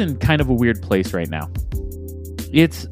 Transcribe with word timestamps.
In 0.00 0.16
kind 0.16 0.40
of 0.40 0.48
a 0.48 0.54
weird 0.54 0.80
place 0.80 1.12
right 1.12 1.28
now. 1.28 1.50
It's 2.52 2.88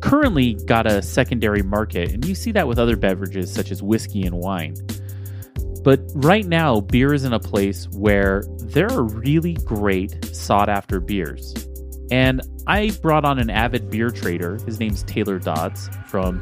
currently 0.00 0.54
got 0.64 0.86
a 0.86 1.02
secondary 1.02 1.62
market, 1.62 2.10
and 2.10 2.24
you 2.24 2.34
see 2.34 2.52
that 2.52 2.66
with 2.66 2.78
other 2.78 2.96
beverages 2.96 3.52
such 3.52 3.70
as 3.70 3.82
whiskey 3.82 4.22
and 4.22 4.36
wine. 4.36 4.76
But 5.82 6.00
right 6.14 6.46
now, 6.46 6.80
beer 6.80 7.12
is 7.12 7.24
in 7.24 7.34
a 7.34 7.38
place 7.38 7.86
where 7.90 8.44
there 8.60 8.90
are 8.90 9.02
really 9.02 9.54
great 9.54 10.24
sought 10.34 10.70
after 10.70 11.00
beers. 11.00 11.54
And 12.10 12.40
I 12.66 12.90
brought 13.02 13.26
on 13.26 13.38
an 13.38 13.50
avid 13.50 13.90
beer 13.90 14.08
trader. 14.10 14.58
His 14.64 14.80
name's 14.80 15.02
Taylor 15.02 15.38
Dodds 15.38 15.90
from 16.06 16.40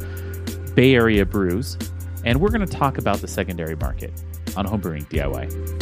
Bay 0.77 0.95
Area 0.95 1.27
Brews. 1.27 1.77
And 2.24 2.41
we're 2.41 2.51
going 2.51 2.65
to 2.65 2.73
talk 2.73 2.99
about 2.99 3.19
the 3.19 3.29
secondary 3.29 3.74
market 3.74 4.13
on 4.57 4.66
Homebrewing 4.66 5.09
DIY. 5.09 5.82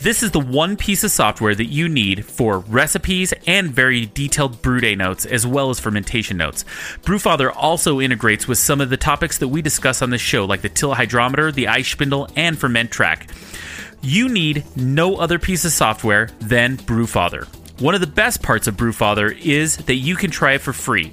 This 0.00 0.22
is 0.22 0.30
the 0.30 0.38
one 0.38 0.76
piece 0.76 1.02
of 1.02 1.10
software 1.10 1.56
that 1.56 1.64
you 1.66 1.88
need 1.88 2.24
for 2.24 2.60
recipes 2.60 3.34
and 3.48 3.68
very 3.68 4.06
detailed 4.06 4.62
brew 4.62 4.78
day 4.78 4.94
notes, 4.94 5.26
as 5.26 5.44
well 5.44 5.70
as 5.70 5.80
fermentation 5.80 6.36
notes. 6.36 6.64
Brewfather 7.02 7.52
also 7.52 8.00
integrates 8.00 8.46
with 8.46 8.58
some 8.58 8.80
of 8.80 8.90
the 8.90 8.96
topics 8.96 9.38
that 9.38 9.48
we 9.48 9.60
discuss 9.60 10.00
on 10.00 10.10
this 10.10 10.20
show, 10.20 10.44
like 10.44 10.60
the 10.60 10.68
Tilt 10.68 10.96
hydrometer, 10.96 11.50
the 11.50 11.64
iSpindel, 11.64 12.30
and 12.36 12.56
Fermentrack. 12.56 13.28
You 14.00 14.28
need 14.28 14.64
no 14.76 15.16
other 15.16 15.40
piece 15.40 15.64
of 15.64 15.72
software 15.72 16.30
than 16.38 16.76
Brewfather. 16.76 17.48
One 17.80 17.96
of 17.96 18.00
the 18.00 18.06
best 18.06 18.40
parts 18.40 18.68
of 18.68 18.76
Brewfather 18.76 19.36
is 19.36 19.78
that 19.78 19.94
you 19.96 20.14
can 20.14 20.30
try 20.30 20.52
it 20.52 20.60
for 20.60 20.72
free. 20.72 21.12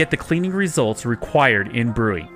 get 0.00 0.10
the 0.10 0.16
cleaning 0.16 0.52
results 0.52 1.04
required 1.04 1.76
in 1.76 1.92
brewing. 1.92 2.26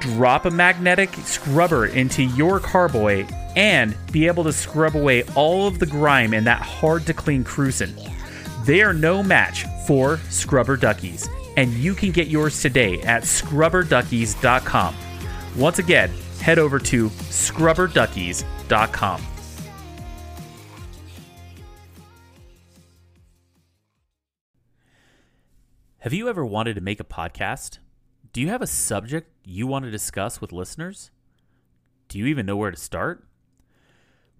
Drop 0.00 0.44
a 0.44 0.50
magnetic 0.50 1.14
scrubber 1.22 1.86
into 1.86 2.24
your 2.24 2.58
carboy 2.58 3.24
and 3.54 3.96
be 4.10 4.26
able 4.26 4.42
to 4.42 4.52
scrub 4.52 4.96
away 4.96 5.22
all 5.36 5.68
of 5.68 5.78
the 5.78 5.86
grime 5.86 6.34
in 6.34 6.42
that 6.42 6.60
hard 6.60 7.06
to 7.06 7.14
clean 7.14 7.44
krausen. 7.44 7.94
They 8.64 8.82
are 8.82 8.92
no 8.92 9.22
match 9.22 9.64
for 9.86 10.18
scrubber 10.30 10.76
duckies, 10.76 11.28
and 11.56 11.72
you 11.74 11.94
can 11.94 12.10
get 12.10 12.26
yours 12.26 12.60
today 12.60 13.00
at 13.02 13.22
scrubberduckies.com. 13.22 14.96
Once 15.56 15.78
again, 15.78 16.10
head 16.40 16.58
over 16.58 16.80
to 16.80 17.08
scrubberduckies.com. 17.08 19.35
Have 26.06 26.14
you 26.14 26.28
ever 26.28 26.46
wanted 26.46 26.74
to 26.74 26.80
make 26.80 27.00
a 27.00 27.04
podcast? 27.04 27.80
Do 28.32 28.40
you 28.40 28.48
have 28.50 28.62
a 28.62 28.66
subject 28.68 29.28
you 29.44 29.66
want 29.66 29.86
to 29.86 29.90
discuss 29.90 30.40
with 30.40 30.52
listeners? 30.52 31.10
Do 32.06 32.20
you 32.20 32.26
even 32.26 32.46
know 32.46 32.56
where 32.56 32.70
to 32.70 32.76
start? 32.76 33.26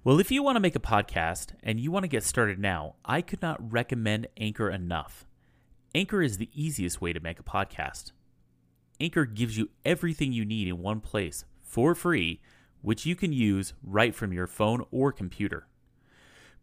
Well, 0.04 0.20
if 0.20 0.30
you 0.30 0.44
want 0.44 0.54
to 0.54 0.60
make 0.60 0.76
a 0.76 0.78
podcast 0.78 1.54
and 1.64 1.80
you 1.80 1.90
want 1.90 2.04
to 2.04 2.08
get 2.08 2.22
started 2.22 2.60
now, 2.60 2.94
I 3.04 3.20
could 3.20 3.42
not 3.42 3.72
recommend 3.72 4.28
Anchor 4.36 4.70
enough. 4.70 5.26
Anchor 5.92 6.22
is 6.22 6.38
the 6.38 6.50
easiest 6.54 7.00
way 7.00 7.12
to 7.12 7.18
make 7.18 7.40
a 7.40 7.42
podcast. 7.42 8.12
Anchor 9.00 9.24
gives 9.24 9.58
you 9.58 9.70
everything 9.84 10.32
you 10.32 10.44
need 10.44 10.68
in 10.68 10.78
one 10.78 11.00
place 11.00 11.46
for 11.64 11.96
free, 11.96 12.40
which 12.80 13.06
you 13.06 13.16
can 13.16 13.32
use 13.32 13.74
right 13.82 14.14
from 14.14 14.32
your 14.32 14.46
phone 14.46 14.84
or 14.92 15.10
computer. 15.10 15.66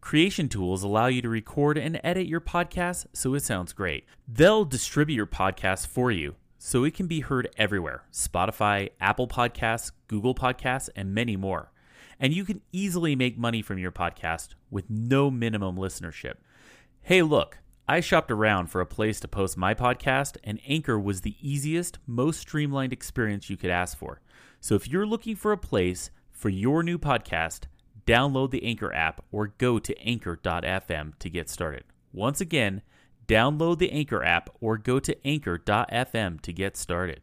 Creation 0.04 0.50
tools 0.50 0.82
allow 0.82 1.06
you 1.06 1.22
to 1.22 1.30
record 1.30 1.78
and 1.78 1.98
edit 2.04 2.26
your 2.26 2.38
podcast 2.38 3.06
so 3.14 3.32
it 3.32 3.40
sounds 3.40 3.72
great. 3.72 4.04
They'll 4.28 4.66
distribute 4.66 5.16
your 5.16 5.26
podcast 5.26 5.86
for 5.86 6.10
you 6.10 6.34
so 6.58 6.84
it 6.84 6.92
can 6.92 7.06
be 7.06 7.20
heard 7.20 7.48
everywhere 7.56 8.04
Spotify, 8.12 8.90
Apple 9.00 9.26
Podcasts, 9.26 9.92
Google 10.06 10.34
Podcasts, 10.34 10.90
and 10.94 11.14
many 11.14 11.38
more. 11.38 11.72
And 12.20 12.34
you 12.34 12.44
can 12.44 12.60
easily 12.70 13.16
make 13.16 13.38
money 13.38 13.62
from 13.62 13.78
your 13.78 13.90
podcast 13.92 14.48
with 14.70 14.90
no 14.90 15.30
minimum 15.30 15.76
listenership. 15.76 16.34
Hey, 17.00 17.22
look, 17.22 17.56
I 17.88 18.00
shopped 18.00 18.30
around 18.30 18.66
for 18.66 18.82
a 18.82 18.86
place 18.86 19.18
to 19.20 19.26
post 19.26 19.56
my 19.56 19.72
podcast, 19.72 20.36
and 20.44 20.60
Anchor 20.68 21.00
was 21.00 21.22
the 21.22 21.36
easiest, 21.40 21.98
most 22.06 22.40
streamlined 22.40 22.92
experience 22.92 23.48
you 23.48 23.56
could 23.56 23.70
ask 23.70 23.96
for. 23.96 24.20
So 24.60 24.74
if 24.74 24.86
you're 24.86 25.06
looking 25.06 25.34
for 25.34 25.50
a 25.50 25.56
place 25.56 26.10
for 26.30 26.50
your 26.50 26.82
new 26.82 26.98
podcast, 26.98 27.68
download 28.06 28.50
the 28.50 28.64
Anchor 28.64 28.92
app 28.92 29.24
or 29.32 29.48
go 29.48 29.78
to 29.78 29.98
anchor.fm 29.98 31.18
to 31.18 31.30
get 31.30 31.48
started. 31.48 31.84
Once 32.12 32.40
again, 32.40 32.82
download 33.26 33.78
the 33.78 33.90
Anchor 33.90 34.22
app 34.22 34.50
or 34.60 34.78
go 34.78 35.00
to 35.00 35.26
anchor.fm 35.26 36.40
to 36.40 36.52
get 36.52 36.76
started. 36.76 37.20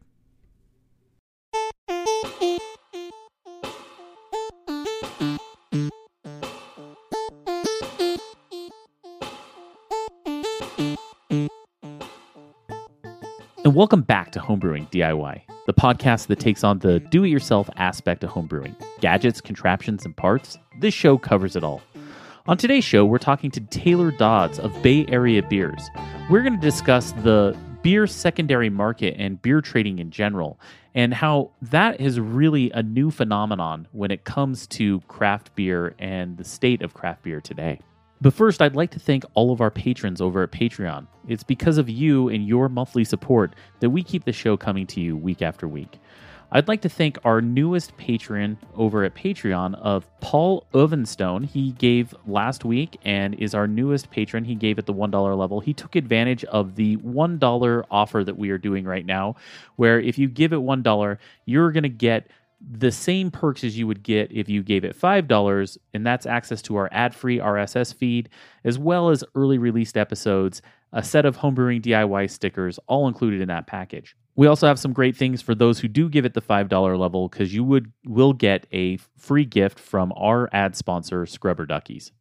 Welcome 13.75 14.01
back 14.01 14.33
to 14.33 14.39
Homebrewing 14.39 14.91
DIY, 14.91 15.41
the 15.65 15.73
podcast 15.73 16.27
that 16.27 16.39
takes 16.39 16.63
on 16.63 16.79
the 16.79 16.99
do 16.99 17.23
it 17.23 17.29
yourself 17.29 17.69
aspect 17.77 18.21
of 18.23 18.29
homebrewing 18.29 18.75
gadgets, 18.99 19.39
contraptions, 19.39 20.03
and 20.03 20.15
parts. 20.17 20.57
This 20.79 20.93
show 20.93 21.17
covers 21.17 21.55
it 21.55 21.63
all. 21.63 21.81
On 22.47 22.57
today's 22.57 22.83
show, 22.83 23.05
we're 23.05 23.17
talking 23.17 23.49
to 23.51 23.61
Taylor 23.61 24.11
Dodds 24.11 24.59
of 24.59 24.73
Bay 24.83 25.05
Area 25.07 25.41
Beers. 25.41 25.89
We're 26.29 26.41
going 26.41 26.55
to 26.55 26.61
discuss 26.61 27.13
the 27.13 27.57
beer 27.81 28.07
secondary 28.07 28.69
market 28.69 29.15
and 29.17 29.41
beer 29.41 29.61
trading 29.61 29.99
in 29.99 30.11
general, 30.11 30.59
and 30.93 31.13
how 31.13 31.51
that 31.61 32.01
is 32.01 32.19
really 32.19 32.71
a 32.71 32.83
new 32.83 33.09
phenomenon 33.09 33.87
when 33.93 34.11
it 34.11 34.25
comes 34.25 34.67
to 34.67 34.99
craft 35.01 35.55
beer 35.55 35.95
and 35.97 36.37
the 36.37 36.43
state 36.43 36.81
of 36.81 36.93
craft 36.93 37.23
beer 37.23 37.39
today. 37.39 37.79
But 38.21 38.33
first, 38.33 38.61
I'd 38.61 38.75
like 38.75 38.91
to 38.91 38.99
thank 38.99 39.25
all 39.33 39.51
of 39.51 39.61
our 39.61 39.71
patrons 39.71 40.21
over 40.21 40.43
at 40.43 40.51
Patreon. 40.51 41.07
It's 41.27 41.43
because 41.43 41.79
of 41.79 41.89
you 41.89 42.29
and 42.29 42.47
your 42.47 42.69
monthly 42.69 43.03
support 43.03 43.55
that 43.79 43.89
we 43.89 44.03
keep 44.03 44.25
the 44.25 44.31
show 44.31 44.55
coming 44.55 44.85
to 44.87 45.01
you 45.01 45.17
week 45.17 45.41
after 45.41 45.67
week. 45.67 45.97
I'd 46.53 46.67
like 46.67 46.81
to 46.81 46.89
thank 46.89 47.17
our 47.23 47.41
newest 47.41 47.95
patron 47.95 48.57
over 48.75 49.05
at 49.05 49.15
Patreon 49.15 49.73
of 49.75 50.05
Paul 50.19 50.67
Ovenstone. 50.73 51.45
He 51.45 51.71
gave 51.71 52.13
last 52.27 52.65
week 52.65 52.99
and 53.05 53.35
is 53.35 53.55
our 53.55 53.67
newest 53.67 54.11
patron. 54.11 54.43
He 54.43 54.55
gave 54.55 54.77
at 54.77 54.85
the 54.85 54.93
$1 54.93 55.37
level. 55.37 55.61
He 55.61 55.73
took 55.73 55.95
advantage 55.95 56.43
of 56.43 56.75
the 56.75 56.97
$1 56.97 57.83
offer 57.89 58.23
that 58.25 58.37
we 58.37 58.49
are 58.49 58.57
doing 58.57 58.83
right 58.83 59.05
now, 59.05 59.35
where 59.77 59.97
if 59.99 60.17
you 60.17 60.27
give 60.27 60.51
it 60.51 60.59
$1, 60.59 61.17
you're 61.45 61.71
going 61.71 61.83
to 61.83 61.89
get 61.89 62.27
the 62.69 62.91
same 62.91 63.31
perks 63.31 63.63
as 63.63 63.77
you 63.77 63.87
would 63.87 64.03
get 64.03 64.31
if 64.31 64.47
you 64.49 64.63
gave 64.63 64.83
it 64.83 64.99
$5, 64.99 65.77
and 65.93 66.05
that's 66.05 66.25
access 66.25 66.61
to 66.63 66.75
our 66.75 66.89
ad 66.91 67.15
free 67.15 67.39
RSS 67.39 67.93
feed, 67.93 68.29
as 68.63 68.77
well 68.77 69.09
as 69.09 69.23
early 69.35 69.57
released 69.57 69.97
episodes, 69.97 70.61
a 70.93 71.03
set 71.03 71.25
of 71.25 71.37
homebrewing 71.37 71.81
DIY 71.81 72.29
stickers, 72.29 72.79
all 72.87 73.07
included 73.07 73.41
in 73.41 73.47
that 73.47 73.67
package. 73.67 74.15
We 74.35 74.47
also 74.47 74.67
have 74.67 74.79
some 74.79 74.93
great 74.93 75.15
things 75.15 75.41
for 75.41 75.53
those 75.53 75.79
who 75.79 75.87
do 75.87 76.09
give 76.09 76.25
it 76.25 76.33
the 76.33 76.41
$5 76.41 76.99
level 76.99 77.27
because 77.27 77.53
you 77.53 77.63
would 77.63 77.91
will 78.05 78.33
get 78.33 78.65
a 78.71 78.97
free 79.17 79.45
gift 79.45 79.77
from 79.79 80.13
our 80.15 80.49
ad 80.53 80.75
sponsor, 80.75 81.25
Scrubber 81.25 81.65
Duckies. 81.65 82.11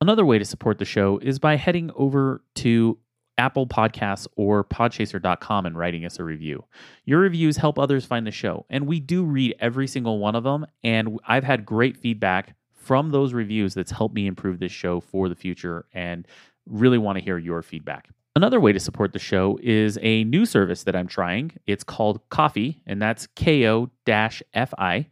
Another 0.00 0.26
way 0.26 0.38
to 0.38 0.44
support 0.44 0.78
the 0.78 0.84
show 0.84 1.18
is 1.18 1.38
by 1.38 1.56
heading 1.56 1.90
over 1.96 2.42
to 2.56 2.98
Apple 3.38 3.66
Podcasts 3.66 4.26
or 4.36 4.64
podchaser.com 4.64 5.66
and 5.66 5.76
writing 5.76 6.04
us 6.04 6.18
a 6.18 6.24
review. 6.24 6.64
Your 7.04 7.20
reviews 7.20 7.56
help 7.56 7.78
others 7.78 8.04
find 8.04 8.26
the 8.26 8.30
show, 8.30 8.66
and 8.70 8.86
we 8.86 9.00
do 9.00 9.24
read 9.24 9.54
every 9.60 9.86
single 9.86 10.18
one 10.18 10.34
of 10.34 10.44
them. 10.44 10.66
And 10.82 11.18
I've 11.26 11.44
had 11.44 11.66
great 11.66 11.96
feedback 11.96 12.56
from 12.74 13.10
those 13.10 13.32
reviews 13.32 13.74
that's 13.74 13.90
helped 13.90 14.14
me 14.14 14.26
improve 14.26 14.58
this 14.58 14.72
show 14.72 15.00
for 15.00 15.28
the 15.28 15.34
future 15.34 15.86
and 15.92 16.26
really 16.66 16.98
want 16.98 17.18
to 17.18 17.24
hear 17.24 17.38
your 17.38 17.62
feedback. 17.62 18.08
Another 18.36 18.60
way 18.60 18.72
to 18.72 18.80
support 18.80 19.12
the 19.12 19.18
show 19.18 19.58
is 19.62 19.98
a 20.02 20.24
new 20.24 20.44
service 20.44 20.82
that 20.84 20.94
I'm 20.94 21.06
trying. 21.06 21.52
It's 21.66 21.82
called 21.82 22.20
Ko-fi, 22.28 22.78
and 22.86 23.00
that's 23.00 23.26
K 23.28 23.66
O 23.66 23.90
Fi. 24.04 25.06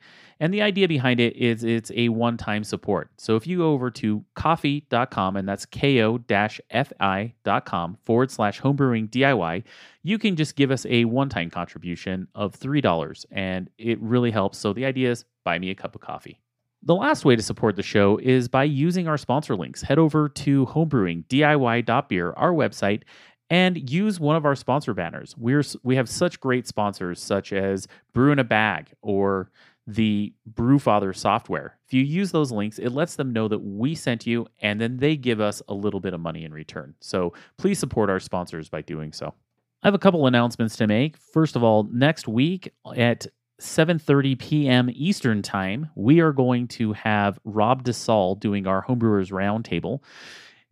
And 0.45 0.53
the 0.53 0.61
idea 0.61 0.87
behind 0.87 1.21
it 1.21 1.37
is 1.37 1.65
it's 1.65 1.91
a 1.95 2.11
one 2.11 2.37
time 2.37 2.65
support. 2.65 3.09
So 3.17 3.35
if 3.35 3.47
you 3.47 3.57
go 3.57 3.73
over 3.73 3.91
to 3.93 4.23
ko-fi.com, 4.35 5.37
and 5.37 5.49
that's 5.49 5.65
ko 5.65 6.21
fi.com 6.29 7.99
forward 8.05 8.31
slash 8.31 8.61
homebrewing 8.61 9.09
DIY, 9.09 9.63
you 10.03 10.19
can 10.19 10.37
just 10.37 10.55
give 10.55 10.71
us 10.71 10.85
a 10.85 11.07
one 11.07 11.31
time 11.31 11.49
contribution 11.49 12.29
of 12.35 12.61
$3. 12.61 13.25
And 13.31 13.71
it 13.79 13.99
really 14.03 14.31
helps. 14.31 14.59
So 14.59 14.75
the 14.75 14.85
idea 14.85 15.13
is 15.13 15.25
buy 15.45 15.59
me 15.59 15.71
a 15.71 15.75
cup 15.75 15.95
of 15.95 16.03
coffee. 16.03 16.39
The 16.83 16.95
last 16.95 17.25
way 17.25 17.37
to 17.37 17.43
support 17.43 17.77
the 17.77 17.83
show 17.83 18.19
is 18.19 18.47
by 18.47 18.65
using 18.65 19.09
our 19.09 19.17
sponsor 19.17 19.57
links. 19.57 19.81
Head 19.81 19.99
over 19.99 20.29
to 20.29 20.67
homebrewingdiy.beer, 20.67 22.35
our 22.37 22.53
website, 22.53 23.05
and 23.49 23.91
use 23.91 24.21
one 24.21 24.37
of 24.37 24.45
our 24.45 24.57
sponsor 24.57 24.93
banners. 24.93 25.35
We're 25.39 25.65
we 25.83 25.97
have 25.97 26.11
such 26.11 26.39
great 26.39 26.67
sponsors 26.67 27.23
such 27.23 27.55
as 27.55 27.89
Brew 28.13 28.31
in 28.31 28.39
a 28.39 28.45
Bag 28.45 28.93
or 29.01 29.51
the 29.87 30.33
Brewfather 30.55 31.15
software. 31.15 31.79
If 31.87 31.93
you 31.93 32.03
use 32.03 32.33
those 32.33 32.51
links, 32.51 32.79
it 32.79 32.91
lets 32.91 33.17
them 33.17 33.33
know 33.33 33.49
that 33.49 33.59
we 33.59 33.95
sent 33.95 34.27
you 34.27 34.47
and 34.63 34.81
then 34.81 34.97
they 34.97 35.17
give 35.17 35.41
us 35.41 35.63
a 35.69 35.75
little 35.75 36.01
bit 36.01 36.15
of 36.15 36.21
money 36.21 36.45
in 36.45 36.53
return. 36.55 36.95
So 37.01 37.35
please 37.59 37.79
support 37.79 38.11
our 38.11 38.21
sponsors 38.21 38.69
by 38.69 38.81
doing 38.83 39.13
so. 39.13 39.35
I 39.83 39.87
have 39.87 39.95
a 39.95 39.99
couple 39.99 40.27
announcements 40.27 40.77
to 40.77 40.87
make. 40.87 41.19
First 41.19 41.57
of 41.57 41.63
all, 41.63 41.83
next 41.93 42.27
week 42.27 42.73
at 42.97 43.27
7:30 43.61 44.39
p.m. 44.39 44.91
Eastern 44.93 45.43
Time, 45.43 45.91
we 45.95 46.21
are 46.21 46.33
going 46.33 46.69
to 46.69 46.93
have 46.95 47.39
Rob 47.45 47.85
DeSalle 47.85 48.41
doing 48.41 48.67
our 48.67 48.85
homebrewers 48.85 49.31
roundtable. 49.31 50.01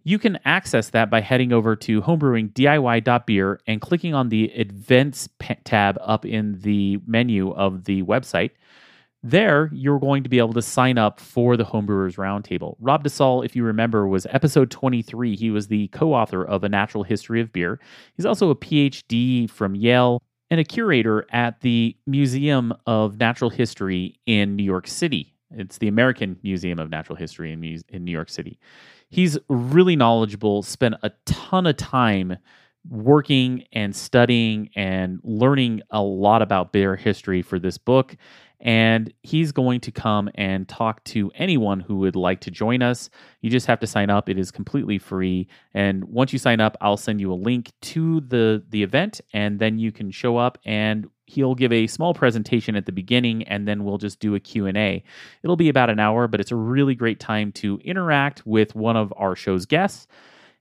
You 0.04 0.18
can 0.18 0.38
access 0.44 0.90
that 0.90 1.10
by 1.10 1.20
heading 1.20 1.52
over 1.52 1.76
to 1.76 2.02
homebrewingdiy.beer 2.02 3.60
and 3.66 3.80
clicking 3.80 4.14
on 4.14 4.30
the 4.30 4.44
events 4.46 5.28
tab 5.64 5.96
up 6.00 6.24
in 6.24 6.58
the 6.60 6.98
menu 7.06 7.52
of 7.52 7.84
the 7.84 8.02
website. 8.02 8.50
There, 9.24 9.70
you're 9.72 10.00
going 10.00 10.24
to 10.24 10.28
be 10.28 10.38
able 10.38 10.52
to 10.54 10.62
sign 10.62 10.98
up 10.98 11.20
for 11.20 11.56
the 11.56 11.64
Homebrewers 11.64 12.16
Roundtable. 12.16 12.74
Rob 12.80 13.04
DeSalle, 13.04 13.44
if 13.44 13.54
you 13.54 13.62
remember, 13.62 14.08
was 14.08 14.26
episode 14.30 14.68
23. 14.72 15.36
He 15.36 15.50
was 15.52 15.68
the 15.68 15.86
co 15.88 16.12
author 16.12 16.44
of 16.44 16.64
A 16.64 16.68
Natural 16.68 17.04
History 17.04 17.40
of 17.40 17.52
Beer. 17.52 17.78
He's 18.16 18.26
also 18.26 18.50
a 18.50 18.56
PhD 18.56 19.48
from 19.48 19.76
Yale 19.76 20.20
and 20.50 20.58
a 20.58 20.64
curator 20.64 21.24
at 21.30 21.60
the 21.60 21.96
Museum 22.04 22.74
of 22.86 23.18
Natural 23.18 23.48
History 23.48 24.18
in 24.26 24.56
New 24.56 24.64
York 24.64 24.88
City. 24.88 25.36
It's 25.52 25.78
the 25.78 25.88
American 25.88 26.36
Museum 26.42 26.80
of 26.80 26.90
Natural 26.90 27.14
History 27.14 27.52
in, 27.52 27.62
in 27.90 28.04
New 28.04 28.10
York 28.10 28.28
City. 28.28 28.58
He's 29.08 29.38
really 29.48 29.94
knowledgeable, 29.94 30.64
spent 30.64 30.96
a 31.04 31.12
ton 31.26 31.68
of 31.68 31.76
time 31.76 32.38
working 32.88 33.64
and 33.72 33.94
studying 33.94 34.68
and 34.74 35.20
learning 35.22 35.82
a 35.90 36.02
lot 36.02 36.42
about 36.42 36.72
beer 36.72 36.96
history 36.96 37.40
for 37.40 37.60
this 37.60 37.78
book 37.78 38.16
and 38.62 39.12
he's 39.24 39.50
going 39.50 39.80
to 39.80 39.90
come 39.90 40.30
and 40.36 40.68
talk 40.68 41.02
to 41.02 41.32
anyone 41.34 41.80
who 41.80 41.96
would 41.96 42.14
like 42.14 42.40
to 42.42 42.50
join 42.50 42.80
us. 42.80 43.10
You 43.40 43.50
just 43.50 43.66
have 43.66 43.80
to 43.80 43.88
sign 43.88 44.08
up. 44.08 44.28
It 44.28 44.38
is 44.38 44.52
completely 44.52 44.98
free. 44.98 45.48
And 45.74 46.04
once 46.04 46.32
you 46.32 46.38
sign 46.38 46.60
up, 46.60 46.76
I'll 46.80 46.96
send 46.96 47.20
you 47.20 47.32
a 47.32 47.34
link 47.34 47.72
to 47.82 48.20
the 48.20 48.62
the 48.70 48.84
event 48.84 49.20
and 49.32 49.58
then 49.58 49.78
you 49.78 49.90
can 49.90 50.12
show 50.12 50.36
up 50.36 50.58
and 50.64 51.08
he'll 51.26 51.56
give 51.56 51.72
a 51.72 51.88
small 51.88 52.14
presentation 52.14 52.76
at 52.76 52.86
the 52.86 52.92
beginning 52.92 53.42
and 53.44 53.66
then 53.66 53.84
we'll 53.84 53.98
just 53.98 54.20
do 54.20 54.36
a 54.36 54.40
Q&A. 54.40 55.02
It'll 55.42 55.56
be 55.56 55.68
about 55.68 55.90
an 55.90 55.98
hour, 55.98 56.28
but 56.28 56.40
it's 56.40 56.52
a 56.52 56.56
really 56.56 56.94
great 56.94 57.18
time 57.18 57.50
to 57.52 57.80
interact 57.84 58.46
with 58.46 58.76
one 58.76 58.96
of 58.96 59.12
our 59.16 59.34
show's 59.34 59.66
guests 59.66 60.06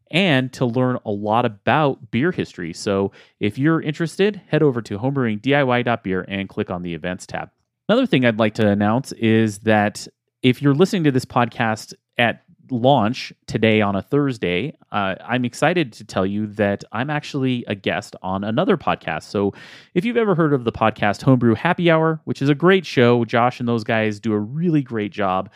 and 0.10 0.52
to 0.54 0.66
learn 0.66 0.98
a 1.06 1.12
lot 1.12 1.46
about 1.46 2.10
beer 2.10 2.32
history. 2.32 2.74
So 2.74 3.12
if 3.40 3.58
you're 3.60 3.82
interested, 3.82 4.42
head 4.48 4.64
over 4.64 4.82
to 4.82 4.98
homebrewingdiy.beer 4.98 6.26
and 6.28 6.50
click 6.50 6.72
on 6.72 6.82
the 6.82 6.94
events 6.96 7.28
tab. 7.28 7.50
Another 7.92 8.06
thing 8.06 8.26
I'd 8.26 8.40
like 8.40 8.54
to 8.54 8.66
announce 8.66 9.12
is 9.12 9.60
that 9.60 10.08
if 10.44 10.62
you're 10.62 10.74
listening 10.74 11.04
to 11.04 11.12
this 11.12 11.26
podcast 11.26 11.94
at 12.18 12.42
launch 12.70 13.34
today 13.48 13.82
on 13.82 13.98
a 13.98 14.02
Thursday, 14.02 14.78
uh, 14.94 15.16
I'm 15.20 15.44
excited 15.44 15.92
to 15.92 16.06
tell 16.06 16.26
you 16.26 16.48
that 16.48 16.86
I'm 16.94 17.10
actually 17.10 17.66
a 17.68 17.76
guest 17.76 18.16
on 18.22 18.46
another 18.46 18.78
podcast. 18.78 19.24
So, 19.24 19.54
if 19.94 20.06
you've 20.06 20.16
ever 20.16 20.36
heard 20.36 20.54
of 20.54 20.64
the 20.64 20.72
podcast 20.72 21.24
Homebrew 21.24 21.56
Happy 21.56 21.92
Hour, 21.92 22.22
which 22.24 22.42
is 22.42 22.48
a 22.48 22.56
great 22.56 22.86
show, 22.86 23.26
Josh 23.26 23.60
and 23.60 23.68
those 23.68 23.84
guys 23.84 24.22
do 24.22 24.32
a 24.32 24.40
really 24.40 24.84
great 24.84 25.12
job 25.12 25.50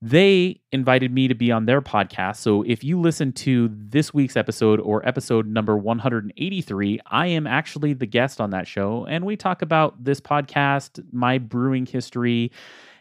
they 0.00 0.60
invited 0.70 1.12
me 1.12 1.26
to 1.26 1.34
be 1.34 1.50
on 1.50 1.66
their 1.66 1.82
podcast. 1.82 2.36
So 2.36 2.62
if 2.62 2.84
you 2.84 3.00
listen 3.00 3.32
to 3.32 3.68
this 3.72 4.14
week's 4.14 4.36
episode 4.36 4.78
or 4.80 5.06
episode 5.06 5.46
number 5.46 5.76
183, 5.76 7.00
I 7.06 7.26
am 7.26 7.46
actually 7.48 7.94
the 7.94 8.06
guest 8.06 8.40
on 8.40 8.50
that 8.50 8.68
show. 8.68 9.06
And 9.06 9.24
we 9.24 9.36
talk 9.36 9.60
about 9.60 10.02
this 10.02 10.20
podcast, 10.20 11.04
my 11.12 11.38
brewing 11.38 11.84
history, 11.84 12.52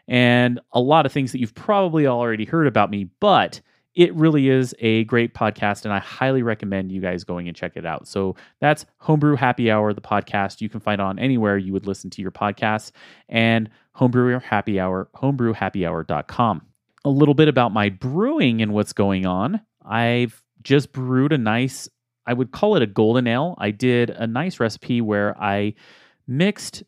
and 0.07 0.59
a 0.71 0.79
lot 0.79 1.05
of 1.05 1.11
things 1.11 1.31
that 1.33 1.39
you've 1.39 1.53
probably 1.53 2.07
already 2.07 2.45
heard 2.45 2.65
about 2.65 2.89
me. 2.89 3.09
But 3.19 3.61
it 3.93 4.13
really 4.15 4.49
is 4.49 4.75
a 4.79 5.03
great 5.05 5.33
podcast, 5.33 5.83
and 5.83 5.93
I 5.93 5.99
highly 5.99 6.43
recommend 6.43 6.91
you 6.91 7.01
guys 7.01 7.23
going 7.23 7.47
and 7.47 7.57
check 7.57 7.73
it 7.75 7.85
out. 7.85 8.07
So 8.07 8.35
that's 8.59 8.85
Homebrew 8.99 9.35
Happy 9.35 9.69
Hour, 9.71 9.91
the 9.91 10.01
podcast 10.01 10.61
you 10.61 10.69
can 10.69 10.79
find 10.79 11.01
on 11.01 11.17
anywhere 11.17 11.57
you 11.57 11.73
would 11.73 11.87
listen 11.87 12.11
to 12.11 12.21
your 12.21 12.31
podcasts, 12.31 12.91
and 13.27 13.69
Homebrew 13.93 14.39
Happy 14.39 14.79
Hour, 14.79 15.09
homebrewhappyhour.com 15.15 16.61
a 17.07 17.09
little 17.09 17.33
bit 17.33 17.47
about 17.47 17.71
my 17.71 17.89
brewing 17.89 18.61
and 18.61 18.73
what's 18.73 18.91
going 18.91 19.25
on. 19.25 19.61
I've 19.83 20.43
just 20.61 20.91
brewed 20.91 21.31
a 21.31 21.37
nice, 21.37 21.87
I 22.25 22.33
would 22.33 22.51
call 22.51 22.75
it 22.75 22.81
a 22.81 22.87
golden 22.87 23.27
ale. 23.27 23.55
I 23.57 23.71
did 23.71 24.09
a 24.09 24.27
nice 24.27 24.59
recipe 24.59 24.99
where 24.99 25.41
I 25.41 25.73
mixed 26.27 26.83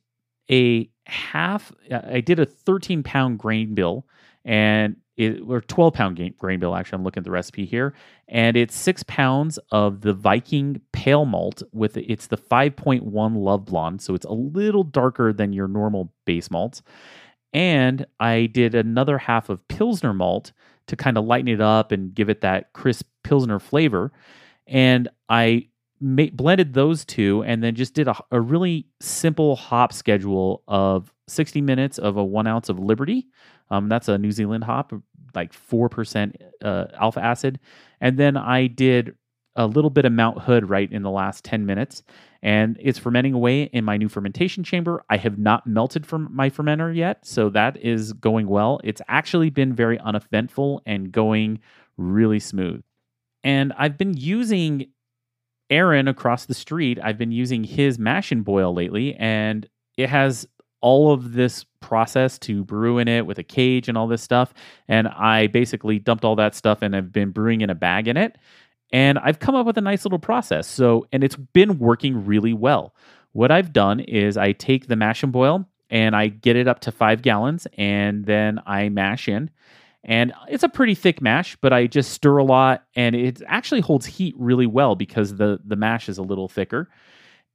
a 0.52 0.90
half, 1.06 1.72
I 1.90 2.20
did 2.20 2.40
a 2.40 2.46
13 2.46 3.02
pound 3.02 3.40
grain 3.40 3.74
bill 3.76 4.06
and 4.44 4.98
it, 5.16 5.42
or 5.48 5.62
12 5.62 5.94
pound 5.94 6.34
grain 6.38 6.62
bill 6.62 6.74
actually 6.74 6.96
i'm 6.96 7.04
looking 7.04 7.20
at 7.20 7.26
the 7.26 7.32
recipe 7.32 7.66
here 7.66 7.94
and 8.30 8.56
it's 8.56 8.74
six 8.74 9.04
pounds 9.04 9.60
of 9.70 10.00
the 10.00 10.14
viking 10.14 10.80
pale 10.94 11.26
malt 11.26 11.62
with 11.74 11.98
it's 11.98 12.28
the 12.28 12.38
5.1 12.38 13.04
Lovibond 13.04 14.00
so 14.00 14.16
it's 14.16 14.26
a 14.26 14.32
little 14.32 14.86
darker 14.86 15.34
than 15.34 15.52
your 15.52 15.68
normal 15.68 16.14
base 16.24 16.50
malts 16.50 16.82
and 17.54 18.06
I 18.20 18.48
did 18.48 18.76
another 18.76 19.18
half 19.18 19.50
of 19.50 19.68
Pilsner 19.68 20.14
malt 20.14 20.52
to 20.88 20.96
kind 20.96 21.18
of 21.18 21.26
lighten 21.26 21.48
it 21.48 21.62
up 21.62 21.92
and 21.92 22.14
give 22.14 22.30
it 22.30 22.42
that 22.42 22.74
crisp 22.74 23.08
Pilsner 23.24 23.60
flavor. 23.60 24.12
And 24.68 25.08
I 25.30 25.68
blended 26.02 26.74
those 26.74 27.04
two 27.06 27.44
and 27.44 27.64
then 27.64 27.76
just 27.76 27.94
did 27.94 28.08
a, 28.08 28.16
a, 28.32 28.40
really 28.40 28.88
simple 29.02 29.56
hop 29.58 29.92
schedule 29.92 30.64
of 30.68 31.14
60 31.28 31.60
minutes 31.62 31.98
of 31.98 32.16
a 32.16 32.24
one 32.24 32.48
ounce 32.48 32.70
of 32.70 32.80
Liberty. 32.80 33.28
Um, 33.70 33.90
that's 33.90 34.08
a 34.08 34.18
New 34.18 34.32
Zealand 34.32 34.64
hop, 34.64 34.94
like 35.36 35.52
4% 35.52 36.34
uh, 36.64 36.86
alpha 37.00 37.24
acid. 37.24 37.60
And 38.00 38.18
then 38.18 38.38
I 38.38 38.68
did 38.68 39.16
a 39.60 39.68
little 39.68 39.90
bit 39.90 40.06
of 40.06 40.14
Mount 40.14 40.40
Hood 40.40 40.70
right 40.70 40.90
in 40.90 41.04
the 41.04 41.12
last 41.12 41.44
10 41.44 41.66
minutes 41.66 42.02
and 42.42 42.78
it's 42.80 42.98
fermenting 42.98 43.34
away 43.34 43.64
in 43.64 43.84
my 43.84 43.98
new 43.98 44.08
fermentation 44.08 44.64
chamber. 44.64 45.04
I 45.10 45.18
have 45.18 45.38
not 45.38 45.68
melted 45.68 46.06
from 46.06 46.30
my 46.32 46.50
fermenter 46.50 46.96
yet, 46.96 47.26
so 47.26 47.50
that 47.50 47.76
is 47.78 48.14
going 48.14 48.48
well. 48.48 48.80
It's 48.86 49.02
actually 49.10 49.50
been 49.50 49.74
very 49.74 50.00
uneventful 50.00 50.82
and 50.86 51.12
going 51.12 51.60
really 51.98 52.40
smooth. 52.40 52.82
And 53.44 53.74
I've 53.78 53.98
been 53.98 54.16
using 54.16 54.88
Aaron 55.70 56.08
across 56.08 56.46
the 56.46 56.54
street. 56.54 56.98
I've 57.04 57.18
been 57.18 57.34
using 57.34 57.66
his 57.66 58.00
mash 58.00 58.32
and 58.32 58.46
boil 58.46 58.74
lately, 58.74 59.16
and 59.16 59.68
it 59.98 60.08
has 60.08 60.48
all 60.82 61.12
of 61.12 61.34
this 61.34 61.66
process 61.82 62.40
to 62.40 62.64
brew 62.64 63.00
in 63.00 63.10
it 63.10 63.26
with 63.26 63.38
a 63.38 63.44
cage 63.44 63.90
and 63.90 63.98
all 63.98 64.08
this 64.08 64.22
stuff. 64.22 64.54
And 64.88 65.10
I 65.10 65.48
basically 65.48 66.00
dumped 66.00 66.24
all 66.24 66.38
that 66.38 66.56
stuff 66.56 66.82
and 66.82 66.94
have 66.94 67.12
been 67.12 67.32
brewing 67.32 67.60
in 67.60 67.70
a 67.70 67.76
bag 67.76 68.08
in 68.08 68.16
it. 68.16 68.38
And 68.92 69.20
I've 69.20 69.40
come 69.40 69.56
up 69.56 69.66
with 69.66 69.78
a 69.78 69.82
nice 69.82 70.06
little 70.06 70.20
process. 70.20 70.68
So, 70.68 71.08
and 71.12 71.24
it's 71.24 71.36
been 71.36 71.78
working 71.80 72.26
really 72.26 72.54
well. 72.54 72.96
What 73.34 73.52
I've 73.52 73.72
done 73.72 74.00
is 74.00 74.38
I 74.38 74.54
take 74.54 74.88
the 74.88 74.96
mash 74.96 75.22
and 75.22 75.32
boil 75.32 75.68
and 75.90 76.16
I 76.16 76.28
get 76.28 76.56
it 76.56 76.68
up 76.68 76.82
to 76.82 76.92
five 76.92 77.22
gallons, 77.22 77.68
and 77.78 78.26
then 78.26 78.60
I 78.66 78.90
mash 78.90 79.28
in. 79.28 79.50
And 80.04 80.34
it's 80.48 80.64
a 80.64 80.70
pretty 80.70 80.96
thick 80.96 81.22
mash, 81.22 81.58
but 81.62 81.74
I 81.74 81.88
just 81.88 82.12
stir 82.12 82.38
a 82.38 82.44
lot, 82.44 82.86
and 82.96 83.16
it 83.16 83.42
actually 83.48 83.82
holds 83.82 84.06
heat 84.06 84.36
really 84.38 84.68
well 84.68 84.96
because 84.96 85.36
the 85.36 85.60
the 85.66 85.76
mash 85.76 86.08
is 86.08 86.18
a 86.18 86.24
little 86.24 86.48
thicker. 86.48 86.90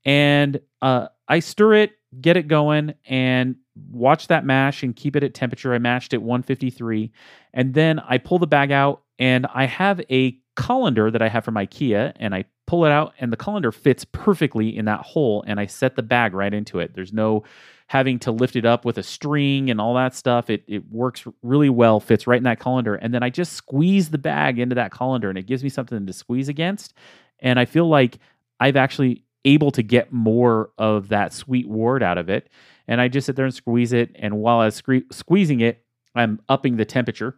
And 0.04 0.60
uh, 0.82 1.08
I 1.28 1.38
stir 1.38 1.74
it, 1.74 1.92
get 2.20 2.36
it 2.36 2.48
going, 2.48 2.94
and 3.08 3.56
watch 3.90 4.28
that 4.28 4.44
mash 4.44 4.82
and 4.82 4.94
keep 4.94 5.16
it 5.16 5.24
at 5.24 5.32
temperature. 5.32 5.72
I 5.72 5.78
mashed 5.78 6.12
at 6.12 6.20
153, 6.20 7.12
and 7.54 7.72
then 7.72 8.00
I 8.00 8.18
pull 8.18 8.38
the 8.38 8.46
bag 8.46 8.72
out, 8.72 9.03
and 9.18 9.46
I 9.54 9.66
have 9.66 10.00
a 10.10 10.38
colander 10.56 11.10
that 11.10 11.22
I 11.22 11.28
have 11.28 11.44
from 11.44 11.54
IKEA, 11.54 12.12
and 12.16 12.34
I 12.34 12.44
pull 12.66 12.84
it 12.84 12.92
out, 12.92 13.14
and 13.20 13.32
the 13.32 13.36
colander 13.36 13.72
fits 13.72 14.04
perfectly 14.04 14.76
in 14.76 14.84
that 14.86 15.00
hole, 15.00 15.44
and 15.46 15.60
I 15.60 15.66
set 15.66 15.96
the 15.96 16.02
bag 16.02 16.34
right 16.34 16.54
into 16.54 16.78
it. 16.78 16.94
There's 16.94 17.12
no 17.12 17.44
having 17.88 18.18
to 18.18 18.32
lift 18.32 18.56
it 18.56 18.64
up 18.64 18.84
with 18.84 18.96
a 18.96 19.02
string 19.02 19.70
and 19.70 19.80
all 19.80 19.94
that 19.94 20.14
stuff. 20.14 20.48
It 20.48 20.64
it 20.66 20.90
works 20.90 21.26
really 21.42 21.68
well, 21.68 22.00
fits 22.00 22.26
right 22.26 22.38
in 22.38 22.44
that 22.44 22.60
colander, 22.60 22.94
and 22.94 23.12
then 23.12 23.22
I 23.22 23.30
just 23.30 23.52
squeeze 23.52 24.10
the 24.10 24.18
bag 24.18 24.58
into 24.58 24.74
that 24.76 24.90
colander, 24.90 25.28
and 25.28 25.38
it 25.38 25.46
gives 25.46 25.62
me 25.62 25.68
something 25.68 26.06
to 26.06 26.12
squeeze 26.12 26.48
against, 26.48 26.94
and 27.40 27.58
I 27.58 27.64
feel 27.64 27.88
like 27.88 28.18
I've 28.60 28.76
actually 28.76 29.24
able 29.44 29.70
to 29.72 29.82
get 29.82 30.12
more 30.12 30.70
of 30.78 31.08
that 31.08 31.32
sweet 31.32 31.68
wort 31.68 32.02
out 32.02 32.16
of 32.16 32.30
it. 32.30 32.48
And 32.88 33.00
I 33.00 33.08
just 33.08 33.26
sit 33.26 33.36
there 33.36 33.44
and 33.44 33.54
squeeze 33.54 33.92
it, 33.92 34.10
and 34.14 34.38
while 34.38 34.60
I 34.60 34.66
was 34.66 34.80
sque- 34.80 35.12
squeezing 35.12 35.60
it, 35.60 35.84
I'm 36.14 36.40
upping 36.48 36.76
the 36.76 36.84
temperature, 36.84 37.36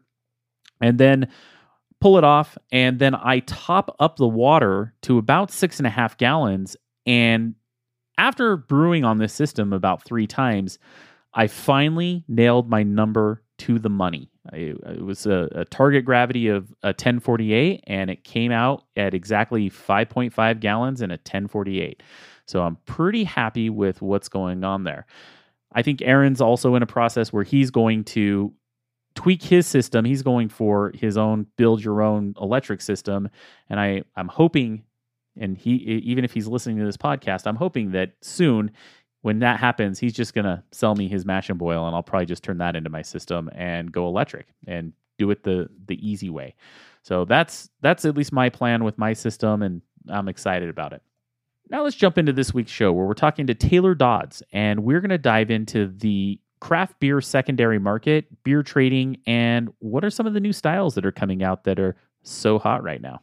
and 0.80 0.98
then 0.98 1.28
pull 2.00 2.18
it 2.18 2.24
off, 2.24 2.58
and 2.70 2.98
then 2.98 3.14
I 3.14 3.40
top 3.40 3.94
up 3.98 4.16
the 4.16 4.28
water 4.28 4.94
to 5.02 5.18
about 5.18 5.50
six 5.50 5.78
and 5.78 5.86
a 5.86 5.90
half 5.90 6.16
gallons. 6.18 6.76
And 7.04 7.54
after 8.18 8.56
brewing 8.56 9.04
on 9.04 9.18
this 9.18 9.32
system 9.32 9.72
about 9.72 10.02
three 10.02 10.26
times, 10.26 10.78
I 11.34 11.46
finally 11.46 12.24
nailed 12.28 12.68
my 12.68 12.82
number 12.82 13.42
to 13.58 13.78
the 13.78 13.90
money. 13.90 14.30
It 14.52 15.02
was 15.02 15.26
a, 15.26 15.48
a, 15.52 15.64
target 15.64 16.04
gravity 16.04 16.48
of 16.48 16.70
a 16.82 16.88
1048, 16.88 17.84
and 17.86 18.10
it 18.10 18.22
came 18.22 18.52
out 18.52 18.84
at 18.96 19.14
exactly 19.14 19.70
5.5 19.70 20.60
gallons 20.60 21.00
in 21.02 21.10
a 21.10 21.14
1048. 21.14 22.02
So 22.46 22.62
I'm 22.62 22.76
pretty 22.86 23.24
happy 23.24 23.70
with 23.70 24.02
what's 24.02 24.28
going 24.28 24.62
on 24.62 24.84
there. 24.84 25.06
I 25.72 25.82
think 25.82 26.00
Aaron's 26.02 26.40
also 26.40 26.74
in 26.74 26.82
a 26.82 26.86
process 26.86 27.32
where 27.32 27.42
he's 27.42 27.70
going 27.70 28.04
to 28.04 28.52
tweak 29.16 29.42
his 29.42 29.66
system. 29.66 30.04
He's 30.04 30.22
going 30.22 30.48
for 30.48 30.92
his 30.94 31.16
own 31.16 31.46
build 31.56 31.82
your 31.82 32.02
own 32.02 32.34
electric 32.40 32.80
system, 32.80 33.28
and 33.68 33.80
I 33.80 34.04
I'm 34.14 34.28
hoping, 34.28 34.84
and 35.36 35.58
he 35.58 35.72
even 35.72 36.24
if 36.24 36.32
he's 36.32 36.46
listening 36.46 36.78
to 36.78 36.84
this 36.84 36.96
podcast, 36.96 37.46
I'm 37.46 37.56
hoping 37.56 37.90
that 37.92 38.12
soon. 38.20 38.70
When 39.22 39.40
that 39.40 39.58
happens, 39.58 39.98
he's 39.98 40.12
just 40.12 40.34
gonna 40.34 40.62
sell 40.70 40.94
me 40.94 41.08
his 41.08 41.24
mash 41.24 41.50
and 41.50 41.58
boil, 41.58 41.84
and 41.86 41.96
I'll 41.96 42.02
probably 42.02 42.26
just 42.26 42.44
turn 42.44 42.58
that 42.58 42.76
into 42.76 42.90
my 42.90 43.02
system 43.02 43.50
and 43.56 43.90
go 43.90 44.06
electric 44.06 44.46
and 44.68 44.92
do 45.18 45.32
it 45.32 45.42
the 45.42 45.68
the 45.86 46.08
easy 46.08 46.30
way. 46.30 46.54
So 47.02 47.24
that's 47.24 47.68
that's 47.80 48.04
at 48.04 48.16
least 48.16 48.32
my 48.32 48.50
plan 48.50 48.84
with 48.84 48.98
my 48.98 49.14
system, 49.14 49.62
and 49.62 49.82
I'm 50.08 50.28
excited 50.28 50.68
about 50.68 50.92
it. 50.92 51.02
Now 51.68 51.82
let's 51.82 51.96
jump 51.96 52.18
into 52.18 52.32
this 52.32 52.54
week's 52.54 52.70
show 52.70 52.92
where 52.92 53.06
we're 53.06 53.14
talking 53.14 53.46
to 53.48 53.54
Taylor 53.54 53.94
Dodds, 53.94 54.42
and 54.52 54.84
we're 54.84 55.00
going 55.00 55.10
to 55.10 55.18
dive 55.18 55.50
into 55.50 55.88
the 55.88 56.38
craft 56.60 56.98
beer 57.00 57.20
secondary 57.20 57.78
market, 57.78 58.26
beer 58.44 58.62
trading, 58.62 59.18
and 59.26 59.68
what 59.78 60.04
are 60.04 60.10
some 60.10 60.26
of 60.26 60.34
the 60.34 60.40
new 60.40 60.52
styles 60.52 60.94
that 60.94 61.04
are 61.04 61.12
coming 61.12 61.42
out 61.42 61.64
that 61.64 61.78
are 61.78 61.96
so 62.22 62.58
hot 62.58 62.82
right 62.82 63.00
now? 63.00 63.20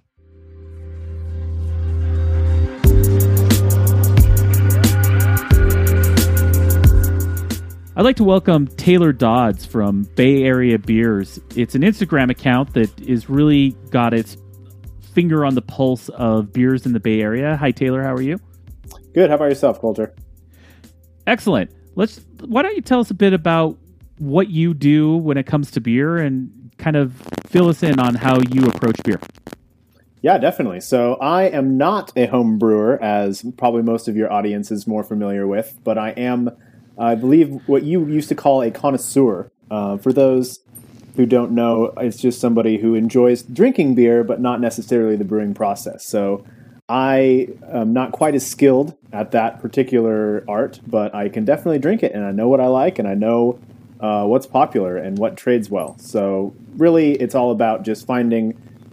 I'd 7.96 8.06
like 8.06 8.16
to 8.16 8.24
welcome 8.24 8.68
Taylor 8.68 9.14
Dodds 9.14 9.66
from 9.66 10.04
Bay 10.16 10.44
Area 10.44 10.80
Beers. 10.80 11.40
It's 11.56 11.76
an 11.76 11.84
Instagram 11.84 12.32
account 12.32 12.74
that 12.74 13.00
is 13.02 13.30
really 13.30 13.72
got 13.92 14.16
its 14.16 14.36
finger 15.14 15.46
on 15.46 15.54
the 15.54 15.62
pulse 15.62 16.10
of 16.10 16.52
beers 16.52 16.88
in 16.88 16.94
the 16.94 17.00
Bay 17.00 17.22
Area. 17.22 17.56
Hi, 17.56 17.70
Taylor. 17.70 18.02
How 18.02 18.14
are 18.14 18.22
you? 18.22 18.40
Good. 19.14 19.30
How 19.30 19.36
about 19.36 19.50
yourself, 19.50 19.80
Colter? 19.80 20.16
Excellent 21.28 21.72
let's 21.96 22.22
why 22.48 22.62
don't 22.62 22.76
you 22.76 22.82
tell 22.82 23.00
us 23.00 23.10
a 23.10 23.14
bit 23.14 23.34
about 23.34 23.78
what 24.18 24.50
you 24.50 24.74
do 24.74 25.18
when 25.18 25.38
it 25.38 25.46
comes 25.46 25.72
to 25.72 25.82
beer 25.82 26.18
and 26.18 26.72
kind 26.78 26.96
of 26.96 27.14
fill 27.48 27.70
us 27.70 27.84
in 27.84 28.00
on 28.00 28.16
how 28.16 28.40
you 28.52 28.66
approach 28.68 29.02
beer. 29.04 29.20
Yeah, 30.22 30.38
definitely. 30.38 30.80
So 30.80 31.16
I 31.16 31.44
am 31.44 31.78
not 31.78 32.14
a 32.16 32.28
home 32.28 32.58
brewer, 32.58 33.02
as 33.04 33.46
probably 33.58 33.82
most 33.82 34.08
of 34.08 34.16
your 34.16 34.32
audience 34.32 34.72
is 34.72 34.88
more 34.88 35.04
familiar 35.04 35.46
with, 35.46 35.78
but 35.84 35.98
I 35.98 36.12
am, 36.12 36.50
I 36.98 37.16
believe, 37.16 37.60
what 37.68 37.84
you 37.84 38.08
used 38.08 38.30
to 38.30 38.36
call 38.36 38.62
a 38.62 38.72
connoisseur. 38.72 39.52
Uh, 39.70 39.98
for 39.98 40.14
those 40.14 40.60
who 41.16 41.26
don't 41.26 41.52
know, 41.52 41.94
it's 41.98 42.22
just 42.22 42.40
somebody 42.40 42.78
who 42.78 42.96
enjoys 42.96 43.44
drinking 43.44 43.96
beer, 43.96 44.24
but 44.24 44.40
not 44.40 44.62
necessarily 44.62 45.16
the 45.16 45.26
brewing 45.26 45.54
process. 45.54 46.06
So 46.06 46.46
I 46.94 47.48
am 47.72 47.92
not 47.92 48.12
quite 48.12 48.36
as 48.36 48.46
skilled 48.46 48.96
at 49.12 49.32
that 49.32 49.60
particular 49.60 50.46
art, 50.48 50.80
but 50.86 51.16
I 51.16 51.28
can 51.28 51.44
definitely 51.44 51.80
drink 51.80 52.04
it, 52.04 52.12
and 52.12 52.24
I 52.24 52.32
know 52.32 52.48
what 52.48 52.60
I 52.60 52.68
like, 52.68 53.00
and 53.00 53.08
I 53.08 53.16
know 53.16 53.60
uh, 54.00 54.26
what's 54.26 54.46
popular 54.46 54.96
and 54.96 55.18
what 55.18 55.36
trades 55.36 55.72
well. 55.72 55.98
So 55.98 56.54
really, 56.78 57.14
it's 57.14 57.34
all 57.34 57.50
about 57.50 57.82
just 57.82 58.06
finding 58.06 58.52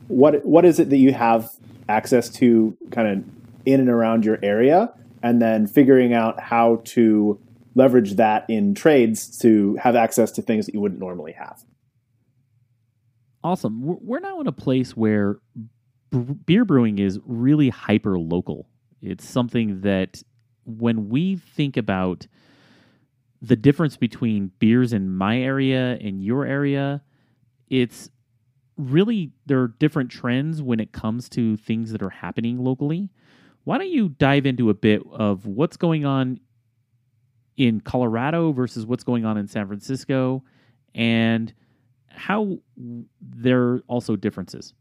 what 0.08 0.46
what 0.46 0.64
is 0.64 0.80
it 0.80 0.88
that 0.88 0.96
you 0.96 1.12
have 1.12 1.50
access 1.90 2.30
to, 2.30 2.74
kind 2.90 3.06
of 3.06 3.24
in 3.66 3.80
and 3.80 3.90
around 3.90 4.24
your 4.24 4.38
area, 4.42 4.94
and 5.22 5.42
then 5.42 5.66
figuring 5.66 6.14
out 6.14 6.40
how 6.40 6.80
to 6.84 7.38
leverage 7.74 8.14
that 8.14 8.48
in 8.48 8.74
trades 8.74 9.38
to 9.40 9.76
have 9.76 9.94
access 9.94 10.32
to 10.32 10.40
things 10.40 10.64
that 10.64 10.74
you 10.74 10.80
wouldn't 10.80 11.00
normally 11.00 11.32
have. 11.32 11.62
Awesome. 13.44 13.82
We're 13.82 14.20
now 14.20 14.40
in 14.40 14.46
a 14.46 14.52
place 14.52 14.96
where 14.96 15.36
beer 16.10 16.64
brewing 16.64 16.98
is 16.98 17.18
really 17.24 17.68
hyper 17.68 18.18
local. 18.18 18.68
It's 19.00 19.28
something 19.28 19.80
that 19.82 20.22
when 20.64 21.08
we 21.08 21.36
think 21.36 21.76
about 21.76 22.26
the 23.42 23.56
difference 23.56 23.96
between 23.96 24.50
beers 24.58 24.92
in 24.92 25.14
my 25.14 25.38
area 25.40 25.96
and 26.00 26.22
your 26.22 26.44
area, 26.44 27.02
it's 27.68 28.10
really 28.76 29.32
there 29.46 29.60
are 29.60 29.68
different 29.68 30.10
trends 30.10 30.62
when 30.62 30.80
it 30.80 30.92
comes 30.92 31.28
to 31.30 31.56
things 31.56 31.92
that 31.92 32.02
are 32.02 32.10
happening 32.10 32.58
locally. 32.62 33.10
Why 33.64 33.78
don't 33.78 33.90
you 33.90 34.10
dive 34.10 34.46
into 34.46 34.70
a 34.70 34.74
bit 34.74 35.02
of 35.10 35.46
what's 35.46 35.76
going 35.76 36.04
on 36.04 36.40
in 37.56 37.80
Colorado 37.80 38.52
versus 38.52 38.86
what's 38.86 39.04
going 39.04 39.24
on 39.24 39.36
in 39.36 39.46
San 39.46 39.66
Francisco 39.66 40.42
and 40.94 41.52
how 42.08 42.58
there 43.20 43.62
are 43.62 43.82
also 43.86 44.16
differences? 44.16 44.74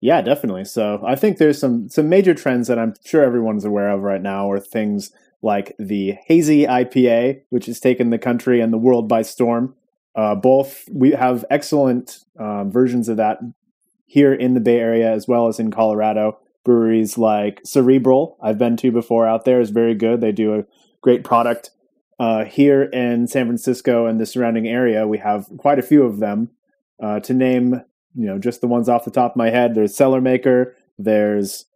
Yeah, 0.00 0.20
definitely. 0.22 0.64
So 0.64 1.02
I 1.06 1.16
think 1.16 1.38
there's 1.38 1.58
some 1.58 1.88
some 1.88 2.08
major 2.08 2.34
trends 2.34 2.68
that 2.68 2.78
I'm 2.78 2.94
sure 3.04 3.22
everyone's 3.22 3.64
aware 3.64 3.90
of 3.90 4.02
right 4.02 4.22
now 4.22 4.50
are 4.50 4.60
things 4.60 5.12
like 5.42 5.74
the 5.78 6.16
hazy 6.26 6.66
IPA, 6.66 7.42
which 7.50 7.66
has 7.66 7.80
taken 7.80 8.10
the 8.10 8.18
country 8.18 8.60
and 8.60 8.72
the 8.72 8.78
world 8.78 9.08
by 9.08 9.22
storm. 9.22 9.74
Uh, 10.14 10.34
both 10.34 10.88
we 10.92 11.12
have 11.12 11.44
excellent 11.50 12.18
um, 12.38 12.70
versions 12.70 13.08
of 13.08 13.16
that 13.16 13.38
here 14.06 14.32
in 14.32 14.54
the 14.54 14.60
Bay 14.60 14.78
Area 14.78 15.10
as 15.12 15.28
well 15.28 15.48
as 15.48 15.58
in 15.60 15.70
Colorado. 15.70 16.38
Breweries 16.64 17.16
like 17.16 17.60
Cerebral, 17.64 18.36
I've 18.42 18.58
been 18.58 18.76
to 18.78 18.90
before 18.90 19.26
out 19.26 19.44
there, 19.44 19.60
is 19.60 19.70
very 19.70 19.94
good. 19.94 20.20
They 20.20 20.32
do 20.32 20.54
a 20.54 20.64
great 21.00 21.24
product. 21.24 21.70
Uh, 22.18 22.44
here 22.44 22.82
in 22.82 23.28
San 23.28 23.46
Francisco 23.46 24.06
and 24.06 24.20
the 24.20 24.26
surrounding 24.26 24.66
area, 24.66 25.06
we 25.06 25.18
have 25.18 25.46
quite 25.56 25.78
a 25.78 25.82
few 25.82 26.02
of 26.02 26.18
them. 26.18 26.50
Uh, 27.00 27.20
to 27.20 27.32
name 27.32 27.80
you 28.18 28.26
know 28.26 28.38
just 28.38 28.60
the 28.60 28.66
ones 28.66 28.88
off 28.88 29.04
the 29.04 29.10
top 29.10 29.32
of 29.32 29.36
my 29.36 29.48
head. 29.48 29.74
There's 29.74 29.96
Cellarmaker, 29.96 30.72
there's 30.98 31.66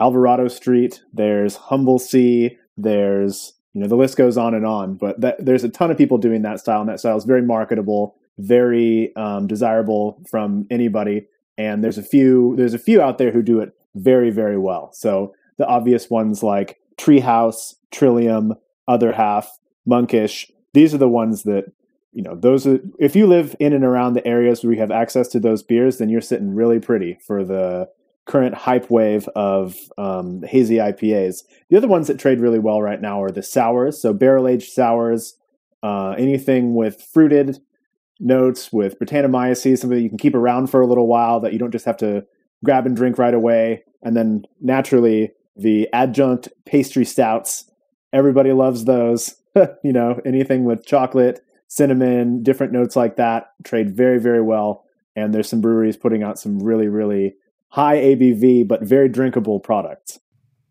Alvarado 0.00 0.46
Street, 0.46 1.02
there's 1.12 1.56
Humble 1.56 1.98
Sea, 1.98 2.56
there's 2.76 3.54
you 3.74 3.80
know 3.80 3.88
the 3.88 3.96
list 3.96 4.16
goes 4.16 4.38
on 4.38 4.54
and 4.54 4.64
on. 4.64 4.94
But 4.94 5.20
that, 5.20 5.44
there's 5.44 5.64
a 5.64 5.68
ton 5.68 5.90
of 5.90 5.98
people 5.98 6.16
doing 6.16 6.42
that 6.42 6.60
style, 6.60 6.80
and 6.80 6.88
that 6.88 7.00
style 7.00 7.16
is 7.16 7.24
very 7.24 7.42
marketable, 7.42 8.16
very 8.38 9.14
um, 9.16 9.48
desirable 9.48 10.22
from 10.30 10.66
anybody. 10.70 11.26
And 11.58 11.82
there's 11.82 11.98
a 11.98 12.02
few 12.02 12.54
there's 12.56 12.74
a 12.74 12.78
few 12.78 13.02
out 13.02 13.18
there 13.18 13.32
who 13.32 13.42
do 13.42 13.58
it 13.58 13.72
very 13.96 14.30
very 14.30 14.56
well. 14.56 14.90
So 14.92 15.34
the 15.58 15.66
obvious 15.66 16.08
ones 16.08 16.44
like 16.44 16.78
Treehouse, 16.96 17.74
Trillium, 17.90 18.54
Other 18.86 19.12
Half, 19.12 19.58
Monkish. 19.84 20.50
These 20.74 20.94
are 20.94 20.98
the 20.98 21.08
ones 21.08 21.42
that 21.42 21.72
you 22.12 22.22
know 22.22 22.34
those 22.34 22.66
are, 22.66 22.78
if 22.98 23.14
you 23.14 23.26
live 23.26 23.54
in 23.60 23.72
and 23.72 23.84
around 23.84 24.14
the 24.14 24.26
areas 24.26 24.62
where 24.62 24.72
you 24.72 24.80
have 24.80 24.90
access 24.90 25.28
to 25.28 25.40
those 25.40 25.62
beers 25.62 25.98
then 25.98 26.08
you're 26.08 26.20
sitting 26.20 26.54
really 26.54 26.78
pretty 26.78 27.18
for 27.26 27.44
the 27.44 27.88
current 28.26 28.54
hype 28.54 28.90
wave 28.90 29.26
of 29.36 29.76
um, 29.96 30.42
hazy 30.42 30.76
ipas 30.76 31.44
the 31.70 31.76
other 31.76 31.88
ones 31.88 32.06
that 32.06 32.18
trade 32.18 32.40
really 32.40 32.58
well 32.58 32.82
right 32.82 33.00
now 33.00 33.22
are 33.22 33.30
the 33.30 33.42
sours 33.42 34.00
so 34.00 34.12
barrel 34.12 34.48
aged 34.48 34.70
sours 34.70 35.34
uh, 35.82 36.10
anything 36.18 36.74
with 36.74 37.02
fruited 37.02 37.60
notes 38.20 38.72
with 38.72 38.98
Brettanomyces, 38.98 39.78
something 39.78 39.96
that 39.96 40.02
you 40.02 40.08
can 40.08 40.18
keep 40.18 40.34
around 40.34 40.68
for 40.68 40.80
a 40.80 40.86
little 40.86 41.06
while 41.06 41.40
that 41.40 41.52
you 41.52 41.58
don't 41.58 41.70
just 41.70 41.84
have 41.84 41.96
to 41.98 42.24
grab 42.64 42.86
and 42.86 42.96
drink 42.96 43.18
right 43.18 43.34
away. 43.34 43.84
And 44.02 44.16
then 44.16 44.44
naturally, 44.60 45.32
the 45.56 45.88
adjunct 45.92 46.48
pastry 46.64 47.04
stouts. 47.04 47.70
Everybody 48.12 48.52
loves 48.52 48.84
those. 48.84 49.34
you 49.84 49.92
know, 49.92 50.20
anything 50.24 50.64
with 50.64 50.86
chocolate, 50.86 51.40
cinnamon, 51.68 52.42
different 52.42 52.72
notes 52.72 52.96
like 52.96 53.16
that 53.16 53.52
trade 53.64 53.94
very, 53.94 54.18
very 54.18 54.42
well. 54.42 54.84
And 55.14 55.32
there's 55.32 55.48
some 55.48 55.60
breweries 55.60 55.96
putting 55.96 56.22
out 56.22 56.38
some 56.38 56.62
really, 56.62 56.88
really 56.88 57.34
high 57.68 57.96
ABV 57.98 58.66
but 58.66 58.82
very 58.82 59.08
drinkable 59.08 59.60
products. 59.60 60.18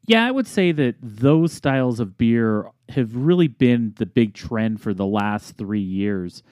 Yeah, 0.08 0.26
I 0.26 0.32
would 0.32 0.48
say 0.48 0.72
that 0.72 0.96
those 1.02 1.54
styles 1.54 2.00
of 2.00 2.18
beer 2.18 2.72
have 2.90 3.16
really 3.16 3.48
been 3.48 3.94
the 3.98 4.06
big 4.06 4.34
trend 4.34 4.82
for 4.82 4.94
the 4.94 5.06
last 5.06 5.58
three 5.58 5.82
years. 5.82 6.44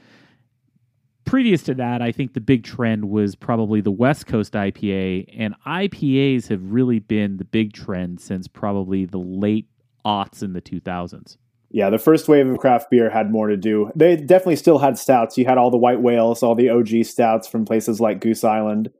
Previous 1.23 1.63
to 1.63 1.73
that, 1.75 2.01
I 2.01 2.11
think 2.11 2.33
the 2.33 2.41
big 2.41 2.63
trend 2.63 3.09
was 3.09 3.33
probably 3.35 3.81
the 3.81 3.91
West 3.91 4.27
Coast 4.27 4.53
IPA, 4.53 5.33
and 5.35 5.55
IPAs 5.65 6.49
have 6.49 6.71
really 6.71 6.99
been 6.99 7.37
the 7.37 7.45
big 7.45 7.73
trend 7.73 8.19
since 8.19 8.47
probably 8.47 9.05
the 9.05 9.17
late 9.17 9.67
aughts 10.05 10.43
in 10.43 10.53
the 10.53 10.61
2000s. 10.61 11.37
Yeah, 11.75 11.89
the 11.89 11.99
first 11.99 12.29
wave 12.29 12.47
of 12.47 12.57
craft 12.57 12.89
beer 12.89 13.09
had 13.09 13.33
more 13.33 13.49
to 13.49 13.57
do. 13.57 13.91
They 13.97 14.15
definitely 14.15 14.55
still 14.55 14.77
had 14.77 14.97
stouts. 14.97 15.37
You 15.37 15.43
had 15.43 15.57
all 15.57 15.69
the 15.69 15.75
white 15.75 16.01
whales, 16.01 16.41
all 16.41 16.55
the 16.55 16.69
OG 16.69 17.03
stouts 17.03 17.49
from 17.49 17.65
places 17.65 17.99
like 17.99 18.21
Goose 18.21 18.45
Island. 18.45 18.91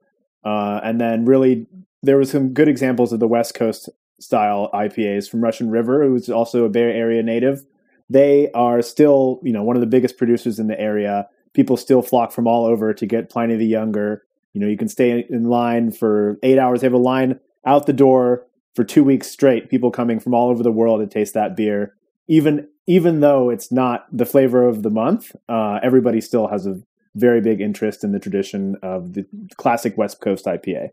Uh, 0.44 0.82
and 0.84 1.00
then 1.00 1.24
really, 1.24 1.68
there 2.04 2.18
was 2.18 2.32
some 2.32 2.50
good 2.50 2.68
examples 2.68 3.14
of 3.14 3.22
the 3.22 3.30
West 3.30 3.54
Coast 3.54 3.88
style 4.20 4.70
IPAs 4.74 5.30
from 5.30 5.42
Russian 5.42 5.72
River, 5.72 6.04
who's 6.04 6.30
also 6.30 6.66
a 6.66 6.70
Bay 6.70 6.82
Area 6.82 7.24
native. 7.24 7.64
They 8.10 8.52
are 8.52 8.82
still, 8.82 9.40
you 9.42 9.54
know, 9.54 9.64
one 9.64 9.78
of 9.78 9.82
the 9.82 9.88
biggest 9.88 10.18
producers 10.18 10.60
in 10.60 10.68
the 10.68 10.78
area. 10.78 11.30
People 11.54 11.78
still 11.78 12.02
flock 12.02 12.34
from 12.34 12.46
all 12.46 12.66
over 12.66 12.94
to 12.94 13.06
get 13.06 13.30
Pliny 13.30 13.56
the 13.56 13.66
Younger. 13.66 14.26
You 14.52 14.60
know, 14.60 14.68
you 14.68 14.76
can 14.76 14.90
stay 14.90 15.26
in 15.30 15.46
line 15.46 15.92
for 15.92 16.38
eight 16.44 16.60
hours. 16.60 16.82
They 16.82 16.88
have 16.88 16.94
a 16.94 16.98
line 16.98 17.40
out 17.66 17.86
the 17.86 17.94
door 17.94 18.46
for 18.74 18.84
two 18.84 19.06
weeks 19.06 19.32
straight. 19.32 19.70
People 19.70 19.92
coming 19.92 20.20
from 20.20 20.34
all 20.34 20.50
over 20.50 20.62
the 20.62 20.74
world 20.74 21.00
to 21.00 21.08
taste 21.08 21.36
that 21.36 21.56
beer. 21.56 21.96
Even 22.28 22.68
even 22.88 23.20
though 23.20 23.50
it's 23.50 23.72
not 23.72 24.06
the 24.12 24.26
flavor 24.26 24.68
of 24.68 24.84
the 24.84 24.90
month, 24.90 25.36
uh, 25.50 25.80
everybody 25.82 26.22
still 26.22 26.48
has 26.48 26.68
a 26.68 26.82
very 27.16 27.42
big 27.42 27.62
interest 27.62 28.04
in 28.04 28.12
the 28.12 28.20
tradition 28.20 28.76
of 28.84 29.14
the 29.14 29.26
classic 29.58 29.98
West 29.98 30.22
Coast 30.22 30.46
IPA. 30.46 30.90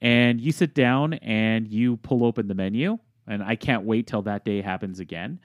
and 0.00 0.40
you 0.40 0.52
sit 0.52 0.74
down 0.74 1.14
and 1.14 1.68
you 1.68 1.96
pull 1.98 2.24
open 2.24 2.48
the 2.48 2.54
menu 2.54 2.98
and 3.26 3.42
I 3.42 3.56
can't 3.56 3.84
wait 3.84 4.06
till 4.06 4.22
that 4.22 4.44
day 4.44 4.60
happens 4.62 5.00
again. 5.00 5.40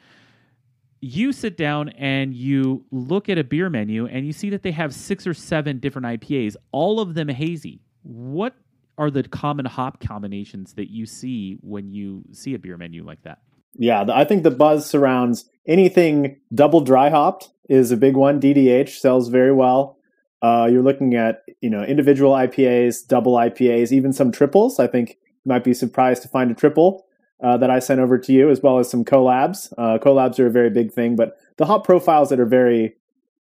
You 1.02 1.34
sit 1.34 1.58
down 1.58 1.90
and 1.90 2.34
you 2.34 2.86
look 2.92 3.28
at 3.28 3.40
a 3.40 3.44
beer 3.44 3.70
menu 3.70 4.06
and 4.06 4.26
you 4.26 4.34
see 4.34 4.52
that 4.52 4.62
they 4.62 4.72
have 4.72 4.94
six 4.94 5.26
or 5.26 5.34
seven 5.34 5.80
different 5.80 6.06
IPAs, 6.06 6.56
all 6.72 7.00
of 7.00 7.16
them 7.16 7.28
hazy. 7.28 7.82
What 8.04 8.56
are 8.98 9.12
the 9.12 9.24
common 9.24 9.66
hop 9.66 10.02
combinations 10.02 10.74
that 10.74 10.90
you 10.90 11.06
see 11.06 11.58
when 11.62 11.92
you 11.92 12.24
see 12.32 12.54
a 12.54 12.60
beer 12.60 12.78
menu 12.78 13.04
like 13.04 13.24
that? 13.24 13.40
Yeah, 13.74 14.06
I 14.12 14.26
think 14.26 14.44
the 14.44 14.52
buzz 14.52 14.86
surrounds 14.86 15.46
anything 15.66 16.38
double 16.54 16.82
dry 16.82 17.10
hopped 17.10 17.50
is 17.70 17.92
a 17.92 17.98
big 17.98 18.16
one. 18.16 18.42
DDH 18.42 19.00
sells 19.00 19.30
very 19.30 19.54
well. 19.54 19.98
Uh, 20.42 20.68
you're 20.72 20.82
looking 20.82 21.16
at 21.16 21.44
you 21.62 21.70
know 21.70 21.84
individual 21.84 22.34
IPAs, 22.34 23.08
double 23.08 23.34
IPAs, 23.34 23.92
even 23.92 24.12
some 24.12 24.32
triples. 24.32 24.80
I 24.80 24.88
think 24.88 25.12
you 25.12 25.50
might 25.50 25.64
be 25.64 25.74
surprised 25.74 26.22
to 26.24 26.28
find 26.28 26.52
a 26.52 26.56
triple 26.56 27.06
uh, 27.42 27.58
that 27.58 27.70
I 27.70 27.80
sent 27.80 28.00
over 28.00 28.18
to 28.18 28.34
you, 28.34 28.50
as 28.50 28.62
well 28.62 28.80
as 28.80 28.90
some 28.90 29.06
collabs. 29.06 29.72
Uh, 29.78 29.98
collabs 30.00 30.40
are 30.40 30.48
a 30.48 30.52
very 30.52 30.70
big 30.70 30.92
thing, 30.92 31.16
but 31.16 31.38
the 31.58 31.66
hop 31.66 31.86
profiles 31.86 32.30
that 32.30 32.40
are 32.40 32.46
very 32.46 32.96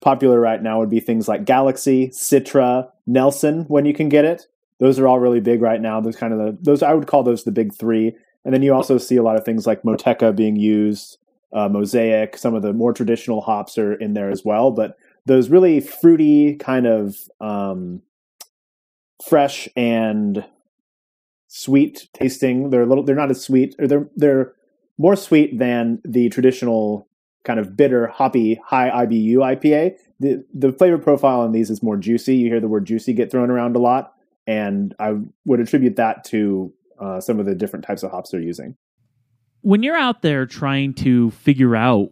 popular 0.00 0.40
right 0.40 0.62
now 0.62 0.78
would 0.80 0.90
be 0.90 1.00
things 1.00 1.28
like 1.28 1.44
Galaxy, 1.44 2.08
Citra, 2.08 2.90
Nelson, 3.06 3.64
when 3.68 3.84
you 3.84 3.94
can 3.94 4.08
get 4.08 4.24
it. 4.24 4.46
Those 4.80 4.98
are 4.98 5.06
all 5.06 5.20
really 5.20 5.40
big 5.40 5.62
right 5.62 5.80
now. 5.80 6.00
Those 6.00 6.16
kind 6.16 6.32
of 6.32 6.38
the 6.38 6.58
those 6.60 6.82
I 6.82 6.94
would 6.94 7.06
call 7.06 7.22
those 7.22 7.44
the 7.44 7.52
big 7.52 7.72
three. 7.74 8.16
And 8.44 8.52
then 8.54 8.62
you 8.62 8.74
also 8.74 8.98
see 8.98 9.16
a 9.16 9.22
lot 9.22 9.36
of 9.36 9.44
things 9.44 9.66
like 9.66 9.82
Motueka 9.82 10.34
being 10.34 10.56
used, 10.56 11.18
uh, 11.52 11.68
Mosaic. 11.68 12.38
Some 12.38 12.54
of 12.54 12.62
the 12.62 12.72
more 12.72 12.92
traditional 12.92 13.42
hops 13.42 13.76
are 13.76 13.92
in 13.92 14.14
there 14.14 14.30
as 14.30 14.44
well, 14.44 14.70
but 14.70 14.96
those 15.26 15.50
really 15.50 15.80
fruity 15.80 16.56
kind 16.56 16.86
of 16.86 17.16
um, 17.40 18.00
fresh 19.22 19.68
and 19.76 20.44
sweet 21.48 22.08
tasting. 22.14 22.70
They're 22.70 22.82
a 22.82 22.86
little. 22.86 23.04
They're 23.04 23.14
not 23.14 23.30
as 23.30 23.42
sweet, 23.42 23.74
or 23.78 23.86
they're 23.86 24.08
they're 24.16 24.54
more 24.96 25.16
sweet 25.16 25.58
than 25.58 26.00
the 26.04 26.30
traditional 26.30 27.06
kind 27.44 27.58
of 27.58 27.76
bitter, 27.76 28.06
hoppy, 28.06 28.60
high 28.64 28.90
IBU 29.06 29.36
IPA. 29.36 29.96
The 30.20 30.44
the 30.54 30.72
flavor 30.72 30.98
profile 30.98 31.40
on 31.40 31.52
these 31.52 31.70
is 31.70 31.82
more 31.82 31.96
juicy. 31.96 32.36
You 32.36 32.48
hear 32.48 32.60
the 32.60 32.68
word 32.68 32.86
juicy 32.86 33.12
get 33.12 33.30
thrown 33.30 33.50
around 33.50 33.76
a 33.76 33.78
lot, 33.78 34.14
and 34.46 34.94
I 34.98 35.14
would 35.44 35.60
attribute 35.60 35.96
that 35.96 36.24
to 36.24 36.72
uh, 37.00 37.20
some 37.20 37.40
of 37.40 37.46
the 37.46 37.54
different 37.54 37.84
types 37.84 38.02
of 38.02 38.10
hops 38.10 38.30
they're 38.30 38.40
using. 38.40 38.76
When 39.62 39.82
you're 39.82 39.96
out 39.96 40.22
there 40.22 40.46
trying 40.46 40.94
to 40.94 41.30
figure 41.32 41.76
out 41.76 42.10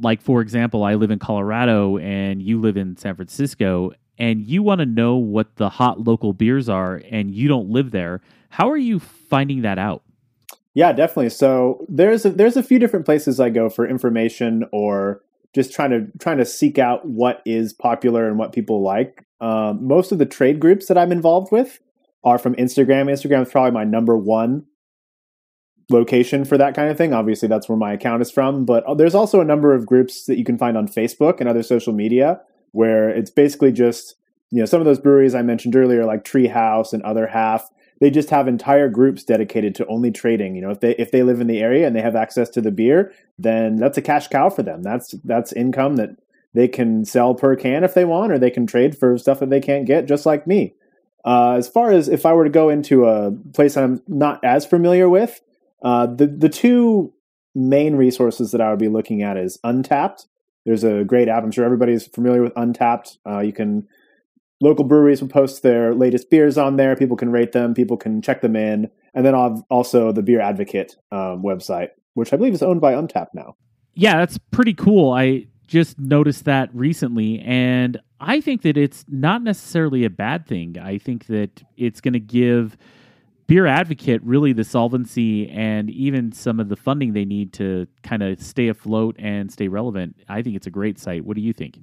like 0.00 0.20
for 0.20 0.40
example, 0.40 0.84
I 0.84 0.94
live 0.94 1.10
in 1.10 1.18
Colorado 1.18 1.98
and 1.98 2.42
you 2.42 2.60
live 2.60 2.76
in 2.76 2.96
San 2.96 3.14
Francisco 3.16 3.92
and 4.18 4.46
you 4.46 4.62
want 4.62 4.80
to 4.80 4.86
know 4.86 5.16
what 5.16 5.56
the 5.56 5.68
hot 5.68 6.00
local 6.00 6.32
beers 6.32 6.68
are 6.68 7.02
and 7.10 7.34
you 7.34 7.48
don't 7.48 7.70
live 7.70 7.90
there, 7.90 8.20
how 8.48 8.70
are 8.70 8.76
you 8.76 8.98
finding 8.98 9.62
that 9.62 9.78
out? 9.78 10.02
Yeah, 10.74 10.92
definitely. 10.92 11.30
So 11.30 11.84
there's 11.88 12.24
a, 12.24 12.30
there's 12.30 12.56
a 12.56 12.62
few 12.62 12.78
different 12.78 13.06
places 13.06 13.40
I 13.40 13.48
go 13.48 13.70
for 13.70 13.88
information 13.88 14.64
or 14.72 15.22
just 15.54 15.72
trying 15.72 15.90
to 15.90 16.06
trying 16.18 16.38
to 16.38 16.44
seek 16.44 16.78
out 16.78 17.06
what 17.06 17.40
is 17.46 17.72
popular 17.72 18.28
and 18.28 18.38
what 18.38 18.52
people 18.52 18.82
like. 18.82 19.25
Um, 19.40 19.86
most 19.86 20.12
of 20.12 20.18
the 20.18 20.26
trade 20.26 20.60
groups 20.60 20.86
that 20.86 20.98
I'm 20.98 21.12
involved 21.12 21.52
with 21.52 21.80
are 22.24 22.38
from 22.38 22.54
Instagram. 22.56 23.10
Instagram 23.10 23.42
is 23.42 23.50
probably 23.50 23.70
my 23.70 23.84
number 23.84 24.16
one 24.16 24.66
location 25.90 26.44
for 26.44 26.58
that 26.58 26.74
kind 26.74 26.90
of 26.90 26.98
thing. 26.98 27.12
Obviously, 27.12 27.48
that's 27.48 27.68
where 27.68 27.78
my 27.78 27.92
account 27.92 28.22
is 28.22 28.30
from. 28.30 28.64
But 28.64 28.84
uh, 28.84 28.94
there's 28.94 29.14
also 29.14 29.40
a 29.40 29.44
number 29.44 29.74
of 29.74 29.86
groups 29.86 30.24
that 30.26 30.38
you 30.38 30.44
can 30.44 30.58
find 30.58 30.76
on 30.76 30.88
Facebook 30.88 31.40
and 31.40 31.48
other 31.48 31.62
social 31.62 31.92
media 31.92 32.40
where 32.72 33.08
it's 33.08 33.30
basically 33.30 33.72
just 33.72 34.16
you 34.50 34.58
know 34.60 34.66
some 34.66 34.80
of 34.80 34.86
those 34.86 34.98
breweries 34.98 35.34
I 35.34 35.42
mentioned 35.42 35.76
earlier, 35.76 36.04
like 36.04 36.24
Treehouse 36.24 36.92
and 36.92 37.02
Other 37.02 37.26
Half. 37.26 37.70
They 37.98 38.10
just 38.10 38.28
have 38.28 38.46
entire 38.46 38.90
groups 38.90 39.24
dedicated 39.24 39.74
to 39.76 39.86
only 39.86 40.10
trading. 40.10 40.54
You 40.54 40.62
know, 40.62 40.70
if 40.70 40.80
they 40.80 40.94
if 40.96 41.10
they 41.10 41.22
live 41.22 41.40
in 41.40 41.46
the 41.46 41.60
area 41.60 41.86
and 41.86 41.94
they 41.94 42.02
have 42.02 42.16
access 42.16 42.48
to 42.50 42.60
the 42.60 42.70
beer, 42.70 43.12
then 43.38 43.76
that's 43.76 43.96
a 43.96 44.02
cash 44.02 44.28
cow 44.28 44.50
for 44.50 44.62
them. 44.62 44.82
That's 44.82 45.14
that's 45.24 45.52
income 45.52 45.96
that 45.96 46.16
they 46.56 46.68
can 46.68 47.04
sell 47.04 47.34
per 47.34 47.54
can 47.54 47.84
if 47.84 47.92
they 47.92 48.04
want, 48.04 48.32
or 48.32 48.38
they 48.38 48.50
can 48.50 48.66
trade 48.66 48.96
for 48.96 49.18
stuff 49.18 49.40
that 49.40 49.50
they 49.50 49.60
can't 49.60 49.86
get, 49.86 50.06
just 50.06 50.24
like 50.24 50.46
me. 50.46 50.74
Uh, 51.24 51.52
as 51.52 51.68
far 51.68 51.90
as 51.90 52.08
if 52.08 52.24
I 52.24 52.32
were 52.32 52.44
to 52.44 52.50
go 52.50 52.70
into 52.70 53.04
a 53.04 53.30
place 53.52 53.76
I'm 53.76 54.02
not 54.08 54.42
as 54.42 54.64
familiar 54.64 55.08
with, 55.08 55.40
uh, 55.82 56.06
the 56.06 56.26
the 56.26 56.48
two 56.48 57.12
main 57.54 57.96
resources 57.96 58.52
that 58.52 58.60
I 58.60 58.70
would 58.70 58.78
be 58.78 58.88
looking 58.88 59.22
at 59.22 59.36
is 59.36 59.58
Untappd. 59.64 60.26
There's 60.64 60.84
a 60.84 61.04
great 61.04 61.28
app. 61.28 61.44
I'm 61.44 61.50
sure 61.50 61.64
everybody's 61.64 62.06
familiar 62.06 62.42
with 62.42 62.54
Untappd. 62.54 63.18
Uh, 63.26 63.40
you 63.40 63.52
can 63.52 63.86
local 64.60 64.84
breweries 64.84 65.20
will 65.20 65.28
post 65.28 65.62
their 65.62 65.94
latest 65.94 66.30
beers 66.30 66.56
on 66.56 66.76
there. 66.76 66.96
People 66.96 67.16
can 67.16 67.30
rate 67.30 67.52
them. 67.52 67.74
People 67.74 67.98
can 67.98 68.22
check 68.22 68.40
them 68.40 68.56
in, 68.56 68.90
and 69.12 69.26
then 69.26 69.34
also 69.34 70.12
the 70.12 70.22
Beer 70.22 70.40
Advocate 70.40 70.96
um, 71.12 71.42
website, 71.42 71.90
which 72.14 72.32
I 72.32 72.36
believe 72.36 72.54
is 72.54 72.62
owned 72.62 72.80
by 72.80 72.94
Untappd 72.94 73.28
now. 73.34 73.56
Yeah, 73.94 74.18
that's 74.18 74.38
pretty 74.50 74.74
cool. 74.74 75.12
I 75.12 75.46
just 75.66 75.98
noticed 75.98 76.44
that 76.44 76.74
recently, 76.74 77.40
and 77.40 78.00
I 78.20 78.40
think 78.40 78.62
that 78.62 78.76
it's 78.76 79.04
not 79.08 79.42
necessarily 79.42 80.04
a 80.04 80.10
bad 80.10 80.46
thing. 80.46 80.78
I 80.78 80.98
think 80.98 81.26
that 81.26 81.62
it's 81.76 82.00
going 82.00 82.14
to 82.14 82.20
give 82.20 82.76
Beer 83.46 83.66
Advocate 83.66 84.22
really 84.24 84.52
the 84.52 84.64
solvency 84.64 85.48
and 85.50 85.90
even 85.90 86.32
some 86.32 86.58
of 86.58 86.68
the 86.68 86.76
funding 86.76 87.12
they 87.12 87.24
need 87.24 87.52
to 87.54 87.86
kind 88.02 88.22
of 88.22 88.40
stay 88.42 88.68
afloat 88.68 89.16
and 89.18 89.52
stay 89.52 89.68
relevant. 89.68 90.16
I 90.28 90.42
think 90.42 90.56
it's 90.56 90.66
a 90.66 90.70
great 90.70 90.98
site. 90.98 91.24
What 91.24 91.36
do 91.36 91.42
you 91.42 91.52
think? 91.52 91.78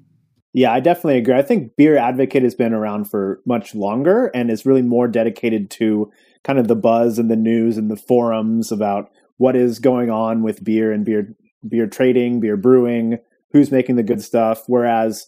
Yeah, 0.54 0.72
I 0.72 0.82
definitely 0.82 1.17
agree. 1.17 1.34
I 1.34 1.41
think 1.41 1.76
Beer 1.76 1.98
Advocate 1.98 2.43
has 2.43 2.54
been 2.54 2.74
around 2.74 3.06
for 3.06 3.41
much 3.46 3.74
longer 3.74 4.28
and 4.36 4.52
is 4.52 4.65
really 4.65 4.84
more 4.84 5.08
dedicated 5.08 5.72
to 5.72 6.12
kind 6.43 6.60
of 6.60 6.67
the 6.67 6.76
buzz 6.76 7.17
and 7.17 7.32
the 7.32 7.36
news 7.36 7.78
and 7.78 7.89
the 7.89 7.96
forums 7.96 8.72
about 8.72 9.10
what 9.38 9.56
is 9.56 9.80
going 9.80 10.12
on 10.12 10.43
with 10.43 10.63
beer 10.63 10.91
and 10.91 11.06
beer 11.06 11.36
beer 11.67 11.88
trading, 11.88 12.39
beer 12.39 12.58
brewing, 12.58 13.17
who's 13.54 13.72
making 13.72 13.96
the 13.96 14.04
good 14.04 14.22
stuff. 14.22 14.63
Whereas 14.68 15.28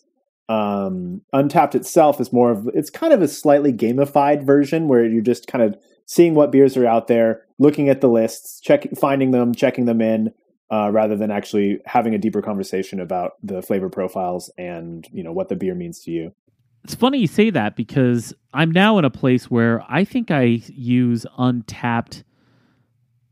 um, 0.50 1.22
Untappd 1.34 1.76
itself 1.76 2.20
is 2.20 2.34
more 2.34 2.52
of 2.52 2.70
it's 2.74 2.90
kind 2.90 3.14
of 3.14 3.22
a 3.22 3.28
slightly 3.28 3.72
gamified 3.72 4.44
version 4.44 4.88
where 4.88 5.06
you're 5.06 5.22
just 5.22 5.48
kind 5.48 5.64
of 5.64 5.78
seeing 6.06 6.36
what 6.36 6.52
beers 6.52 6.76
are 6.78 6.86
out 6.86 7.08
there, 7.08 7.44
looking 7.58 7.90
at 7.90 8.02
the 8.02 8.10
lists, 8.10 8.60
checking, 8.60 8.96
finding 8.96 9.32
them, 9.32 9.56
checking 9.56 9.86
them 9.86 10.02
in, 10.02 10.32
uh, 10.72 10.90
rather 10.92 11.16
than 11.16 11.32
actually 11.32 11.80
having 11.86 12.14
a 12.14 12.18
deeper 12.18 12.42
conversation 12.42 13.00
about 13.00 13.34
the 13.42 13.62
flavor 13.62 13.90
profiles 13.90 14.52
and 14.58 15.08
you 15.12 15.24
know 15.24 15.32
what 15.32 15.50
the 15.50 15.56
beer 15.56 15.76
means 15.76 16.00
to 16.02 16.12
you. 16.12 16.32
It's 16.84 16.94
funny 16.94 17.18
you 17.18 17.28
say 17.28 17.50
that 17.50 17.76
because 17.76 18.34
I'm 18.54 18.70
now 18.70 19.00
in 19.00 19.06
a 19.06 19.10
place 19.10 19.50
where 19.50 19.84
I 19.90 20.04
think 20.04 20.30
I 20.30 20.62
use 20.68 21.26
Untappd 21.40 22.24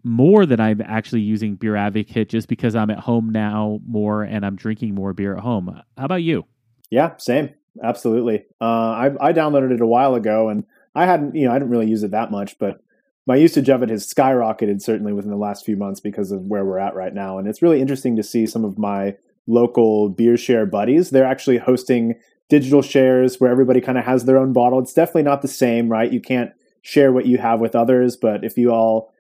more 0.04 0.46
than 0.46 0.60
I'm 0.60 0.82
actually 0.82 1.22
using 1.22 1.56
Beer 1.56 1.76
Advocate 1.76 2.30
just 2.30 2.48
because 2.48 2.76
I'm 2.76 2.90
at 2.90 3.00
home 3.00 3.30
now 3.30 3.80
more 3.88 4.24
and 4.24 4.46
I'm 4.46 4.56
drinking 4.56 4.96
more 4.96 5.14
beer 5.14 5.36
at 5.36 5.42
home. 5.42 5.82
How 5.98 6.06
about 6.06 6.24
you? 6.24 6.46
Yeah, 6.90 7.16
same. 7.18 7.52
Absolutely. 7.82 8.46
Uh, 8.62 8.66
I, 8.66 9.30
I 9.30 9.34
downloaded 9.34 9.72
it 9.72 9.82
a 9.82 9.88
while 9.88 10.16
ago 10.16 10.50
and 10.50 10.66
I 10.94 11.06
hadn't, 11.06 11.36
you 11.36 11.48
know, 11.48 11.52
I 11.52 11.56
didn't 11.56 11.72
really 11.72 11.90
use 11.90 12.04
it 12.04 12.12
that 12.12 12.32
much, 12.32 12.60
but 12.60 12.84
my 13.26 13.36
usage 13.36 13.70
of 13.70 13.82
it 13.82 13.90
has 13.90 14.12
skyrocketed 14.12 14.82
certainly 14.82 15.14
within 15.14 15.32
the 15.32 15.38
last 15.38 15.66
few 15.66 15.78
months 15.78 16.00
because 16.00 16.32
of 16.32 16.42
where 16.42 16.66
we're 16.66 16.78
at 16.78 16.96
right 16.96 17.14
now. 17.14 17.38
And 17.38 17.48
it's 17.48 17.62
really 17.62 17.82
interesting 17.82 18.16
to 18.18 18.24
see 18.24 18.46
some 18.46 18.66
of 18.66 18.78
my 18.78 19.16
local 19.48 20.10
beer 20.10 20.38
share 20.38 20.66
buddies. 20.66 21.10
They're 21.10 21.26
actually 21.26 21.58
hosting 21.58 22.16
digital 22.50 22.82
shares 22.82 23.40
where 23.40 23.50
everybody 23.50 23.82
kind 23.82 23.98
of 23.98 24.04
has 24.04 24.26
their 24.26 24.38
own 24.38 24.54
bottle. 24.54 24.80
It's 24.80 24.94
definitely 24.94 25.24
not 25.24 25.42
the 25.42 25.48
same, 25.48 25.90
right? 25.90 26.12
You 26.12 26.22
can't 26.22 26.52
share 26.82 27.12
what 27.12 27.26
you 27.26 27.38
have 27.38 27.60
with 27.60 27.76
others, 27.76 28.18
but 28.18 28.44
if 28.44 28.58
you 28.58 28.72
all 28.72 29.13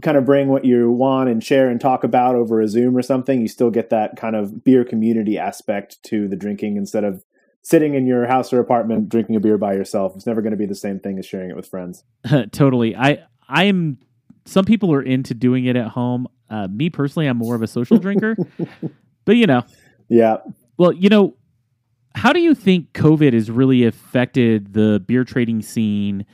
kind 0.00 0.16
of 0.16 0.24
bring 0.24 0.48
what 0.48 0.64
you 0.64 0.90
want 0.90 1.28
and 1.28 1.44
share 1.44 1.68
and 1.68 1.80
talk 1.80 2.02
about 2.02 2.34
over 2.34 2.60
a 2.60 2.68
Zoom 2.68 2.96
or 2.96 3.02
something, 3.02 3.40
you 3.42 3.48
still 3.48 3.70
get 3.70 3.90
that 3.90 4.16
kind 4.16 4.34
of 4.34 4.64
beer 4.64 4.84
community 4.84 5.36
aspect 5.36 6.02
to 6.04 6.28
the 6.28 6.36
drinking 6.36 6.76
instead 6.76 7.04
of 7.04 7.24
sitting 7.62 7.94
in 7.94 8.06
your 8.06 8.26
house 8.26 8.52
or 8.52 8.60
apartment 8.60 9.08
drinking 9.08 9.36
a 9.36 9.40
beer 9.40 9.58
by 9.58 9.74
yourself. 9.74 10.14
It's 10.16 10.26
never 10.26 10.40
going 10.40 10.52
to 10.52 10.56
be 10.56 10.66
the 10.66 10.74
same 10.74 10.98
thing 10.98 11.18
as 11.18 11.26
sharing 11.26 11.50
it 11.50 11.56
with 11.56 11.68
friends. 11.68 12.04
totally. 12.52 12.96
I 12.96 13.24
I 13.48 13.64
am 13.64 13.98
some 14.46 14.64
people 14.64 14.92
are 14.92 15.02
into 15.02 15.34
doing 15.34 15.66
it 15.66 15.76
at 15.76 15.88
home. 15.88 16.26
Uh, 16.48 16.68
me 16.68 16.90
personally, 16.90 17.26
I'm 17.26 17.36
more 17.36 17.54
of 17.54 17.62
a 17.62 17.66
social 17.66 17.98
drinker. 17.98 18.36
but 19.24 19.36
you 19.36 19.46
know. 19.46 19.62
Yeah. 20.08 20.38
Well, 20.78 20.92
you 20.92 21.08
know, 21.08 21.36
how 22.14 22.32
do 22.32 22.40
you 22.40 22.54
think 22.54 22.92
COVID 22.92 23.32
has 23.34 23.50
really 23.50 23.84
affected 23.84 24.72
the 24.72 25.02
beer 25.06 25.24
trading 25.24 25.62
scene 25.62 26.26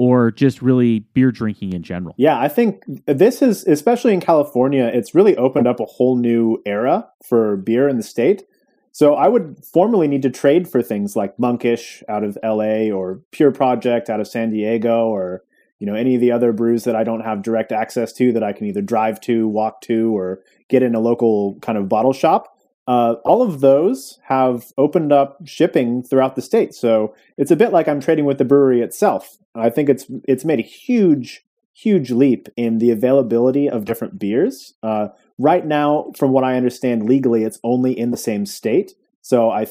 or 0.00 0.30
just 0.30 0.62
really 0.62 1.00
beer 1.12 1.30
drinking 1.30 1.74
in 1.74 1.82
general? 1.82 2.14
Yeah, 2.16 2.40
I 2.40 2.48
think 2.48 2.84
this 3.04 3.42
is, 3.42 3.64
especially 3.64 4.14
in 4.14 4.20
California, 4.22 4.90
it's 4.94 5.14
really 5.14 5.36
opened 5.36 5.66
up 5.66 5.78
a 5.78 5.84
whole 5.84 6.16
new 6.16 6.62
era 6.64 7.06
for 7.22 7.58
beer 7.58 7.86
in 7.86 7.98
the 7.98 8.02
state. 8.02 8.44
So 8.92 9.14
I 9.14 9.28
would 9.28 9.62
formally 9.62 10.08
need 10.08 10.22
to 10.22 10.30
trade 10.30 10.66
for 10.66 10.80
things 10.80 11.16
like 11.16 11.38
Monkish 11.38 12.02
out 12.08 12.24
of 12.24 12.38
LA 12.42 12.88
or 12.90 13.20
Pure 13.30 13.52
Project 13.52 14.08
out 14.08 14.20
of 14.20 14.26
San 14.26 14.48
Diego 14.48 15.08
or 15.08 15.44
you 15.80 15.86
know 15.86 15.94
any 15.94 16.14
of 16.14 16.22
the 16.22 16.32
other 16.32 16.54
brews 16.54 16.84
that 16.84 16.96
I 16.96 17.04
don't 17.04 17.20
have 17.20 17.42
direct 17.42 17.70
access 17.70 18.10
to 18.14 18.32
that 18.32 18.42
I 18.42 18.54
can 18.54 18.68
either 18.68 18.80
drive 18.80 19.20
to, 19.22 19.46
walk 19.48 19.82
to, 19.82 20.16
or 20.16 20.40
get 20.68 20.82
in 20.82 20.94
a 20.94 21.00
local 21.00 21.58
kind 21.60 21.76
of 21.76 21.90
bottle 21.90 22.14
shop. 22.14 22.56
Uh, 22.88 23.16
all 23.26 23.42
of 23.42 23.60
those 23.60 24.18
have 24.24 24.72
opened 24.78 25.12
up 25.12 25.36
shipping 25.44 26.02
throughout 26.02 26.36
the 26.36 26.42
state, 26.42 26.74
so 26.74 27.14
it's 27.36 27.50
a 27.50 27.56
bit 27.56 27.70
like 27.70 27.86
I'm 27.86 28.00
trading 28.00 28.24
with 28.24 28.38
the 28.38 28.46
brewery 28.46 28.80
itself. 28.80 29.36
I 29.54 29.70
think 29.70 29.88
it's 29.88 30.06
it's 30.24 30.44
made 30.44 30.58
a 30.58 30.62
huge 30.62 31.44
huge 31.72 32.10
leap 32.10 32.48
in 32.56 32.78
the 32.78 32.90
availability 32.90 33.68
of 33.68 33.84
different 33.84 34.18
beers. 34.18 34.74
Uh, 34.82 35.08
right 35.38 35.64
now, 35.64 36.12
from 36.16 36.30
what 36.30 36.44
I 36.44 36.56
understand 36.56 37.08
legally, 37.08 37.42
it's 37.44 37.58
only 37.64 37.98
in 37.98 38.10
the 38.10 38.16
same 38.16 38.44
state. 38.44 38.94
So 39.22 39.50
I, 39.50 39.66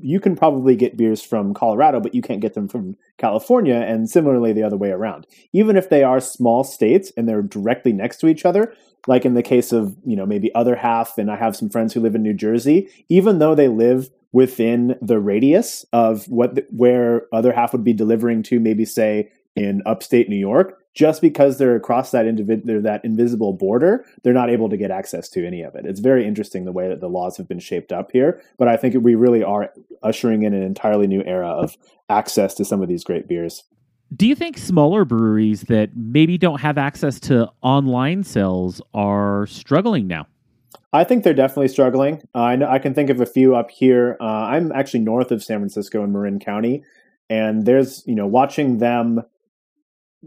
you 0.00 0.20
can 0.20 0.36
probably 0.36 0.74
get 0.74 0.96
beers 0.96 1.22
from 1.22 1.54
Colorado, 1.54 2.00
but 2.00 2.14
you 2.14 2.22
can't 2.22 2.40
get 2.40 2.54
them 2.54 2.66
from 2.66 2.96
California, 3.18 3.76
and 3.76 4.10
similarly 4.10 4.52
the 4.52 4.64
other 4.64 4.76
way 4.76 4.90
around. 4.90 5.26
Even 5.52 5.76
if 5.76 5.88
they 5.88 6.02
are 6.02 6.20
small 6.20 6.64
states 6.64 7.12
and 7.16 7.28
they're 7.28 7.42
directly 7.42 7.92
next 7.92 8.18
to 8.18 8.26
each 8.26 8.44
other, 8.44 8.74
like 9.06 9.24
in 9.24 9.34
the 9.34 9.42
case 9.42 9.72
of 9.72 9.96
you 10.04 10.16
know 10.16 10.26
maybe 10.26 10.54
other 10.54 10.76
half, 10.76 11.18
and 11.18 11.30
I 11.30 11.36
have 11.36 11.56
some 11.56 11.70
friends 11.70 11.92
who 11.92 12.00
live 12.00 12.14
in 12.14 12.22
New 12.22 12.34
Jersey, 12.34 12.88
even 13.08 13.38
though 13.38 13.54
they 13.54 13.68
live 13.68 14.10
within 14.32 14.96
the 15.02 15.18
radius 15.18 15.84
of 15.92 16.26
what 16.28 16.64
where 16.70 17.26
other 17.32 17.52
half 17.52 17.72
would 17.72 17.84
be 17.84 17.92
delivering 17.92 18.42
to, 18.44 18.60
maybe 18.60 18.84
say 18.84 19.30
in 19.56 19.82
upstate 19.84 20.28
New 20.28 20.36
York, 20.36 20.78
just 20.94 21.20
because 21.20 21.58
they're 21.58 21.76
across 21.76 22.10
that 22.12 22.26
individ- 22.26 22.82
that 22.82 23.04
invisible 23.04 23.52
border, 23.52 24.04
they're 24.22 24.32
not 24.32 24.50
able 24.50 24.68
to 24.68 24.76
get 24.76 24.90
access 24.90 25.28
to 25.30 25.46
any 25.46 25.62
of 25.62 25.74
it. 25.74 25.84
It's 25.86 26.00
very 26.00 26.26
interesting 26.26 26.64
the 26.64 26.72
way 26.72 26.88
that 26.88 27.00
the 27.00 27.08
laws 27.08 27.36
have 27.36 27.48
been 27.48 27.58
shaped 27.58 27.92
up 27.92 28.12
here, 28.12 28.40
but 28.58 28.68
I 28.68 28.76
think 28.76 28.94
we 29.02 29.14
really 29.14 29.42
are 29.42 29.72
ushering 30.02 30.42
in 30.44 30.54
an 30.54 30.62
entirely 30.62 31.06
new 31.06 31.22
era 31.24 31.48
of 31.48 31.76
access 32.08 32.54
to 32.54 32.64
some 32.64 32.82
of 32.82 32.88
these 32.88 33.04
great 33.04 33.28
beers. 33.28 33.64
Do 34.14 34.26
you 34.26 34.34
think 34.34 34.58
smaller 34.58 35.04
breweries 35.04 35.62
that 35.62 35.90
maybe 35.94 36.36
don't 36.36 36.60
have 36.60 36.78
access 36.78 37.20
to 37.20 37.48
online 37.62 38.24
sales 38.24 38.82
are 38.92 39.46
struggling 39.46 40.08
now? 40.08 40.26
I 40.92 41.04
think 41.04 41.22
they're 41.22 41.32
definitely 41.34 41.68
struggling. 41.68 42.22
Uh, 42.34 42.42
I 42.42 42.56
know 42.56 42.68
I 42.68 42.80
can 42.80 42.92
think 42.92 43.10
of 43.10 43.20
a 43.20 43.26
few 43.26 43.54
up 43.54 43.70
here. 43.70 44.16
Uh, 44.20 44.24
I'm 44.24 44.72
actually 44.72 45.00
north 45.00 45.30
of 45.30 45.44
San 45.44 45.58
Francisco 45.58 46.02
in 46.02 46.12
Marin 46.12 46.40
County, 46.40 46.82
and 47.28 47.64
there's 47.64 48.02
you 48.06 48.16
know 48.16 48.26
watching 48.26 48.78
them 48.78 49.22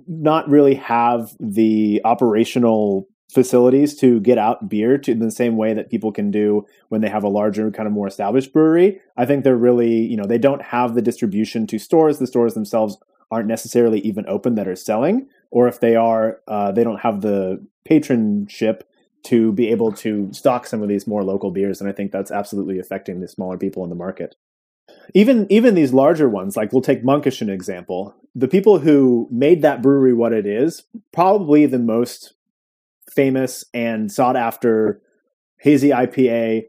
not 0.08 0.50
really 0.50 0.76
have 0.76 1.32
the 1.39 2.02
operational 2.06 3.08
facilities 3.34 3.96
to 3.96 4.19
get 4.22 4.38
out 4.38 4.69
beer 4.69 4.98
to 4.98 5.13
the 5.13 5.32
same 5.32 5.58
way 5.58 5.74
that 5.74 5.89
people 5.89 6.12
can 6.12 6.32
do 6.32 6.65
when 6.89 7.02
they 7.02 7.10
have 7.10 7.24
a 7.24 7.30
larger 7.30 7.69
kind 7.72 7.88
of 7.88 7.93
more 7.93 8.08
established 8.08 8.54
brewery. 8.54 9.02
I 9.17 9.26
think 9.26 9.43
they're 9.43 9.58
really, 9.58 10.06
you 10.06 10.15
know, 10.15 10.26
they 10.26 10.38
don't 10.38 10.62
have 10.62 10.93
the 10.93 11.02
distribution 11.02 11.67
to 11.67 11.80
stores. 11.80 12.19
The 12.19 12.28
stores 12.28 12.54
themselves 12.54 12.98
aren't 13.34 13.48
necessarily 13.48 14.00
even 14.02 14.26
open 14.28 14.56
that 14.56 14.67
are 14.67 14.76
selling, 14.76 15.28
or 15.52 15.67
if 15.67 15.80
they 15.80 15.96
are, 15.96 16.39
uh, 16.48 16.72
they 16.72 16.84
don't 16.84 17.02
have 17.02 17.22
the 17.22 17.65
patronship 17.89 18.82
to 19.24 19.52
be 19.54 19.69
able 19.69 19.91
to 19.91 20.32
stock 20.34 20.67
some 20.67 20.82
of 20.82 20.89
these 20.89 21.08
more 21.08 21.24
local 21.24 21.52
beers. 21.52 21.80
And 21.82 21.89
I 21.89 21.93
think 21.93 22.12
that's 22.12 22.32
absolutely 22.32 22.80
affecting 22.80 23.19
the 23.19 23.28
smaller 23.28 23.58
people 23.58 23.84
in 23.84 23.89
the 23.89 23.96
market 23.96 24.36
even 25.13 25.48
even 25.50 25.76
these 25.76 25.93
larger 25.93 26.30
ones 26.30 26.56
like 26.58 26.72
we'll 26.72 26.82
take 26.82 27.04
monkish 27.04 27.41
an 27.41 27.50
example 27.50 28.15
the 28.36 28.48
people 28.48 28.80
who 28.80 29.28
made 29.32 29.62
that 29.62 29.82
brewery 29.82 30.13
what 30.13 30.34
it 30.34 30.46
is 30.46 30.84
probably 31.12 31.65
the 31.65 31.80
most 31.80 32.34
famous 33.10 33.63
and 33.74 34.12
sought 34.12 34.36
after 34.36 35.02
hazy 35.60 35.89
ipa 35.89 36.63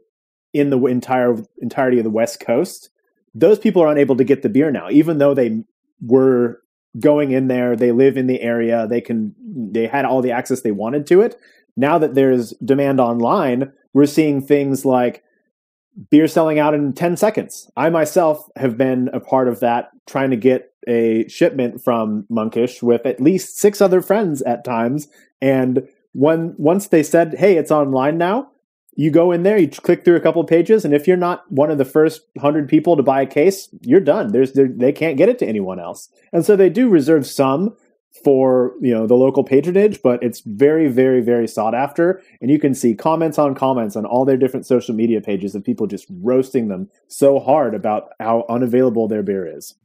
in 0.53 0.69
the 0.69 0.85
entire 0.85 1.35
entirety 1.61 1.97
of 1.97 2.03
the 2.03 2.09
west 2.09 2.39
coast 2.39 2.89
those 3.33 3.59
people 3.59 3.81
are 3.81 3.91
unable 3.91 4.15
to 4.15 4.23
get 4.23 4.41
the 4.41 4.49
beer 4.49 4.71
now 4.71 4.89
even 4.89 5.17
though 5.17 5.33
they 5.33 5.63
were 6.01 6.61
going 6.99 7.31
in 7.31 7.47
there 7.47 7.75
they 7.75 7.91
live 7.91 8.15
in 8.17 8.27
the 8.27 8.41
area 8.41 8.87
they 8.87 9.01
can 9.01 9.35
they 9.71 9.85
had 9.85 10.05
all 10.05 10.21
the 10.21 10.31
access 10.31 10.61
they 10.61 10.71
wanted 10.71 11.05
to 11.05 11.21
it 11.21 11.37
now 11.75 11.97
that 11.97 12.15
there's 12.15 12.51
demand 12.63 12.99
online 12.99 13.71
we're 13.93 14.05
seeing 14.05 14.41
things 14.41 14.85
like 14.85 15.23
beer 16.09 16.27
selling 16.27 16.59
out 16.59 16.73
in 16.73 16.93
10 16.93 17.17
seconds. 17.17 17.69
I 17.75 17.89
myself 17.89 18.49
have 18.55 18.77
been 18.77 19.09
a 19.13 19.19
part 19.19 19.47
of 19.47 19.59
that, 19.61 19.91
trying 20.05 20.31
to 20.31 20.37
get 20.37 20.73
a 20.87 21.27
shipment 21.27 21.83
from 21.83 22.25
Monkish 22.29 22.83
with 22.83 23.05
at 23.05 23.21
least 23.21 23.57
six 23.57 23.81
other 23.81 24.01
friends 24.01 24.41
at 24.43 24.63
times. 24.63 25.07
And 25.41 25.87
when 26.13 26.55
once 26.57 26.87
they 26.87 27.03
said, 27.03 27.35
"Hey, 27.35 27.57
it's 27.57 27.71
online 27.71 28.17
now," 28.17 28.51
you 28.95 29.11
go 29.11 29.31
in 29.31 29.43
there, 29.43 29.57
you 29.57 29.67
click 29.67 30.05
through 30.05 30.15
a 30.15 30.21
couple 30.21 30.43
pages, 30.45 30.85
and 30.85 30.93
if 30.93 31.07
you're 31.07 31.17
not 31.17 31.49
one 31.51 31.69
of 31.69 31.77
the 31.77 31.85
first 31.85 32.21
hundred 32.39 32.67
people 32.69 32.95
to 32.95 33.03
buy 33.03 33.21
a 33.21 33.25
case, 33.25 33.69
you're 33.81 33.99
done. 33.99 34.31
There's 34.31 34.53
they 34.53 34.91
can't 34.91 35.17
get 35.17 35.29
it 35.29 35.37
to 35.39 35.45
anyone 35.45 35.79
else, 35.79 36.09
and 36.31 36.45
so 36.45 36.55
they 36.55 36.69
do 36.69 36.89
reserve 36.89 37.27
some 37.27 37.75
for 38.23 38.73
you 38.81 38.93
know 38.93 39.05
the 39.05 39.15
local 39.15 39.43
patronage 39.43 40.01
but 40.01 40.23
it's 40.23 40.39
very 40.45 40.87
very 40.87 41.21
very 41.21 41.47
sought 41.47 41.75
after. 41.75 42.21
And 42.41 42.49
you 42.49 42.59
can 42.59 42.73
see 42.73 42.95
comments 42.95 43.37
on 43.37 43.55
comments 43.55 43.95
on 43.95 44.05
all 44.05 44.23
their 44.23 44.37
different 44.37 44.65
social 44.65 44.95
media 44.95 45.19
pages 45.19 45.53
of 45.53 45.63
people 45.63 45.87
just 45.87 46.07
roasting 46.09 46.69
them 46.69 46.89
so 47.07 47.39
hard 47.39 47.75
about 47.75 48.09
how 48.19 48.45
unavailable 48.47 49.07
their 49.07 49.23
beer 49.23 49.45
is. 49.45 49.75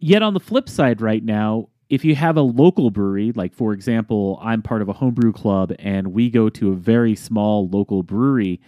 Yet 0.00 0.22
on 0.22 0.34
the 0.34 0.40
flip 0.40 0.68
side 0.68 1.00
right 1.00 1.24
now 1.24 1.68
if 1.90 2.04
you 2.04 2.14
have 2.14 2.36
a 2.36 2.42
local 2.42 2.90
brewery 2.90 3.32
like 3.32 3.54
for 3.54 3.72
example 3.72 4.38
i'm 4.42 4.62
part 4.62 4.82
of 4.82 4.88
a 4.88 4.92
homebrew 4.92 5.32
club 5.32 5.72
and 5.78 6.08
we 6.08 6.30
go 6.30 6.48
to 6.48 6.72
a 6.72 6.74
very 6.74 7.14
small 7.14 7.68
local 7.68 8.02
brewery 8.02 8.60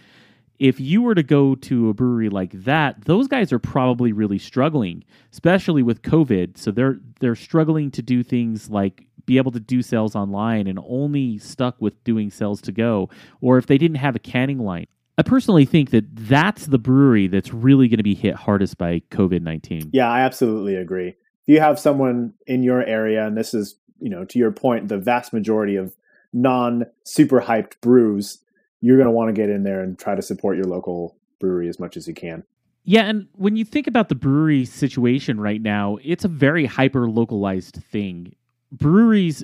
if 0.61 0.79
you 0.79 1.01
were 1.01 1.15
to 1.15 1.23
go 1.23 1.55
to 1.55 1.89
a 1.89 1.93
brewery 1.95 2.29
like 2.29 2.51
that, 2.51 3.05
those 3.05 3.27
guys 3.27 3.51
are 3.51 3.57
probably 3.57 4.13
really 4.13 4.37
struggling, 4.37 5.03
especially 5.31 5.81
with 5.81 6.03
COVID. 6.03 6.55
So 6.55 6.69
they're 6.69 6.99
they're 7.19 7.35
struggling 7.35 7.89
to 7.89 8.03
do 8.03 8.21
things 8.21 8.69
like 8.69 9.07
be 9.25 9.37
able 9.37 9.51
to 9.53 9.59
do 9.59 9.81
sales 9.81 10.15
online 10.15 10.67
and 10.67 10.79
only 10.87 11.39
stuck 11.39 11.81
with 11.81 12.03
doing 12.03 12.29
sales 12.29 12.61
to 12.61 12.71
go, 12.71 13.09
or 13.41 13.57
if 13.57 13.65
they 13.65 13.79
didn't 13.79 13.97
have 13.97 14.15
a 14.15 14.19
canning 14.19 14.59
line. 14.59 14.85
I 15.17 15.23
personally 15.23 15.65
think 15.65 15.89
that 15.89 16.05
that's 16.15 16.67
the 16.67 16.77
brewery 16.77 17.25
that's 17.25 17.51
really 17.51 17.87
going 17.87 17.97
to 17.97 18.03
be 18.03 18.13
hit 18.13 18.35
hardest 18.35 18.77
by 18.77 19.01
COVID 19.09 19.41
19. 19.41 19.89
Yeah, 19.93 20.11
I 20.11 20.21
absolutely 20.21 20.75
agree. 20.75 21.15
You 21.51 21.59
have 21.59 21.77
someone 21.77 22.33
in 22.47 22.63
your 22.63 22.81
area, 22.81 23.27
and 23.27 23.35
this 23.35 23.53
is, 23.53 23.75
you 23.99 24.09
know, 24.09 24.23
to 24.23 24.39
your 24.39 24.53
point, 24.53 24.87
the 24.87 24.97
vast 24.97 25.33
majority 25.33 25.75
of 25.75 25.93
non 26.31 26.85
super 27.03 27.41
hyped 27.41 27.73
brews 27.81 28.37
you're 28.79 28.95
going 28.95 29.05
to 29.07 29.11
want 29.11 29.27
to 29.27 29.33
get 29.33 29.49
in 29.49 29.63
there 29.63 29.83
and 29.83 29.99
try 29.99 30.15
to 30.15 30.21
support 30.21 30.55
your 30.55 30.63
local 30.63 31.17
brewery 31.41 31.67
as 31.67 31.77
much 31.77 31.97
as 31.97 32.07
you 32.07 32.13
can. 32.13 32.45
Yeah, 32.85 33.01
and 33.01 33.27
when 33.33 33.57
you 33.57 33.65
think 33.65 33.87
about 33.87 34.07
the 34.07 34.15
brewery 34.15 34.63
situation 34.63 35.41
right 35.41 35.61
now, 35.61 35.97
it's 36.01 36.23
a 36.23 36.29
very 36.29 36.65
hyper 36.65 37.09
localized 37.09 37.75
thing. 37.91 38.33
Breweries 38.71 39.43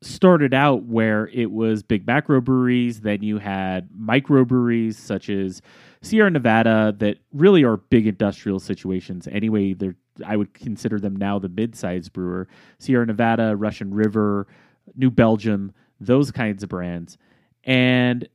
started 0.00 0.54
out 0.54 0.84
where 0.84 1.28
it 1.28 1.50
was 1.50 1.82
big 1.82 2.06
macro 2.06 2.40
breweries, 2.40 3.02
then 3.02 3.22
you 3.22 3.36
had 3.36 3.90
micro 3.94 4.46
breweries 4.46 4.96
such 4.96 5.28
as 5.28 5.60
Sierra 6.00 6.30
Nevada 6.30 6.94
that 7.00 7.18
really 7.34 7.64
are 7.64 7.76
big 7.76 8.06
industrial 8.06 8.60
situations. 8.60 9.28
Anyway, 9.30 9.74
they're 9.74 9.96
I 10.24 10.36
would 10.36 10.54
consider 10.54 11.00
them 11.00 11.16
now 11.16 11.38
the 11.38 11.48
mid-sized 11.48 12.12
brewer. 12.12 12.48
Sierra 12.78 13.06
Nevada, 13.06 13.56
Russian 13.56 13.94
River, 13.94 14.46
New 14.94 15.10
Belgium, 15.10 15.72
those 16.00 16.30
kinds 16.30 16.62
of 16.62 16.68
brands. 16.68 17.18
And 17.64 18.28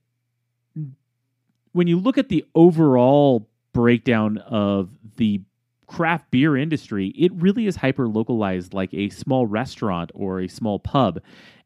when 1.71 1.87
you 1.87 1.99
look 1.99 2.17
at 2.17 2.29
the 2.29 2.45
overall 2.55 3.47
breakdown 3.73 4.39
of 4.39 4.89
the 5.17 5.41
craft 5.87 6.31
beer 6.31 6.57
industry, 6.57 7.09
it 7.09 7.31
really 7.33 7.67
is 7.67 7.75
hyper 7.75 8.07
localized 8.07 8.73
like 8.73 8.93
a 8.93 9.09
small 9.09 9.45
restaurant 9.45 10.11
or 10.13 10.39
a 10.39 10.47
small 10.47 10.79
pub. 10.79 11.19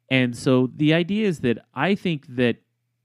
And 0.10 0.36
so 0.36 0.69
the 0.76 0.93
idea 0.93 1.28
is 1.28 1.39
that 1.39 1.60
I 1.73 1.95
think 1.95 2.26
that 2.36 2.58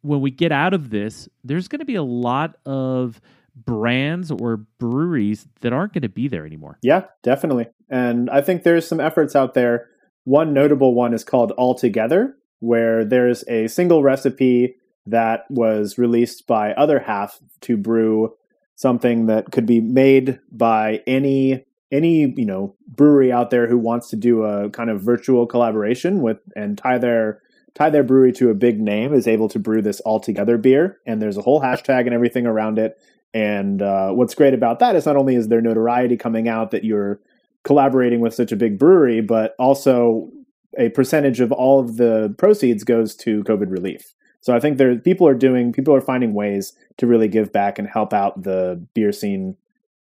when 0.03 0.21
we 0.21 0.31
get 0.31 0.53
out 0.53 0.75
of 0.75 0.91
this, 0.91 1.29
there's 1.45 1.69
going 1.69 1.81
to 1.81 1.85
be 1.85 1.95
a 1.95 2.03
lot 2.03 2.57
of 2.67 3.21
brands 3.65 4.31
or 4.31 4.59
breweries 4.79 5.47
that 5.61 5.73
aren't 5.73 5.93
going 5.93 6.03
to 6.03 6.09
be 6.09 6.29
there 6.29 6.47
anymore. 6.47 6.79
Yeah, 6.83 7.05
definitely. 7.23 7.69
And 7.91 8.31
I 8.31 8.41
think 8.41 8.63
there's 8.63 8.87
some 8.87 9.01
efforts 9.01 9.35
out 9.35 9.55
there. 9.55 9.89
One 10.25 10.53
notable 10.53 10.95
one 10.95 11.15
is 11.15 11.25
called 11.25 11.53
All 11.53 11.75
Together, 11.75 12.35
where 12.61 13.05
there's 13.05 13.45
a 13.49 13.69
single 13.69 14.03
recipe 14.03 14.77
that 15.07 15.45
was 15.49 15.97
released 15.99 16.47
by 16.47 16.73
Other 16.75 16.99
Half 16.99 17.39
to 17.63 17.77
brew 17.77 18.35
something 18.77 19.27
that 19.27 19.51
could 19.51 19.67
be 19.67 19.81
made 19.81 20.39
by 20.53 21.03
any 21.07 21.65
any 21.91 22.33
you 22.37 22.45
know 22.45 22.77
brewery 22.87 23.33
out 23.33 23.51
there 23.51 23.67
who 23.67 23.79
wants 23.79 24.11
to 24.11 24.17
do 24.17 24.45
a 24.45 24.71
kind 24.71 24.91
of 24.91 25.03
virtual 25.03 25.47
collaboration 25.47 26.21
with 26.21 26.39
and 26.55 26.79
tie 26.79 26.99
their 26.99 27.41
tie 27.75 27.91
their 27.91 28.05
brewery 28.05 28.33
to 28.33 28.51
a 28.51 28.55
big 28.55 28.81
name 28.81 29.13
is 29.13 29.27
able 29.27 29.49
to 29.49 29.59
brew 29.59 29.83
this 29.83 30.01
all 30.01 30.21
together 30.21 30.59
beer 30.59 30.99
and 31.07 31.21
there's 31.21 31.37
a 31.37 31.43
whole 31.43 31.61
hashtag 31.61 32.01
and 32.01 32.15
everything 32.15 32.47
around 32.47 32.79
it 32.79 33.01
and 33.35 33.83
uh, 33.83 34.11
what's 34.11 34.35
great 34.35 34.55
about 34.55 34.79
that 34.79 34.97
is 34.97 35.07
not 35.07 35.17
only 35.17 35.35
is 35.35 35.49
there 35.49 35.61
notoriety 35.61 36.17
coming 36.17 36.49
out 36.49 36.71
that 36.71 36.85
you're 36.85 37.21
collaborating 37.65 38.21
with 38.21 38.35
such 38.35 38.53
a 38.53 38.57
big 38.57 38.79
brewery 38.79 39.21
but 39.21 39.55
also 39.59 40.31
a 40.79 40.89
percentage 40.91 41.41
of 41.41 41.53
all 41.53 41.81
of 41.81 41.97
the 41.97 42.35
proceeds 42.39 42.85
goes 42.85 43.15
to 43.15 43.43
covid 43.45 43.71
relief 43.71 44.15
so 44.41 44.55
i 44.55 44.61
think 44.61 44.79
there 44.79 44.97
people 44.97 45.27
are 45.27 45.35
doing 45.35 45.73
people 45.73 45.95
are 45.95 46.01
finding 46.01 46.35
ways 46.35 46.73
to 46.97 47.07
really 47.07 47.29
give 47.29 47.53
back 47.53 47.79
and 47.79 47.89
help 47.89 48.13
out 48.13 48.43
the 48.43 48.81
beer 48.95 49.13
scene 49.13 49.57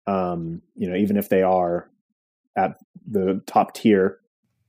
um, 0.07 0.61
you 0.75 0.89
know, 0.89 0.95
even 0.95 1.17
if 1.17 1.29
they 1.29 1.43
are 1.43 1.89
at 2.55 2.77
the 3.09 3.41
top 3.45 3.73
tier. 3.73 4.19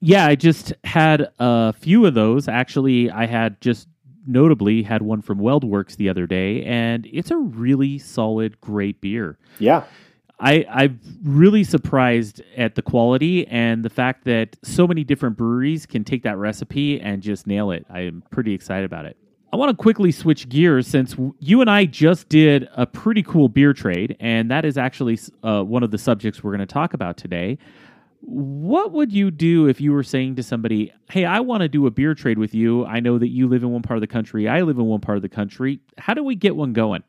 Yeah, 0.00 0.26
I 0.26 0.34
just 0.34 0.72
had 0.84 1.28
a 1.38 1.72
few 1.72 2.04
of 2.06 2.14
those. 2.14 2.48
Actually, 2.48 3.10
I 3.10 3.26
had 3.26 3.60
just 3.60 3.88
notably 4.26 4.82
had 4.82 5.02
one 5.02 5.22
from 5.22 5.38
WeldWerks 5.38 5.96
the 5.96 6.08
other 6.08 6.26
day, 6.26 6.64
and 6.64 7.06
it's 7.12 7.30
a 7.30 7.36
really 7.36 7.98
solid, 7.98 8.60
great 8.60 9.00
beer. 9.00 9.38
Yeah. 9.58 9.84
I, 10.40 10.66
I'm 10.68 11.00
really 11.22 11.62
surprised 11.64 12.42
at 12.56 12.74
the 12.74 12.82
quality 12.82 13.46
and 13.46 13.84
the 13.84 13.90
fact 13.90 14.24
that 14.24 14.56
so 14.62 14.86
many 14.86 15.04
different 15.04 15.36
breweries 15.36 15.86
can 15.86 16.04
take 16.04 16.24
that 16.24 16.36
recipe 16.36 17.00
and 17.00 17.22
just 17.22 17.46
nail 17.46 17.70
it. 17.70 17.86
I'm 17.88 18.22
pretty 18.30 18.52
excited 18.52 18.84
about 18.84 19.04
it. 19.04 19.16
I 19.52 19.56
want 19.56 19.70
to 19.70 19.80
quickly 19.80 20.10
switch 20.10 20.48
gears 20.48 20.88
since 20.88 21.14
you 21.38 21.60
and 21.60 21.70
I 21.70 21.84
just 21.84 22.28
did 22.28 22.68
a 22.74 22.86
pretty 22.86 23.22
cool 23.22 23.48
beer 23.48 23.72
trade, 23.72 24.16
and 24.18 24.50
that 24.50 24.64
is 24.64 24.76
actually 24.76 25.16
uh, 25.44 25.62
one 25.62 25.84
of 25.84 25.92
the 25.92 25.98
subjects 25.98 26.42
we're 26.42 26.50
going 26.50 26.66
to 26.66 26.72
talk 26.72 26.92
about 26.92 27.16
today. 27.16 27.58
What 28.26 28.92
would 28.92 29.12
you 29.12 29.30
do 29.30 29.68
if 29.68 29.80
you 29.80 29.92
were 29.92 30.02
saying 30.02 30.36
to 30.36 30.42
somebody, 30.42 30.92
Hey, 31.10 31.24
I 31.24 31.40
want 31.40 31.60
to 31.62 31.68
do 31.68 31.86
a 31.86 31.90
beer 31.90 32.14
trade 32.14 32.38
with 32.38 32.54
you? 32.54 32.84
I 32.86 33.00
know 33.00 33.18
that 33.18 33.28
you 33.28 33.48
live 33.48 33.62
in 33.62 33.70
one 33.70 33.82
part 33.82 33.96
of 33.96 34.00
the 34.00 34.06
country, 34.06 34.48
I 34.48 34.62
live 34.62 34.78
in 34.78 34.86
one 34.86 35.00
part 35.00 35.16
of 35.16 35.22
the 35.22 35.28
country. 35.28 35.80
How 35.98 36.14
do 36.14 36.24
we 36.24 36.34
get 36.34 36.56
one 36.56 36.72
going? 36.72 37.02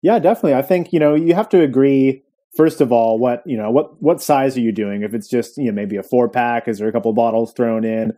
Yeah, 0.00 0.18
definitely. 0.18 0.54
I 0.54 0.62
think, 0.62 0.92
you 0.92 0.98
know, 0.98 1.14
you 1.14 1.34
have 1.34 1.48
to 1.50 1.60
agree 1.60 2.22
first 2.54 2.82
of 2.82 2.92
all 2.92 3.18
what 3.18 3.42
you 3.46 3.56
know 3.56 3.70
what 3.70 4.02
what 4.02 4.20
size 4.20 4.58
are 4.58 4.60
you 4.60 4.72
doing 4.72 5.00
if 5.00 5.14
it's 5.14 5.26
just 5.26 5.56
you 5.56 5.64
know 5.64 5.72
maybe 5.72 5.96
a 5.96 6.02
four 6.02 6.28
pack 6.28 6.68
is 6.68 6.78
there 6.78 6.86
a 6.86 6.92
couple 6.92 7.10
bottles 7.14 7.50
thrown 7.54 7.82
in 7.82 8.12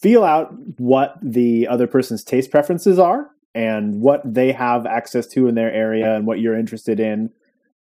feel 0.00 0.24
out 0.24 0.54
what 0.78 1.16
the 1.22 1.66
other 1.68 1.86
person's 1.86 2.24
taste 2.24 2.50
preferences 2.50 2.98
are 2.98 3.30
and 3.54 4.00
what 4.00 4.20
they 4.24 4.52
have 4.52 4.86
access 4.86 5.26
to 5.28 5.46
in 5.46 5.54
their 5.54 5.72
area 5.72 6.14
and 6.14 6.26
what 6.26 6.40
you're 6.40 6.58
interested 6.58 6.98
in. 6.98 7.30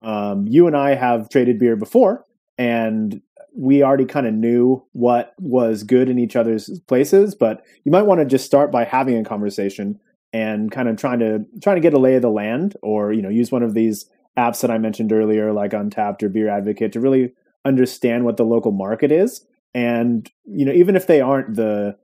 Um, 0.02 0.46
you 0.46 0.66
and 0.66 0.76
I 0.76 0.94
have 0.94 1.30
traded 1.30 1.58
beer 1.58 1.76
before, 1.76 2.26
and 2.58 3.20
we 3.56 3.82
already 3.82 4.04
kind 4.04 4.26
of 4.26 4.34
knew 4.34 4.84
what 4.92 5.34
was 5.38 5.84
good 5.84 6.08
in 6.08 6.18
each 6.18 6.36
other's 6.36 6.80
places. 6.86 7.34
But 7.34 7.64
you 7.84 7.92
might 7.92 8.02
want 8.02 8.20
to 8.20 8.26
just 8.26 8.46
start 8.46 8.72
by 8.72 8.84
having 8.84 9.16
a 9.16 9.24
conversation 9.24 10.00
and 10.32 10.72
kind 10.72 10.88
of 10.88 10.96
trying 10.96 11.20
to 11.20 11.44
trying 11.62 11.76
to 11.76 11.82
get 11.82 11.94
a 11.94 11.98
lay 11.98 12.16
of 12.16 12.22
the 12.22 12.30
land, 12.30 12.76
or 12.82 13.12
you 13.12 13.22
know, 13.22 13.28
use 13.28 13.52
one 13.52 13.62
of 13.62 13.74
these 13.74 14.10
apps 14.36 14.60
that 14.62 14.70
I 14.70 14.78
mentioned 14.78 15.12
earlier, 15.12 15.52
like 15.52 15.70
untappd 15.70 16.22
or 16.24 16.28
Beer 16.28 16.48
Advocate, 16.48 16.92
to 16.92 17.00
really 17.00 17.32
understand 17.64 18.24
what 18.24 18.36
the 18.36 18.44
local 18.44 18.72
market 18.72 19.10
is 19.10 19.46
and 19.74 20.30
you 20.44 20.64
know 20.64 20.72
even 20.72 20.96
if 20.96 21.06
they 21.06 21.20
aren't 21.20 21.56
the 21.56 21.96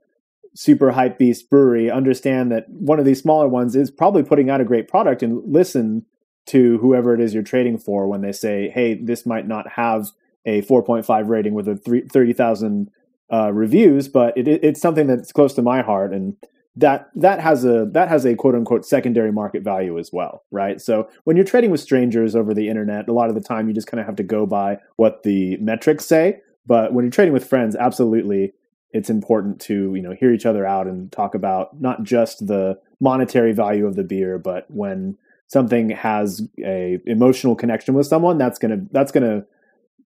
super 0.53 0.91
hype 0.91 1.17
beast 1.17 1.49
brewery 1.49 1.89
understand 1.89 2.51
that 2.51 2.65
one 2.69 2.99
of 2.99 3.05
these 3.05 3.21
smaller 3.21 3.47
ones 3.47 3.75
is 3.75 3.89
probably 3.89 4.21
putting 4.21 4.49
out 4.49 4.59
a 4.59 4.65
great 4.65 4.87
product 4.87 5.23
and 5.23 5.41
listen 5.45 6.05
to 6.45 6.77
whoever 6.79 7.13
it 7.13 7.21
is 7.21 7.33
you're 7.33 7.43
trading 7.43 7.77
for 7.77 8.07
when 8.07 8.21
they 8.21 8.31
say 8.31 8.69
hey 8.69 8.93
this 8.93 9.25
might 9.25 9.47
not 9.47 9.69
have 9.73 10.09
a 10.45 10.61
4.5 10.63 11.27
rating 11.27 11.53
with 11.53 11.67
a 11.67 11.75
30,000 11.75 12.89
uh, 13.31 13.51
reviews 13.53 14.07
but 14.07 14.37
it, 14.37 14.47
it's 14.47 14.81
something 14.81 15.07
that's 15.07 15.31
close 15.31 15.53
to 15.53 15.61
my 15.61 15.81
heart 15.81 16.13
and 16.13 16.35
that 16.75 17.09
that 17.15 17.41
has 17.41 17.65
a 17.65 17.85
that 17.91 18.07
has 18.07 18.25
a 18.25 18.33
quote 18.35 18.55
unquote 18.55 18.85
secondary 18.85 19.31
market 19.31 19.61
value 19.61 19.99
as 19.99 20.11
well 20.13 20.43
right? 20.51 20.79
So 20.79 21.09
when 21.25 21.35
you're 21.35 21.45
trading 21.45 21.69
with 21.69 21.81
strangers 21.81 22.35
over 22.35 22.53
the 22.53 22.69
internet 22.69 23.07
a 23.09 23.13
lot 23.13 23.29
of 23.29 23.35
the 23.35 23.41
time 23.41 23.67
you 23.67 23.73
just 23.73 23.87
kind 23.87 23.99
of 23.99 24.05
have 24.05 24.15
to 24.17 24.23
go 24.23 24.45
by 24.45 24.79
what 24.95 25.23
the 25.23 25.57
metrics 25.57 26.05
say 26.05 26.39
but 26.65 26.93
when 26.93 27.05
you're 27.05 27.11
trading 27.11 27.33
with 27.33 27.47
friends, 27.47 27.75
absolutely, 27.75 28.53
it's 28.91 29.09
important 29.09 29.59
to 29.61 29.95
you 29.95 30.01
know 30.01 30.13
hear 30.13 30.33
each 30.33 30.45
other 30.45 30.65
out 30.65 30.87
and 30.87 31.11
talk 31.11 31.35
about 31.35 31.79
not 31.79 32.03
just 32.03 32.47
the 32.47 32.79
monetary 32.99 33.53
value 33.53 33.85
of 33.85 33.95
the 33.95 34.03
beer, 34.03 34.37
but 34.37 34.69
when 34.69 35.17
something 35.47 35.89
has 35.89 36.41
a 36.63 36.99
emotional 37.05 37.55
connection 37.55 37.93
with 37.93 38.07
someone, 38.07 38.37
that's 38.37 38.59
gonna 38.59 38.85
that's 38.91 39.11
gonna 39.11 39.45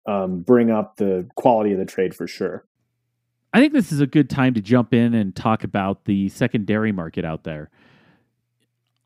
um, 0.08 0.40
bring 0.40 0.70
up 0.70 0.96
the 0.96 1.28
quality 1.34 1.72
of 1.72 1.78
the 1.78 1.84
trade 1.84 2.14
for 2.14 2.26
sure. 2.26 2.64
I 3.52 3.60
think 3.60 3.74
this 3.74 3.92
is 3.92 4.00
a 4.00 4.06
good 4.06 4.30
time 4.30 4.54
to 4.54 4.60
jump 4.60 4.94
in 4.94 5.14
and 5.14 5.36
talk 5.36 5.64
about 5.64 6.06
the 6.06 6.30
secondary 6.30 6.92
market 6.92 7.24
out 7.24 7.44
there. 7.44 7.70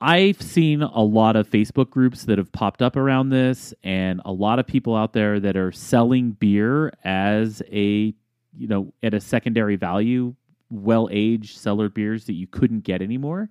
I've 0.00 0.40
seen 0.40 0.82
a 0.82 1.02
lot 1.02 1.36
of 1.36 1.48
Facebook 1.48 1.90
groups 1.90 2.24
that 2.24 2.38
have 2.38 2.50
popped 2.50 2.82
up 2.82 2.96
around 2.96 3.30
this, 3.30 3.74
and 3.84 4.20
a 4.24 4.32
lot 4.32 4.58
of 4.58 4.66
people 4.66 4.96
out 4.96 5.12
there 5.12 5.38
that 5.38 5.56
are 5.56 5.70
selling 5.70 6.32
beer 6.32 6.92
as 7.04 7.62
a, 7.70 8.14
you 8.56 8.66
know, 8.66 8.92
at 9.02 9.14
a 9.14 9.20
secondary 9.20 9.76
value, 9.76 10.34
well 10.70 11.08
aged 11.12 11.56
cellar 11.56 11.88
beers 11.88 12.24
that 12.26 12.32
you 12.32 12.46
couldn't 12.46 12.80
get 12.80 13.02
anymore. 13.02 13.48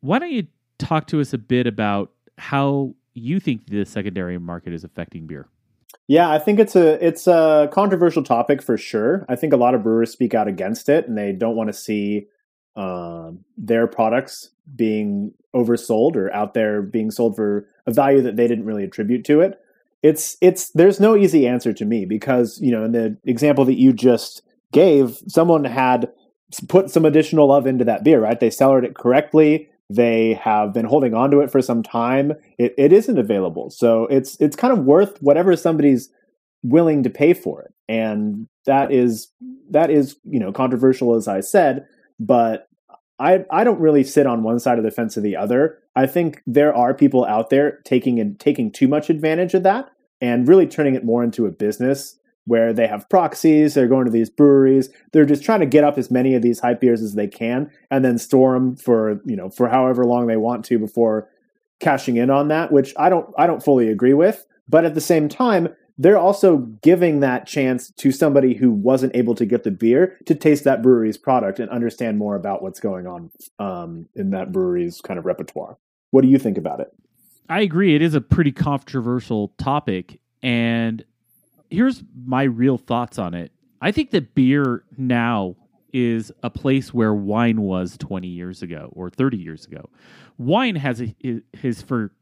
Why 0.00 0.18
don't 0.18 0.32
you 0.32 0.46
talk 0.78 1.06
to 1.08 1.20
us 1.20 1.32
a 1.32 1.38
bit 1.38 1.66
about 1.66 2.12
how 2.38 2.94
you 3.14 3.40
think 3.40 3.66
the 3.66 3.84
secondary 3.84 4.38
market 4.38 4.72
is 4.72 4.84
affecting 4.84 5.26
beer? 5.26 5.48
Yeah, 6.06 6.30
I 6.30 6.38
think 6.38 6.58
it's 6.58 6.74
a 6.74 7.04
it's 7.06 7.26
a 7.26 7.68
controversial 7.72 8.22
topic 8.22 8.62
for 8.62 8.76
sure. 8.76 9.26
I 9.28 9.36
think 9.36 9.52
a 9.52 9.56
lot 9.56 9.74
of 9.74 9.82
brewers 9.82 10.10
speak 10.10 10.34
out 10.34 10.48
against 10.48 10.88
it, 10.88 11.06
and 11.06 11.16
they 11.16 11.32
don't 11.32 11.56
want 11.56 11.68
to 11.68 11.74
see 11.74 12.26
um, 12.76 13.44
their 13.56 13.86
products 13.86 14.50
being 14.74 15.32
oversold 15.54 16.16
or 16.16 16.32
out 16.32 16.54
there 16.54 16.82
being 16.82 17.10
sold 17.10 17.36
for 17.36 17.68
a 17.86 17.92
value 17.92 18.22
that 18.22 18.36
they 18.36 18.46
didn't 18.46 18.64
really 18.66 18.84
attribute 18.84 19.24
to 19.26 19.40
it. 19.40 19.60
It's 20.02 20.36
it's 20.40 20.70
there's 20.70 21.00
no 21.00 21.16
easy 21.16 21.46
answer 21.46 21.72
to 21.72 21.84
me 21.84 22.04
because 22.04 22.58
you 22.60 22.70
know 22.70 22.84
in 22.84 22.92
the 22.92 23.16
example 23.24 23.64
that 23.64 23.78
you 23.78 23.92
just 23.92 24.42
gave, 24.72 25.18
someone 25.26 25.64
had 25.64 26.10
put 26.68 26.90
some 26.90 27.04
additional 27.04 27.48
love 27.48 27.66
into 27.66 27.84
that 27.84 28.04
beer, 28.04 28.20
right? 28.20 28.38
They 28.38 28.50
cellared 28.50 28.84
it 28.84 28.94
correctly. 28.94 29.68
They 29.90 30.34
have 30.34 30.74
been 30.74 30.84
holding 30.84 31.14
on 31.14 31.30
to 31.30 31.40
it 31.40 31.50
for 31.50 31.62
some 31.62 31.82
time. 31.82 32.32
It, 32.58 32.74
it 32.76 32.92
isn't 32.92 33.18
available, 33.18 33.70
so 33.70 34.04
it's 34.06 34.36
it's 34.38 34.56
kind 34.56 34.72
of 34.72 34.84
worth 34.84 35.20
whatever 35.22 35.56
somebody's 35.56 36.10
willing 36.62 37.02
to 37.04 37.10
pay 37.10 37.32
for 37.32 37.62
it, 37.62 37.72
and 37.88 38.46
that 38.66 38.92
is 38.92 39.28
that 39.70 39.90
is 39.90 40.16
you 40.24 40.38
know 40.38 40.52
controversial 40.52 41.14
as 41.14 41.26
I 41.26 41.40
said, 41.40 41.86
but 42.20 42.68
I 43.18 43.44
I 43.50 43.64
don't 43.64 43.80
really 43.80 44.04
sit 44.04 44.26
on 44.26 44.42
one 44.42 44.58
side 44.58 44.78
of 44.78 44.84
the 44.84 44.90
fence 44.90 45.16
or 45.16 45.22
the 45.22 45.36
other. 45.36 45.78
I 45.96 46.06
think 46.06 46.42
there 46.46 46.74
are 46.74 46.92
people 46.92 47.24
out 47.24 47.50
there 47.50 47.80
taking 47.84 48.20
and 48.20 48.38
taking 48.38 48.70
too 48.70 48.88
much 48.88 49.08
advantage 49.08 49.54
of 49.54 49.62
that 49.62 49.90
and 50.20 50.46
really 50.46 50.66
turning 50.66 50.94
it 50.94 51.04
more 51.04 51.24
into 51.24 51.46
a 51.46 51.50
business 51.50 52.17
where 52.48 52.72
they 52.72 52.86
have 52.86 53.08
proxies, 53.08 53.74
they're 53.74 53.86
going 53.86 54.06
to 54.06 54.10
these 54.10 54.30
breweries, 54.30 54.90
they're 55.12 55.24
just 55.24 55.44
trying 55.44 55.60
to 55.60 55.66
get 55.66 55.84
up 55.84 55.98
as 55.98 56.10
many 56.10 56.34
of 56.34 56.42
these 56.42 56.58
hype 56.58 56.80
beers 56.80 57.02
as 57.02 57.14
they 57.14 57.28
can 57.28 57.70
and 57.90 58.04
then 58.04 58.18
store 58.18 58.54
them 58.54 58.74
for, 58.74 59.20
you 59.24 59.36
know, 59.36 59.50
for 59.50 59.68
however 59.68 60.04
long 60.04 60.26
they 60.26 60.36
want 60.36 60.64
to 60.64 60.78
before 60.78 61.28
cashing 61.78 62.16
in 62.16 62.30
on 62.30 62.48
that, 62.48 62.72
which 62.72 62.92
I 62.96 63.08
don't 63.08 63.28
I 63.38 63.46
don't 63.46 63.62
fully 63.62 63.88
agree 63.88 64.14
with, 64.14 64.44
but 64.68 64.84
at 64.84 64.94
the 64.94 65.00
same 65.00 65.28
time, 65.28 65.68
they're 65.98 66.18
also 66.18 66.58
giving 66.82 67.20
that 67.20 67.46
chance 67.46 67.90
to 67.90 68.12
somebody 68.12 68.54
who 68.54 68.70
wasn't 68.70 69.14
able 69.16 69.34
to 69.34 69.44
get 69.44 69.64
the 69.64 69.70
beer 69.70 70.16
to 70.26 70.34
taste 70.34 70.64
that 70.64 70.80
brewery's 70.80 71.18
product 71.18 71.58
and 71.58 71.68
understand 71.70 72.18
more 72.18 72.36
about 72.36 72.62
what's 72.62 72.80
going 72.80 73.06
on 73.06 73.30
um, 73.58 74.08
in 74.14 74.30
that 74.30 74.52
brewery's 74.52 75.00
kind 75.00 75.18
of 75.18 75.26
repertoire. 75.26 75.76
What 76.10 76.22
do 76.22 76.28
you 76.28 76.38
think 76.38 76.56
about 76.56 76.80
it? 76.80 76.88
I 77.48 77.62
agree. 77.62 77.96
It 77.96 78.02
is 78.02 78.14
a 78.14 78.20
pretty 78.20 78.52
controversial 78.52 79.48
topic. 79.58 80.20
And 80.42 81.04
here's 81.70 82.02
my 82.24 82.44
real 82.44 82.78
thoughts 82.78 83.18
on 83.18 83.34
it. 83.34 83.52
I 83.80 83.92
think 83.92 84.10
that 84.10 84.34
beer 84.34 84.84
now 84.96 85.56
is 85.92 86.32
a 86.42 86.50
place 86.50 86.92
where 86.92 87.14
wine 87.14 87.62
was 87.62 87.96
20 87.98 88.26
years 88.26 88.62
ago 88.62 88.90
or 88.92 89.10
30 89.10 89.36
years 89.36 89.66
ago. 89.66 89.88
Wine 90.36 90.76
has 90.76 91.00
a, 91.00 91.14
his 91.52 91.82
for 91.82 92.12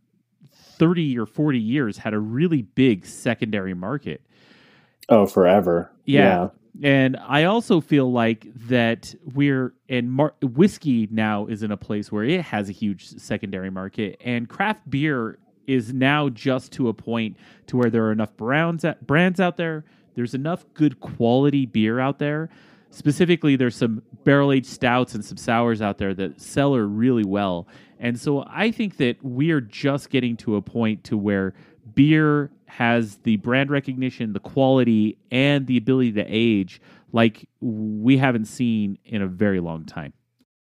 30 0.53 1.19
or 1.19 1.27
40 1.27 1.59
years 1.59 1.99
had 1.99 2.15
a 2.15 2.19
really 2.19 2.63
big 2.63 3.07
secondary 3.07 3.75
market. 3.75 4.23
Oh, 5.09 5.27
forever. 5.27 5.91
Yeah. 6.05 6.49
And 6.83 7.17
I 7.17 7.45
also 7.45 7.81
feel 7.81 8.13
like 8.13 8.47
that 8.69 9.15
we're 9.35 9.73
and 9.89 10.13
mar- 10.13 10.35
whiskey 10.43 11.09
now 11.11 11.47
is 11.47 11.63
in 11.63 11.71
a 11.71 11.77
place 11.77 12.13
where 12.13 12.25
it 12.25 12.43
has 12.43 12.69
a 12.69 12.73
huge 12.73 13.09
secondary 13.09 13.71
market, 13.71 14.21
and 14.23 14.47
craft 14.49 14.89
beer 14.91 15.39
is 15.67 15.93
now 15.93 16.29
just 16.29 16.73
to 16.73 16.89
a 16.89 16.95
point 16.95 17.37
to 17.67 17.77
where 17.77 17.91
there 17.91 18.05
are 18.05 18.13
enough 18.13 18.37
brands 18.37 18.85
brands 19.03 19.41
out 19.41 19.57
there. 19.57 19.85
There's 20.15 20.35
enough 20.35 20.65
good 20.75 21.01
quality 21.01 21.67
beer 21.67 22.01
out 22.01 22.19
there. 22.19 22.49
Specifically, 22.91 23.57
there's 23.57 23.77
some 23.77 24.03
barrel 24.25 24.53
aged 24.53 24.67
stouts 24.67 25.15
and 25.15 25.25
some 25.25 25.37
sours 25.37 25.83
out 25.83 25.99
there 25.99 26.15
that 26.15 26.41
sell 26.41 26.75
really 26.77 27.25
well. 27.25 27.67
And 27.99 28.19
so 28.19 28.45
I 28.49 28.71
think 28.71 28.97
that 28.97 29.23
we 29.23 29.51
are 29.51 29.61
just 29.61 30.11
getting 30.11 30.37
to 30.39 30.57
a 30.57 30.63
point 30.63 31.05
to 31.05 31.17
where 31.17 31.55
beer 31.95 32.51
has 32.67 33.17
the 33.19 33.37
brand 33.37 33.71
recognition, 33.71 34.33
the 34.33 34.41
quality, 34.41 35.19
and 35.31 35.67
the 35.67 35.77
ability 35.77 36.13
to 36.13 36.25
age 36.27 36.81
like 37.13 37.49
we 37.61 38.17
haven't 38.17 38.47
seen 38.47 38.99
in 39.05 39.23
a 39.23 39.27
very 39.27 39.61
long 39.61 39.85
time. 39.85 40.13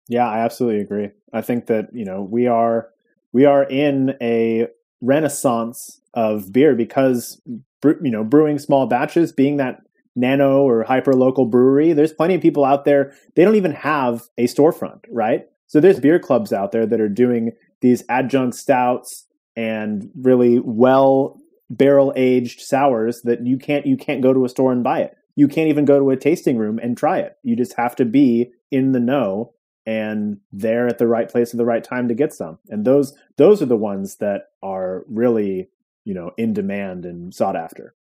Yeah, 0.07 0.27
I 0.27 0.39
absolutely 0.39 0.81
agree. 0.81 1.09
I 1.33 1.41
think 1.41 1.65
that, 1.67 1.93
you 1.93 2.05
know, 2.05 2.21
we 2.21 2.47
are 2.47 2.89
we 3.33 3.45
are 3.45 3.63
in 3.63 4.15
a 4.21 4.67
renaissance 5.05 6.01
of 6.13 6.51
beer 6.51 6.75
because 6.75 7.41
you 7.83 8.11
know, 8.11 8.23
brewing 8.23 8.57
small 8.59 8.87
batches, 8.87 9.31
being 9.31 9.57
that 9.57 9.81
nano 10.15 10.61
or 10.61 10.83
hyper 10.83 11.13
local 11.13 11.45
brewery, 11.45 11.93
there's 11.93 12.13
plenty 12.13 12.35
of 12.35 12.41
people 12.41 12.65
out 12.65 12.85
there, 12.85 13.13
they 13.35 13.43
don't 13.43 13.55
even 13.55 13.73
have 13.73 14.23
a 14.37 14.45
storefront, 14.45 15.01
right? 15.09 15.47
So 15.67 15.79
there's 15.79 15.99
beer 15.99 16.19
clubs 16.19 16.53
out 16.53 16.71
there 16.71 16.85
that 16.85 17.01
are 17.01 17.09
doing 17.09 17.51
these 17.81 18.03
adjunct 18.09 18.55
stouts 18.55 19.25
and 19.55 20.09
really 20.15 20.59
well 20.59 21.39
barrel 21.69 22.13
aged 22.15 22.61
sours 22.61 23.21
that 23.23 23.45
you 23.45 23.57
can't 23.57 23.85
you 23.85 23.97
can't 23.97 24.21
go 24.21 24.33
to 24.33 24.45
a 24.45 24.49
store 24.49 24.71
and 24.71 24.83
buy 24.83 25.01
it. 25.01 25.15
You 25.35 25.47
can't 25.47 25.69
even 25.69 25.85
go 25.85 25.99
to 25.99 26.11
a 26.11 26.17
tasting 26.17 26.57
room 26.57 26.79
and 26.81 26.97
try 26.97 27.19
it. 27.19 27.37
You 27.43 27.55
just 27.55 27.73
have 27.73 27.95
to 27.97 28.05
be 28.05 28.51
in 28.71 28.91
the 28.91 28.99
know 28.99 29.53
and 29.85 30.39
they're 30.51 30.87
at 30.87 30.97
the 30.97 31.07
right 31.07 31.29
place 31.29 31.53
at 31.53 31.57
the 31.57 31.65
right 31.65 31.83
time 31.83 32.07
to 32.07 32.13
get 32.13 32.33
some. 32.33 32.59
And 32.69 32.85
those 32.85 33.13
those 33.37 33.61
are 33.61 33.67
the 33.67 33.77
ones 33.77 34.15
that 34.15 34.49
are 34.63 35.03
really, 35.07 35.69
you 36.03 36.13
know, 36.13 36.31
in 36.37 36.53
demand 36.53 37.05
and 37.05 37.33
sought 37.33 37.55
after. 37.55 37.93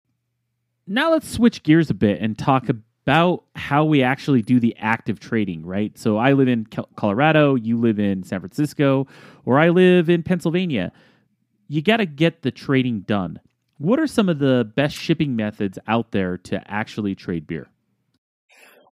Now 0.86 1.12
let's 1.12 1.28
switch 1.28 1.62
gears 1.62 1.90
a 1.90 1.94
bit 1.94 2.20
and 2.20 2.36
talk 2.36 2.68
about 2.68 3.44
how 3.54 3.84
we 3.84 4.02
actually 4.02 4.42
do 4.42 4.60
the 4.60 4.74
active 4.78 5.20
trading, 5.20 5.64
right? 5.64 5.96
So 5.98 6.16
I 6.16 6.32
live 6.32 6.48
in 6.48 6.66
Colorado, 6.96 7.54
you 7.54 7.78
live 7.78 7.98
in 7.98 8.22
San 8.22 8.40
Francisco, 8.40 9.06
or 9.44 9.58
I 9.58 9.70
live 9.70 10.08
in 10.08 10.22
Pennsylvania. 10.22 10.92
You 11.68 11.82
got 11.82 11.98
to 11.98 12.06
get 12.06 12.42
the 12.42 12.50
trading 12.50 13.00
done. 13.00 13.40
What 13.78 13.98
are 13.98 14.06
some 14.06 14.28
of 14.28 14.38
the 14.38 14.70
best 14.74 14.96
shipping 14.96 15.36
methods 15.36 15.78
out 15.86 16.12
there 16.12 16.38
to 16.38 16.70
actually 16.70 17.14
trade 17.14 17.46
beer? 17.46 17.68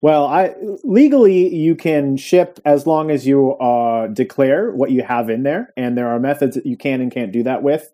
Well, 0.02 0.26
I 0.26 0.54
legally 0.82 1.54
you 1.54 1.76
can 1.76 2.16
ship 2.16 2.58
as 2.64 2.88
long 2.88 3.12
as 3.12 3.24
you 3.24 3.52
uh, 3.52 4.08
declare 4.08 4.72
what 4.72 4.90
you 4.90 5.02
have 5.04 5.30
in 5.30 5.44
there, 5.44 5.72
and 5.76 5.96
there 5.96 6.08
are 6.08 6.18
methods 6.18 6.56
that 6.56 6.66
you 6.66 6.76
can 6.76 7.00
and 7.00 7.10
can't 7.10 7.30
do 7.30 7.44
that 7.44 7.62
with. 7.62 7.92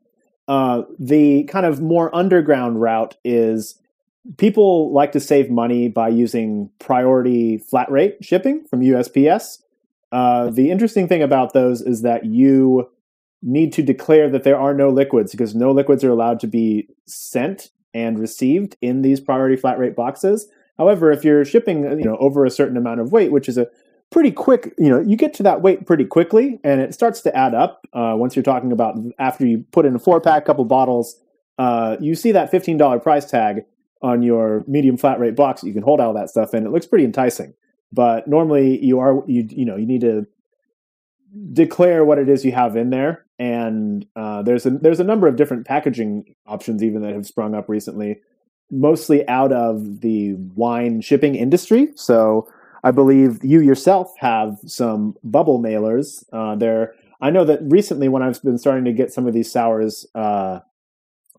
Uh, 0.48 0.84
the 0.98 1.44
kind 1.44 1.66
of 1.66 1.82
more 1.82 2.14
underground 2.16 2.80
route 2.80 3.16
is 3.24 3.78
people 4.38 4.90
like 4.90 5.12
to 5.12 5.20
save 5.20 5.50
money 5.50 5.88
by 5.88 6.08
using 6.08 6.70
priority 6.78 7.58
flat 7.58 7.90
rate 7.90 8.16
shipping 8.22 8.64
from 8.64 8.80
USPS. 8.80 9.58
Uh, 10.10 10.48
the 10.48 10.70
interesting 10.70 11.08
thing 11.08 11.22
about 11.22 11.52
those 11.52 11.82
is 11.82 12.00
that 12.00 12.24
you 12.24 12.88
need 13.42 13.70
to 13.74 13.82
declare 13.82 14.30
that 14.30 14.44
there 14.44 14.58
are 14.58 14.72
no 14.72 14.88
liquids 14.88 15.32
because 15.32 15.54
no 15.54 15.72
liquids 15.72 16.02
are 16.02 16.10
allowed 16.10 16.40
to 16.40 16.46
be 16.46 16.88
sent 17.04 17.68
and 17.92 18.18
received 18.18 18.78
in 18.80 19.02
these 19.02 19.20
priority 19.20 19.56
flat 19.56 19.78
rate 19.78 19.94
boxes. 19.94 20.48
However, 20.78 21.10
if 21.10 21.24
you're 21.24 21.44
shipping, 21.44 21.82
you 21.82 22.04
know, 22.04 22.16
over 22.18 22.44
a 22.44 22.50
certain 22.50 22.76
amount 22.76 23.00
of 23.00 23.12
weight, 23.12 23.32
which 23.32 23.48
is 23.48 23.58
a 23.58 23.66
pretty 24.10 24.30
quick, 24.30 24.74
you 24.78 24.88
know, 24.88 25.00
you 25.00 25.16
get 25.16 25.34
to 25.34 25.42
that 25.42 25.60
weight 25.60 25.86
pretty 25.86 26.04
quickly, 26.04 26.60
and 26.64 26.80
it 26.80 26.94
starts 26.94 27.20
to 27.22 27.36
add 27.36 27.54
up. 27.54 27.86
Uh, 27.92 28.14
once 28.16 28.36
you're 28.36 28.42
talking 28.42 28.72
about 28.72 28.96
after 29.18 29.46
you 29.46 29.64
put 29.72 29.84
in 29.84 29.96
a 29.96 29.98
four 29.98 30.20
pack, 30.20 30.44
couple 30.44 30.64
bottles, 30.64 31.20
uh, 31.58 31.96
you 32.00 32.14
see 32.14 32.32
that 32.32 32.50
fifteen 32.50 32.76
dollar 32.76 32.98
price 33.00 33.24
tag 33.24 33.64
on 34.00 34.22
your 34.22 34.64
medium 34.68 34.96
flat 34.96 35.18
rate 35.18 35.34
box. 35.34 35.64
You 35.64 35.72
can 35.72 35.82
hold 35.82 36.00
all 36.00 36.14
that 36.14 36.30
stuff 36.30 36.54
in. 36.54 36.64
It 36.64 36.70
looks 36.70 36.86
pretty 36.86 37.04
enticing. 37.04 37.54
But 37.92 38.28
normally, 38.28 38.82
you 38.84 39.00
are 39.00 39.22
you 39.26 39.46
you 39.50 39.64
know 39.64 39.76
you 39.76 39.86
need 39.86 40.02
to 40.02 40.26
declare 41.52 42.04
what 42.04 42.18
it 42.18 42.28
is 42.28 42.44
you 42.44 42.52
have 42.52 42.74
in 42.74 42.90
there 42.90 43.26
and 43.38 44.06
uh, 44.16 44.42
there's 44.42 44.66
a 44.66 44.70
there's 44.70 45.00
a 45.00 45.04
number 45.04 45.28
of 45.28 45.36
different 45.36 45.66
packaging 45.66 46.34
options 46.46 46.82
even 46.82 47.02
that 47.02 47.12
have 47.12 47.26
sprung 47.26 47.54
up 47.54 47.68
recently 47.68 48.20
mostly 48.70 49.26
out 49.28 49.52
of 49.52 50.00
the 50.00 50.34
wine 50.54 51.00
shipping 51.00 51.34
industry. 51.34 51.88
So 51.94 52.48
i 52.84 52.92
believe 52.92 53.44
you 53.44 53.60
yourself 53.60 54.14
have 54.18 54.56
some 54.64 55.16
bubble 55.24 55.60
mailers 55.60 56.24
uh, 56.32 56.54
there. 56.54 56.94
I 57.20 57.30
know 57.30 57.44
that 57.44 57.60
recently 57.62 58.08
when 58.08 58.22
i've 58.22 58.40
been 58.42 58.58
starting 58.58 58.84
to 58.84 58.92
get 58.92 59.12
some 59.12 59.26
of 59.26 59.34
these 59.34 59.50
sours 59.50 60.06
uh, 60.14 60.60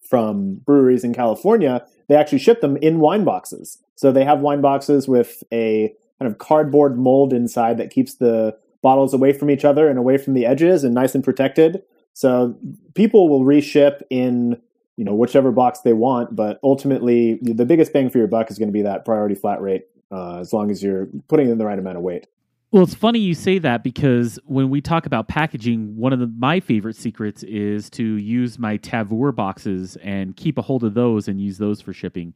from 0.02 0.56
breweries 0.65 1.04
in 1.04 1.13
california 1.13 1.86
they 2.10 2.15
actually 2.15 2.39
ship 2.39 2.60
them 2.60 2.76
in 2.78 3.00
wine 3.00 3.24
boxes. 3.24 3.78
So 3.96 4.12
they 4.12 4.26
have 4.26 4.42
wine 4.42 4.62
boxes 4.62 5.08
with 5.08 5.44
a 5.54 5.94
kind 6.20 6.30
of 6.30 6.39
cardboard 6.39 6.98
mold 6.98 7.32
inside 7.32 7.78
that 7.78 7.92
keeps 7.92 8.15
the 8.15 8.58
bottles 8.82 9.13
away 9.13 9.32
from 9.32 9.50
each 9.50 9.63
other 9.63 9.88
and 9.88 9.98
away 9.98 10.18
from 10.18 10.34
the 10.34 10.46
edges 10.46 10.84
and 10.84 10.94
nice 10.94 11.15
and 11.15 11.24
protected. 11.24 11.84
So 12.13 12.58
people 12.96 13.30
will 13.30 13.46
reship 13.46 14.02
in 14.10 14.60
you 14.99 15.05
know 15.05 15.15
whichever 15.15 15.53
box 15.53 15.79
they 15.79 15.93
want, 15.93 16.35
but 16.35 16.59
ultimately 16.62 17.39
the 17.41 17.63
biggest 17.63 17.93
bang 17.93 18.09
for 18.09 18.17
your 18.17 18.27
buck 18.27 18.51
is 18.51 18.59
going 18.59 18.67
to 18.67 18.73
be 18.73 18.81
that 18.81 19.05
priority 19.05 19.33
flat 19.33 19.62
rate 19.62 19.85
uh, 20.12 20.39
as 20.39 20.51
long 20.51 20.69
as 20.69 20.83
you're 20.83 21.07
putting 21.29 21.49
in 21.49 21.57
the 21.57 21.65
right 21.65 21.79
amount 21.79 21.95
of 21.95 22.03
weight. 22.03 22.27
Well, 22.71 22.83
it's 22.83 22.95
funny 22.95 23.19
you 23.19 23.33
say 23.33 23.59
that 23.59 23.81
because 23.81 24.38
when 24.43 24.69
we 24.69 24.81
talk 24.81 25.05
about 25.05 25.29
packaging, 25.29 25.95
one 25.95 26.12
of 26.12 26.19
the, 26.19 26.27
my 26.27 26.59
favorite 26.59 26.97
secrets 26.97 27.43
is 27.43 27.89
to 27.91 28.03
use 28.03 28.59
my 28.59 28.77
Tavour 28.77 29.33
boxes 29.33 29.95
and 30.03 30.35
keep 30.35 30.57
a 30.57 30.62
hold 30.62 30.83
of 30.83 30.95
those 30.95 31.29
and 31.29 31.39
use 31.39 31.57
those 31.57 31.79
for 31.79 31.93
shipping. 31.93 32.35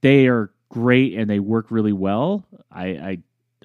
They 0.00 0.26
are 0.26 0.50
great 0.68 1.14
and 1.14 1.30
they 1.30 1.38
work 1.38 1.70
really 1.70 1.92
well. 1.92 2.44
I, 2.72 2.86
I 2.86 3.18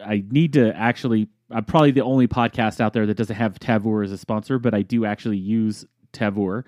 I 0.05 0.23
need 0.29 0.53
to 0.53 0.71
actually 0.77 1.29
I'm 1.49 1.65
probably 1.65 1.91
the 1.91 2.01
only 2.01 2.27
podcast 2.27 2.79
out 2.79 2.93
there 2.93 3.07
that 3.07 3.17
doesn't 3.17 3.35
have 3.35 3.57
Tavour 3.59 4.05
as 4.05 4.11
a 4.11 4.19
sponsor, 4.19 4.59
but 4.59 4.75
I 4.75 4.83
do 4.83 5.03
actually 5.03 5.37
use 5.37 5.83
Tavour, 6.13 6.63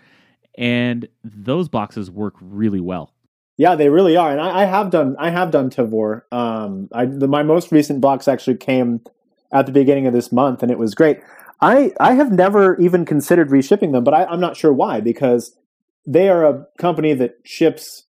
and 0.57 1.07
those 1.23 1.69
boxes 1.69 2.09
work 2.12 2.35
really 2.41 2.79
well. 2.79 3.13
Yeah, 3.57 3.75
they 3.75 3.89
really 3.89 4.15
are, 4.15 4.31
and 4.31 4.39
I, 4.39 4.62
I 4.62 4.65
have 4.65 4.89
done 4.89 5.15
I 5.19 5.29
have 5.29 5.51
done 5.51 5.69
Tavour. 5.69 6.21
Um, 6.31 6.88
I, 6.93 7.05
the, 7.05 7.27
my 7.27 7.43
most 7.43 7.71
recent 7.71 7.99
box 8.01 8.27
actually 8.27 8.57
came 8.57 9.01
at 9.51 9.65
the 9.65 9.71
beginning 9.71 10.07
of 10.07 10.13
this 10.13 10.31
month, 10.31 10.63
and 10.63 10.71
it 10.71 10.79
was 10.79 10.95
great. 10.95 11.19
I 11.62 11.91
I 11.99 12.13
have 12.13 12.31
never 12.31 12.79
even 12.79 13.05
considered 13.05 13.49
reshipping 13.49 13.91
them, 13.91 14.03
but 14.03 14.13
I, 14.13 14.25
I'm 14.25 14.39
not 14.39 14.55
sure 14.55 14.71
why 14.71 15.01
because 15.01 15.55
they 16.05 16.29
are 16.29 16.45
a 16.45 16.65
company 16.77 17.13
that 17.13 17.39
ships 17.43 18.05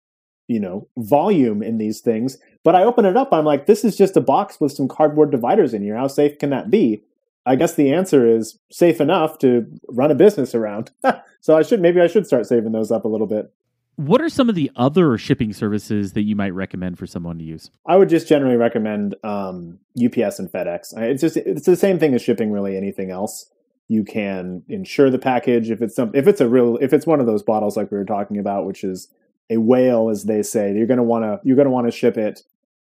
you 0.48 0.60
know 0.60 0.88
volume 0.98 1.62
in 1.62 1.78
these 1.78 2.00
things 2.02 2.38
but 2.64 2.76
i 2.76 2.84
open 2.84 3.06
it 3.06 3.18
up 3.18 3.34
i'm 3.34 3.46
like 3.46 3.66
this 3.66 3.84
is 3.84 3.98
just 3.98 4.16
a 4.16 4.22
box 4.22 4.60
with 4.60 4.72
some 4.72 4.88
cardboard 4.88 5.32
dividers 5.32 5.74
in 5.74 5.82
here 5.82 5.98
how 5.98 6.08
safe 6.08 6.38
can 6.40 6.50
that 6.50 6.70
be 6.70 7.04
i 7.46 7.56
guess 7.56 7.76
the 7.76 7.92
answer 7.92 8.26
is 8.26 8.58
safe 8.72 9.02
enough 9.02 9.38
to 9.38 9.66
run 9.90 10.12
a 10.12 10.16
business 10.16 10.56
around 10.56 10.92
so 11.48 11.58
i 11.58 11.62
should 11.62 11.82
maybe 11.82 12.02
i 12.02 12.08
should 12.08 12.28
start 12.28 12.46
saving 12.46 12.72
those 12.72 12.92
up 12.92 13.06
a 13.06 13.08
little 13.08 13.28
bit 13.28 13.52
what 13.96 14.22
are 14.22 14.30
some 14.30 14.48
of 14.48 14.54
the 14.54 14.70
other 14.76 15.18
shipping 15.18 15.52
services 15.52 16.14
that 16.14 16.22
you 16.22 16.36
might 16.36 16.54
recommend 16.54 17.00
for 17.00 17.08
someone 17.08 17.38
to 17.38 17.44
use 17.44 17.72
i 17.86 17.96
would 17.96 18.10
just 18.10 18.28
generally 18.28 18.58
recommend 18.58 19.16
um, 19.24 19.80
ups 20.06 20.40
and 20.40 20.52
fedex 20.52 20.96
it's 20.98 21.22
just 21.22 21.38
it's 21.38 21.66
the 21.66 21.76
same 21.76 21.98
thing 21.98 22.14
as 22.14 22.22
shipping 22.22 22.52
really 22.52 22.76
anything 22.76 23.10
else 23.10 23.52
you 23.88 24.04
can 24.04 24.62
insure 24.68 25.10
the 25.10 25.18
package 25.18 25.72
if 25.72 25.82
it's 25.82 25.96
some 25.96 26.12
if 26.14 26.28
it's 26.28 26.42
a 26.42 26.48
real 26.50 26.78
if 26.82 26.92
it's 26.92 27.08
one 27.08 27.22
of 27.22 27.26
those 27.26 27.42
bottles 27.42 27.78
like 27.78 27.90
we 27.90 27.98
were 27.98 28.06
talking 28.06 28.38
about 28.38 28.66
which 28.66 28.84
is 28.84 29.08
a 29.50 29.58
whale, 29.58 30.10
as 30.10 30.26
they 30.26 30.44
say. 30.44 30.74
You're 30.74 30.88
going 30.88 30.98
to 30.98 31.04
want 31.04 31.24
to 31.24 31.40
you're 31.44 31.56
going 31.56 31.68
to 31.68 31.72
want 31.72 31.88
to 31.88 31.92
ship 31.92 32.18
it. 32.18 32.42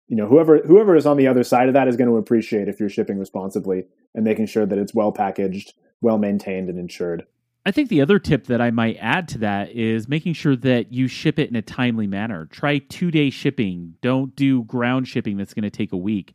You 0.09 0.17
know, 0.17 0.27
whoever 0.27 0.59
whoever 0.59 0.97
is 0.97 1.07
on 1.07 1.17
the 1.17 1.27
other 1.27 1.45
side 1.45 1.69
of 1.69 1.75
that 1.75 1.89
is 1.89 1.97
going 1.97 2.11
to 2.11 2.17
appreciate 2.17 2.69
if 2.69 2.79
you're 2.79 2.89
shipping 2.89 3.19
responsibly 3.19 3.85
and 4.15 4.25
making 4.25 4.47
sure 4.47 4.67
that 4.67 4.79
it's 4.79 4.95
well 4.95 5.13
packaged, 5.13 5.75
well 6.01 6.19
maintained, 6.19 6.69
and 6.69 6.79
insured. 6.79 7.27
I 7.67 7.71
think 7.71 7.89
the 7.89 8.03
other 8.03 8.19
tip 8.19 8.47
that 8.49 8.61
I 8.61 8.71
might 8.71 8.99
add 9.01 9.27
to 9.29 9.39
that 9.39 9.71
is 9.71 10.07
making 10.07 10.35
sure 10.35 10.55
that 10.57 10.93
you 10.93 11.09
ship 11.09 11.39
it 11.39 11.49
in 11.49 11.57
a 11.57 11.62
timely 11.62 12.07
manner. 12.07 12.47
Try 12.47 12.79
two 12.79 13.11
day 13.11 13.31
shipping. 13.31 13.95
Don't 14.03 14.37
do 14.37 14.65
ground 14.65 15.09
shipping 15.09 15.37
that's 15.37 15.55
going 15.55 15.62
to 15.62 15.71
take 15.71 15.93
a 15.93 15.97
week. 15.97 16.35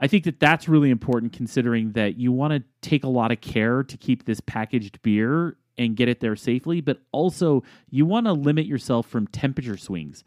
I 0.00 0.06
think 0.06 0.24
that 0.24 0.38
that's 0.38 0.68
really 0.68 0.90
important 0.90 1.32
considering 1.32 1.92
that 1.92 2.18
you 2.18 2.32
want 2.32 2.52
to 2.52 2.62
take 2.88 3.02
a 3.02 3.08
lot 3.08 3.32
of 3.32 3.40
care 3.40 3.82
to 3.82 3.96
keep 3.96 4.26
this 4.26 4.40
packaged 4.40 5.00
beer 5.02 5.56
and 5.78 5.96
get 5.96 6.08
it 6.08 6.20
there 6.20 6.36
safely, 6.36 6.80
but 6.80 6.98
also 7.12 7.62
you 7.88 8.04
want 8.04 8.26
to 8.26 8.32
limit 8.32 8.66
yourself 8.66 9.06
from 9.06 9.26
temperature 9.28 9.76
swings. 9.76 10.22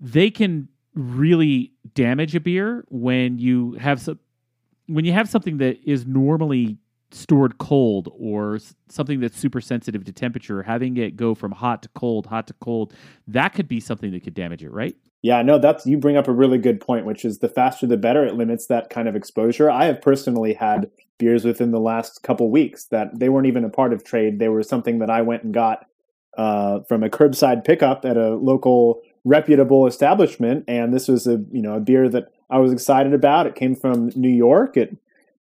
They 0.00 0.30
can 0.30 0.68
really 0.94 1.72
damage 1.94 2.34
a 2.34 2.40
beer 2.40 2.84
when 2.88 3.38
you 3.38 3.74
have 3.74 4.00
some 4.00 4.18
when 4.86 5.04
you 5.04 5.12
have 5.12 5.28
something 5.28 5.58
that 5.58 5.78
is 5.88 6.04
normally 6.04 6.76
stored 7.12 7.58
cold 7.58 8.12
or 8.16 8.58
something 8.88 9.20
that's 9.20 9.38
super 9.38 9.60
sensitive 9.60 10.04
to 10.04 10.12
temperature 10.12 10.62
having 10.62 10.96
it 10.96 11.16
go 11.16 11.34
from 11.34 11.50
hot 11.52 11.82
to 11.82 11.88
cold 11.90 12.26
hot 12.26 12.46
to 12.46 12.54
cold 12.54 12.92
that 13.26 13.48
could 13.48 13.66
be 13.66 13.80
something 13.80 14.12
that 14.12 14.22
could 14.22 14.34
damage 14.34 14.62
it 14.62 14.70
right 14.70 14.96
Yeah, 15.22 15.42
no, 15.42 15.58
that's 15.58 15.84
you 15.84 15.98
bring 15.98 16.16
up 16.16 16.28
a 16.28 16.32
really 16.32 16.56
good 16.56 16.80
point, 16.80 17.04
which 17.04 17.26
is 17.26 17.40
the 17.40 17.48
faster 17.48 17.86
the 17.86 17.98
better. 17.98 18.24
It 18.24 18.36
limits 18.36 18.66
that 18.68 18.88
kind 18.88 19.06
of 19.06 19.14
exposure. 19.14 19.70
I 19.70 19.84
have 19.84 20.00
personally 20.00 20.54
had 20.54 20.90
beers 21.18 21.44
within 21.44 21.72
the 21.72 21.80
last 21.80 22.22
couple 22.22 22.50
weeks 22.50 22.86
that 22.86 23.18
they 23.18 23.28
weren't 23.28 23.46
even 23.46 23.64
a 23.64 23.68
part 23.68 23.92
of 23.92 24.02
trade. 24.02 24.38
They 24.38 24.48
were 24.48 24.62
something 24.62 24.98
that 25.00 25.10
I 25.10 25.20
went 25.20 25.42
and 25.42 25.52
got 25.52 25.84
uh, 26.38 26.80
from 26.88 27.02
a 27.02 27.10
curbside 27.10 27.64
pickup 27.64 28.06
at 28.06 28.16
a 28.16 28.34
local 28.36 29.02
reputable 29.24 29.86
establishment, 29.86 30.64
and 30.66 30.94
this 30.94 31.06
was 31.06 31.26
a 31.26 31.44
you 31.52 31.60
know 31.60 31.74
a 31.74 31.80
beer 31.80 32.08
that 32.08 32.32
I 32.48 32.58
was 32.58 32.72
excited 32.72 33.12
about. 33.12 33.46
It 33.46 33.54
came 33.54 33.76
from 33.76 34.10
New 34.16 34.30
York. 34.30 34.76
It 34.78 34.96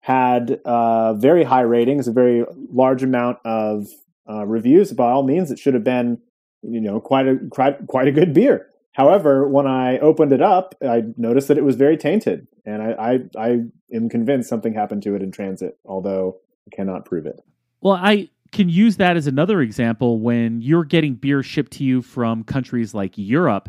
had 0.08 0.62
uh, 0.64 1.14
very 1.16 1.44
high 1.44 1.64
ratings, 1.64 2.08
a 2.08 2.14
very 2.14 2.46
large 2.72 3.04
amount 3.04 3.40
of 3.44 3.88
uh, 4.30 4.46
reviews. 4.46 4.94
By 4.94 5.12
all 5.12 5.24
means, 5.24 5.52
it 5.52 5.60
should 5.60 5.74
have 5.74 5.84
been 5.84 6.22
you 6.62 6.80
know 6.80 7.02
quite 7.02 7.28
a 7.28 7.38
quite, 7.52 7.86
quite 7.88 8.08
a 8.08 8.14
good 8.14 8.34
beer. 8.34 8.70
However, 8.94 9.50
when 9.50 9.68
I 9.68 10.00
opened 10.00 10.32
it 10.32 10.42
up, 10.42 10.76
I 10.82 11.04
noticed 11.18 11.50
that 11.50 11.58
it 11.58 11.66
was 11.66 11.76
very 11.76 11.98
tainted, 11.98 12.48
and 12.66 12.82
I, 12.82 13.20
I, 13.38 13.48
I 13.48 13.50
am 13.94 14.08
convinced 14.08 14.48
something 14.48 14.74
happened 14.74 15.04
to 15.04 15.14
it 15.14 15.22
in 15.22 15.30
transit, 15.30 15.78
although 15.84 16.38
I 16.72 16.74
cannot 16.74 17.04
prove 17.04 17.26
it. 17.26 17.42
Well, 17.82 18.00
I 18.02 18.30
can 18.54 18.70
use 18.70 18.96
that 18.96 19.18
as 19.18 19.28
another 19.28 19.60
example 19.60 20.22
when 20.22 20.62
you're 20.62 20.86
getting 20.86 21.16
beer 21.16 21.44
shipped 21.44 21.74
to 21.74 21.84
you 21.84 22.02
from 22.02 22.46
countries 22.46 22.94
like 22.94 23.18
Europe. 23.18 23.68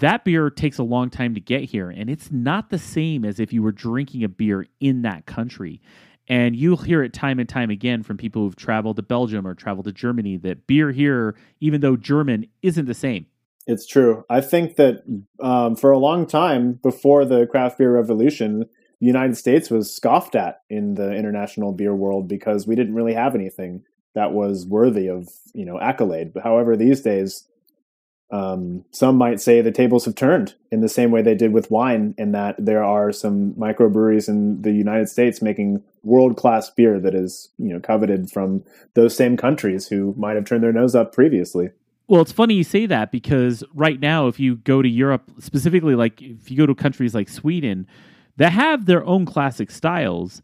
That 0.00 0.24
beer 0.24 0.48
takes 0.48 0.78
a 0.78 0.82
long 0.82 1.10
time 1.10 1.34
to 1.34 1.40
get 1.40 1.64
here, 1.64 1.90
and 1.90 2.08
it's 2.08 2.32
not 2.32 2.70
the 2.70 2.78
same 2.78 3.26
as 3.26 3.38
if 3.38 3.52
you 3.52 3.62
were 3.62 3.72
drinking 3.72 4.24
a 4.24 4.28
beer 4.28 4.66
in 4.80 5.02
that 5.02 5.26
country. 5.26 5.82
And 6.28 6.56
you'll 6.56 6.78
hear 6.78 7.02
it 7.02 7.12
time 7.12 7.38
and 7.38 7.48
time 7.48 7.68
again 7.68 8.02
from 8.02 8.16
people 8.16 8.42
who've 8.42 8.56
traveled 8.56 8.96
to 8.96 9.02
Belgium 9.02 9.46
or 9.46 9.54
traveled 9.54 9.84
to 9.84 9.92
Germany 9.92 10.38
that 10.38 10.66
beer 10.66 10.92
here, 10.92 11.36
even 11.60 11.82
though 11.82 11.96
German, 11.96 12.46
isn't 12.62 12.86
the 12.86 12.94
same. 12.94 13.26
It's 13.66 13.86
true. 13.86 14.24
I 14.30 14.40
think 14.40 14.76
that 14.76 15.02
um, 15.40 15.76
for 15.76 15.90
a 15.90 15.98
long 15.98 16.26
time 16.26 16.74
before 16.82 17.26
the 17.26 17.46
craft 17.46 17.76
beer 17.76 17.92
revolution, 17.92 18.60
the 18.60 19.06
United 19.06 19.36
States 19.36 19.68
was 19.68 19.94
scoffed 19.94 20.34
at 20.34 20.62
in 20.70 20.94
the 20.94 21.12
international 21.12 21.72
beer 21.72 21.94
world 21.94 22.28
because 22.28 22.66
we 22.66 22.76
didn't 22.76 22.94
really 22.94 23.14
have 23.14 23.34
anything 23.34 23.84
that 24.14 24.32
was 24.32 24.66
worthy 24.66 25.08
of 25.08 25.28
you 25.52 25.66
know 25.66 25.78
accolade. 25.78 26.32
But 26.32 26.44
however, 26.44 26.76
these 26.76 27.02
days, 27.02 27.46
um, 28.32 28.84
some 28.92 29.16
might 29.16 29.40
say 29.40 29.60
the 29.60 29.70
tables 29.70 30.06
have 30.06 30.14
turned 30.14 30.54
in 30.70 30.80
the 30.80 30.88
same 30.88 31.10
way 31.10 31.20
they 31.20 31.34
did 31.34 31.52
with 31.52 31.70
wine, 31.70 32.14
in 32.16 32.32
that 32.32 32.56
there 32.58 32.82
are 32.82 33.12
some 33.12 33.52
microbreweries 33.52 34.26
in 34.26 34.62
the 34.62 34.72
United 34.72 35.10
States 35.10 35.42
making 35.42 35.82
world 36.02 36.36
class 36.36 36.70
beer 36.70 36.98
that 36.98 37.14
is 37.14 37.50
you 37.58 37.68
know 37.68 37.78
coveted 37.78 38.30
from 38.30 38.64
those 38.94 39.14
same 39.14 39.36
countries 39.36 39.86
who 39.86 40.14
might 40.16 40.34
have 40.34 40.46
turned 40.46 40.64
their 40.64 40.72
nose 40.72 40.94
up 40.94 41.14
previously. 41.14 41.70
Well, 42.08 42.22
it's 42.22 42.32
funny 42.32 42.54
you 42.54 42.64
say 42.64 42.86
that 42.86 43.12
because 43.12 43.62
right 43.74 44.00
now, 44.00 44.28
if 44.28 44.40
you 44.40 44.56
go 44.56 44.80
to 44.80 44.88
Europe, 44.88 45.30
specifically, 45.38 45.94
like 45.94 46.20
if 46.22 46.50
you 46.50 46.56
go 46.56 46.66
to 46.66 46.74
countries 46.74 47.14
like 47.14 47.28
Sweden 47.28 47.86
that 48.38 48.52
have 48.52 48.86
their 48.86 49.04
own 49.04 49.26
classic 49.26 49.70
styles, 49.70 50.40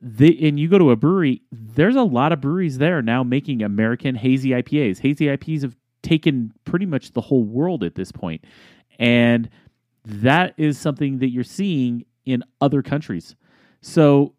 they, 0.00 0.38
and 0.40 0.58
you 0.58 0.68
go 0.68 0.78
to 0.78 0.92
a 0.92 0.96
brewery, 0.96 1.42
there's 1.50 1.96
a 1.96 2.02
lot 2.02 2.32
of 2.32 2.40
breweries 2.40 2.78
there 2.78 3.02
now 3.02 3.24
making 3.24 3.60
American 3.60 4.14
hazy 4.14 4.50
IPAs. 4.50 5.00
Hazy 5.00 5.26
IPAs 5.26 5.62
have 5.62 5.76
taken 6.04 6.52
pretty 6.64 6.86
much 6.86 7.12
the 7.12 7.20
whole 7.20 7.42
world 7.42 7.82
at 7.82 7.96
this 7.96 8.12
point, 8.12 8.44
and 8.98 9.48
that 10.04 10.54
is 10.56 10.78
something 10.78 11.18
that 11.18 11.30
you're 11.30 11.42
seeing 11.42 12.04
in 12.24 12.44
other 12.60 12.82
countries. 12.82 13.34
So, 13.80 14.34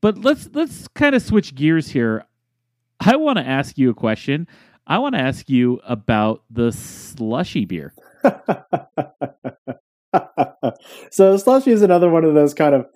but 0.00 0.18
let's 0.18 0.50
let's 0.52 0.88
kind 0.88 1.14
of 1.14 1.22
switch 1.22 1.54
gears 1.54 1.88
here. 1.88 2.26
I 3.00 3.16
want 3.16 3.38
to 3.38 3.46
ask 3.46 3.78
you 3.78 3.90
a 3.90 3.94
question. 3.94 4.46
I 4.86 4.98
want 4.98 5.14
to 5.14 5.20
ask 5.20 5.48
you 5.48 5.80
about 5.86 6.42
the 6.50 6.70
slushy 6.70 7.64
beer. 7.64 7.94
so 11.10 11.36
slushy 11.36 11.70
is 11.70 11.82
another 11.82 12.10
one 12.10 12.24
of 12.24 12.34
those 12.34 12.52
kind 12.54 12.74
of 12.74 12.86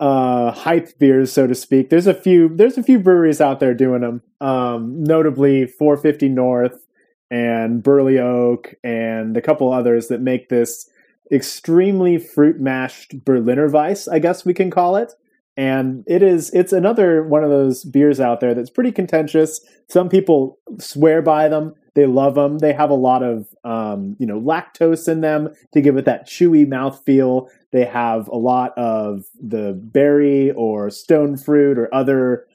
uh, 0.00 0.52
hype 0.52 0.98
beers, 0.98 1.32
so 1.32 1.46
to 1.46 1.54
speak. 1.54 1.90
There's 1.90 2.06
a 2.06 2.14
few. 2.14 2.50
There's 2.54 2.78
a 2.78 2.82
few 2.82 2.98
breweries 2.98 3.40
out 3.40 3.60
there 3.60 3.74
doing 3.74 4.02
them. 4.02 4.22
Um, 4.40 5.02
notably, 5.02 5.66
450 5.66 6.28
North 6.28 6.86
and 7.30 7.82
Burley 7.82 8.18
Oak, 8.18 8.74
and 8.82 9.36
a 9.36 9.42
couple 9.42 9.72
others 9.72 10.08
that 10.08 10.20
make 10.20 10.48
this 10.48 10.88
extremely 11.30 12.18
fruit 12.18 12.58
mashed 12.58 13.24
Berliner 13.24 13.68
Weiss. 13.68 14.08
I 14.08 14.18
guess 14.18 14.44
we 14.44 14.54
can 14.54 14.70
call 14.70 14.96
it 14.96 15.12
and 15.58 16.04
it 16.06 16.22
is 16.22 16.50
it's 16.50 16.72
another 16.72 17.24
one 17.24 17.42
of 17.42 17.50
those 17.50 17.84
beers 17.84 18.20
out 18.20 18.38
there 18.38 18.54
that's 18.54 18.70
pretty 18.70 18.92
contentious 18.92 19.60
some 19.88 20.08
people 20.08 20.58
swear 20.78 21.20
by 21.20 21.48
them 21.48 21.74
they 21.98 22.06
love 22.06 22.34
them 22.34 22.58
they 22.58 22.72
have 22.72 22.90
a 22.90 22.94
lot 22.94 23.22
of 23.22 23.48
um, 23.64 24.16
you 24.18 24.26
know 24.26 24.40
lactose 24.40 25.08
in 25.08 25.20
them 25.20 25.52
to 25.72 25.80
give 25.80 25.96
it 25.96 26.04
that 26.04 26.26
chewy 26.26 26.66
mouth 26.66 27.02
feel 27.04 27.48
they 27.72 27.84
have 27.84 28.28
a 28.28 28.36
lot 28.36 28.76
of 28.78 29.24
the 29.40 29.72
berry 29.72 30.50
or 30.52 30.90
stone 30.90 31.36
fruit 31.36 31.78
or 31.78 31.92
other 31.94 32.46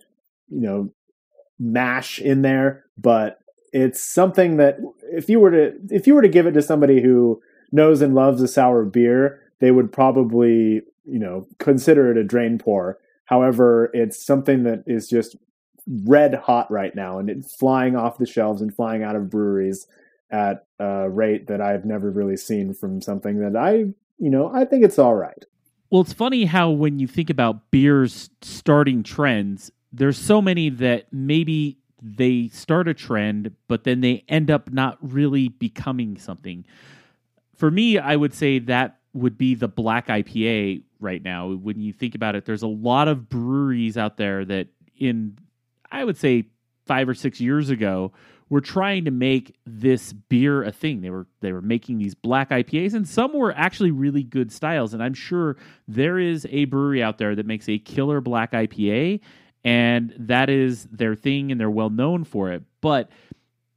you 0.50 0.62
know 0.62 0.90
mash 1.60 2.20
in 2.20 2.42
there 2.42 2.86
but 2.98 3.40
it's 3.72 4.02
something 4.02 4.58
that 4.58 4.78
if 5.12 5.30
you 5.30 5.40
were 5.40 5.52
to 5.52 5.74
if 5.90 6.08
you 6.08 6.16
were 6.16 6.22
to 6.22 6.30
give 6.30 6.48
it 6.48 6.52
to 6.54 6.62
somebody 6.62 7.02
who 7.02 7.42
knows 7.72 8.02
and 8.02 8.16
loves 8.16 8.42
a 8.42 8.48
sour 8.48 8.86
beer 8.86 9.40
they 9.60 9.72
would 9.72 9.92
probably 9.92 10.82
you 11.06 11.20
know 11.20 11.48
consider 11.60 12.12
it 12.12 12.18
a 12.18 12.24
drain 12.24 12.58
pour. 12.58 13.00
However, 13.26 13.90
it's 13.94 14.24
something 14.24 14.64
that 14.64 14.84
is 14.86 15.08
just 15.08 15.38
red 15.88 16.34
hot 16.34 16.70
right 16.72 16.96
now, 16.96 17.20
and 17.20 17.30
it's 17.30 17.56
flying 17.56 17.96
off 17.96 18.18
the 18.18 18.26
shelves 18.26 18.62
and 18.62 18.74
flying 18.74 19.04
out 19.04 19.16
of 19.16 19.30
breweries 19.30 19.88
at 20.32 20.66
a 20.80 21.10
rate 21.10 21.48
that 21.48 21.62
I've 21.62 21.86
never 21.86 22.10
really 22.10 22.38
seen 22.38 22.74
from 22.74 23.02
something 23.02 23.40
that 23.40 23.56
I 23.56 23.86
you 24.18 24.30
know 24.30 24.52
I 24.54 24.66
think 24.66 24.84
it's 24.84 25.00
all 25.00 25.16
right. 25.16 25.46
Well, 25.90 26.02
it's 26.02 26.14
funny 26.14 26.46
how 26.46 26.72
when 26.72 26.98
you 26.98 27.08
think 27.08 27.30
about 27.30 27.70
beers 27.70 28.30
starting 28.42 29.04
trends, 29.04 29.72
there's 29.92 30.18
so 30.18 30.42
many 30.42 30.70
that 30.70 31.06
maybe 31.12 31.78
they 32.02 32.50
start 32.50 32.88
a 32.88 32.94
trend, 32.94 33.56
but 33.68 33.84
then 33.84 34.02
they 34.02 34.26
end 34.28 34.50
up 34.50 34.72
not 34.72 34.98
really 35.02 35.50
becoming 35.50 36.18
something. 36.18 36.66
For 37.56 37.70
me, 37.70 38.00
I 38.00 38.16
would 38.16 38.34
say 38.34 38.60
that 38.60 39.00
would 39.14 39.38
be 39.38 39.54
the 39.54 39.68
black 39.68 40.08
IPA 40.08 40.82
right 41.00 41.24
now. 41.24 41.54
When 41.54 41.80
you 41.80 41.94
think 41.94 42.16
about 42.16 42.36
it, 42.36 42.46
there's 42.46 42.64
a 42.64 42.68
lot 42.68 43.08
of 43.08 43.30
breweries 43.30 43.96
out 43.96 44.18
there 44.18 44.44
that, 44.46 44.68
in 44.98 45.38
I 45.94 46.04
would 46.04 46.18
say 46.18 46.46
five 46.86 47.08
or 47.08 47.14
six 47.14 47.40
years 47.40 47.70
ago, 47.70 48.12
we 48.50 48.56
were 48.56 48.62
trying 48.62 49.06
to 49.06 49.12
make 49.12 49.56
this 49.66 50.12
beer 50.12 50.64
a 50.64 50.72
thing. 50.72 51.02
They 51.02 51.10
were 51.10 51.28
they 51.40 51.54
were 51.54 51.62
making 51.62 52.00
these 52.00 52.16
black 52.16 52.50
IPAs, 52.50 52.94
and 52.94 53.08
some 53.08 53.34
were 53.34 53.54
actually 53.56 53.92
really 53.92 54.24
good 54.24 54.52
styles. 54.52 54.94
And 54.94 55.02
I'm 55.02 55.14
sure 55.14 55.56
there 55.88 56.20
is 56.20 56.46
a 56.50 56.66
brewery 56.66 57.02
out 57.02 57.18
there 57.20 57.36
that 57.36 57.46
makes 57.46 57.70
a 57.70 57.78
killer 57.78 58.20
black 58.20 58.52
IPA, 58.52 59.22
and 59.64 60.14
that 60.18 60.50
is 60.50 60.86
their 60.92 61.16
thing, 61.16 61.52
and 61.52 61.62
they're 61.62 61.70
well 61.70 61.90
known 61.90 62.26
for 62.26 62.52
it. 62.52 62.64
But 62.82 63.10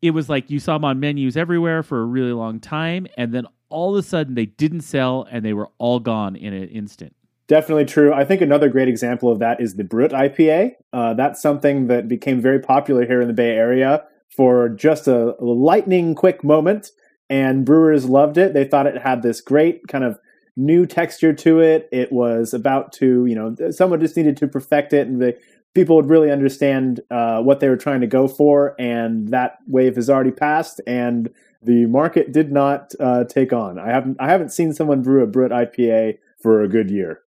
it 0.02 0.10
was 0.10 0.28
like 0.28 0.50
you 0.50 0.58
saw 0.58 0.74
them 0.74 0.84
on 0.84 1.00
menus 1.00 1.36
everywhere 1.36 1.82
for 1.82 2.00
a 2.00 2.04
really 2.04 2.32
long 2.32 2.60
time, 2.60 3.06
and 3.16 3.32
then 3.32 3.46
all 3.68 3.96
of 3.96 4.04
a 4.04 4.06
sudden 4.06 4.34
they 4.34 4.46
didn't 4.46 4.82
sell 4.82 5.26
and 5.30 5.44
they 5.44 5.52
were 5.52 5.68
all 5.78 6.00
gone 6.00 6.36
in 6.36 6.52
an 6.52 6.68
instant. 6.68 7.14
Definitely 7.48 7.84
true. 7.84 8.12
I 8.12 8.24
think 8.24 8.40
another 8.40 8.68
great 8.68 8.88
example 8.88 9.30
of 9.30 9.38
that 9.38 9.60
is 9.60 9.76
the 9.76 9.84
Brut 9.84 10.10
IPA. 10.10 10.72
Uh, 10.92 11.14
that's 11.14 11.40
something 11.40 11.86
that 11.86 12.08
became 12.08 12.40
very 12.40 12.58
popular 12.58 13.06
here 13.06 13.20
in 13.20 13.28
the 13.28 13.34
Bay 13.34 13.50
Area 13.50 14.04
for 14.28 14.68
just 14.68 15.06
a 15.06 15.36
lightning 15.38 16.14
quick 16.14 16.42
moment, 16.42 16.90
and 17.30 17.64
brewers 17.64 18.06
loved 18.06 18.36
it. 18.36 18.52
They 18.52 18.64
thought 18.64 18.86
it 18.86 18.98
had 18.98 19.22
this 19.22 19.40
great 19.40 19.86
kind 19.86 20.02
of 20.02 20.18
new 20.56 20.86
texture 20.86 21.32
to 21.32 21.60
it. 21.60 21.88
It 21.92 22.10
was 22.10 22.52
about 22.52 22.92
to, 22.94 23.26
you 23.26 23.34
know, 23.36 23.70
someone 23.70 24.00
just 24.00 24.16
needed 24.16 24.36
to 24.38 24.48
perfect 24.48 24.92
it, 24.92 25.06
and 25.06 25.22
the 25.22 25.38
people 25.72 25.94
would 25.94 26.08
really 26.08 26.32
understand 26.32 27.00
uh, 27.12 27.40
what 27.42 27.60
they 27.60 27.68
were 27.68 27.76
trying 27.76 28.00
to 28.00 28.06
go 28.08 28.26
for. 28.26 28.74
And 28.80 29.28
that 29.28 29.58
wave 29.68 29.94
has 29.94 30.10
already 30.10 30.32
passed, 30.32 30.80
and 30.84 31.30
the 31.62 31.86
market 31.86 32.32
did 32.32 32.50
not 32.50 32.92
uh, 32.98 33.22
take 33.22 33.52
on. 33.52 33.78
I 33.78 33.88
haven't 33.88 34.16
I 34.18 34.28
haven't 34.28 34.50
seen 34.50 34.72
someone 34.72 35.02
brew 35.02 35.22
a 35.22 35.28
Brut 35.28 35.52
IPA 35.52 36.18
for 36.42 36.62
a 36.62 36.68
good 36.68 36.90
year. 36.90 37.20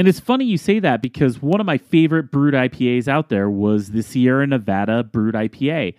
And 0.00 0.08
it's 0.08 0.18
funny 0.18 0.46
you 0.46 0.56
say 0.56 0.78
that 0.78 1.02
because 1.02 1.42
one 1.42 1.60
of 1.60 1.66
my 1.66 1.76
favorite 1.76 2.30
Brut 2.30 2.54
IPAs 2.54 3.06
out 3.06 3.28
there 3.28 3.50
was 3.50 3.90
the 3.90 4.02
Sierra 4.02 4.46
Nevada 4.46 5.04
Brut 5.04 5.34
IPA. 5.34 5.94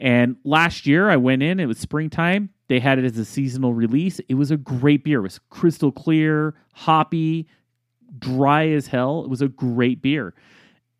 And 0.00 0.34
last 0.42 0.86
year 0.88 1.08
I 1.08 1.14
went 1.14 1.40
in, 1.44 1.60
it 1.60 1.66
was 1.66 1.78
springtime. 1.78 2.50
They 2.66 2.80
had 2.80 2.98
it 2.98 3.04
as 3.04 3.16
a 3.16 3.24
seasonal 3.24 3.72
release. 3.72 4.18
It 4.28 4.34
was 4.34 4.50
a 4.50 4.56
great 4.56 5.04
beer. 5.04 5.20
It 5.20 5.22
was 5.22 5.38
crystal 5.50 5.92
clear, 5.92 6.56
hoppy, 6.72 7.46
dry 8.18 8.70
as 8.70 8.88
hell. 8.88 9.22
It 9.22 9.30
was 9.30 9.40
a 9.40 9.46
great 9.46 10.02
beer. 10.02 10.34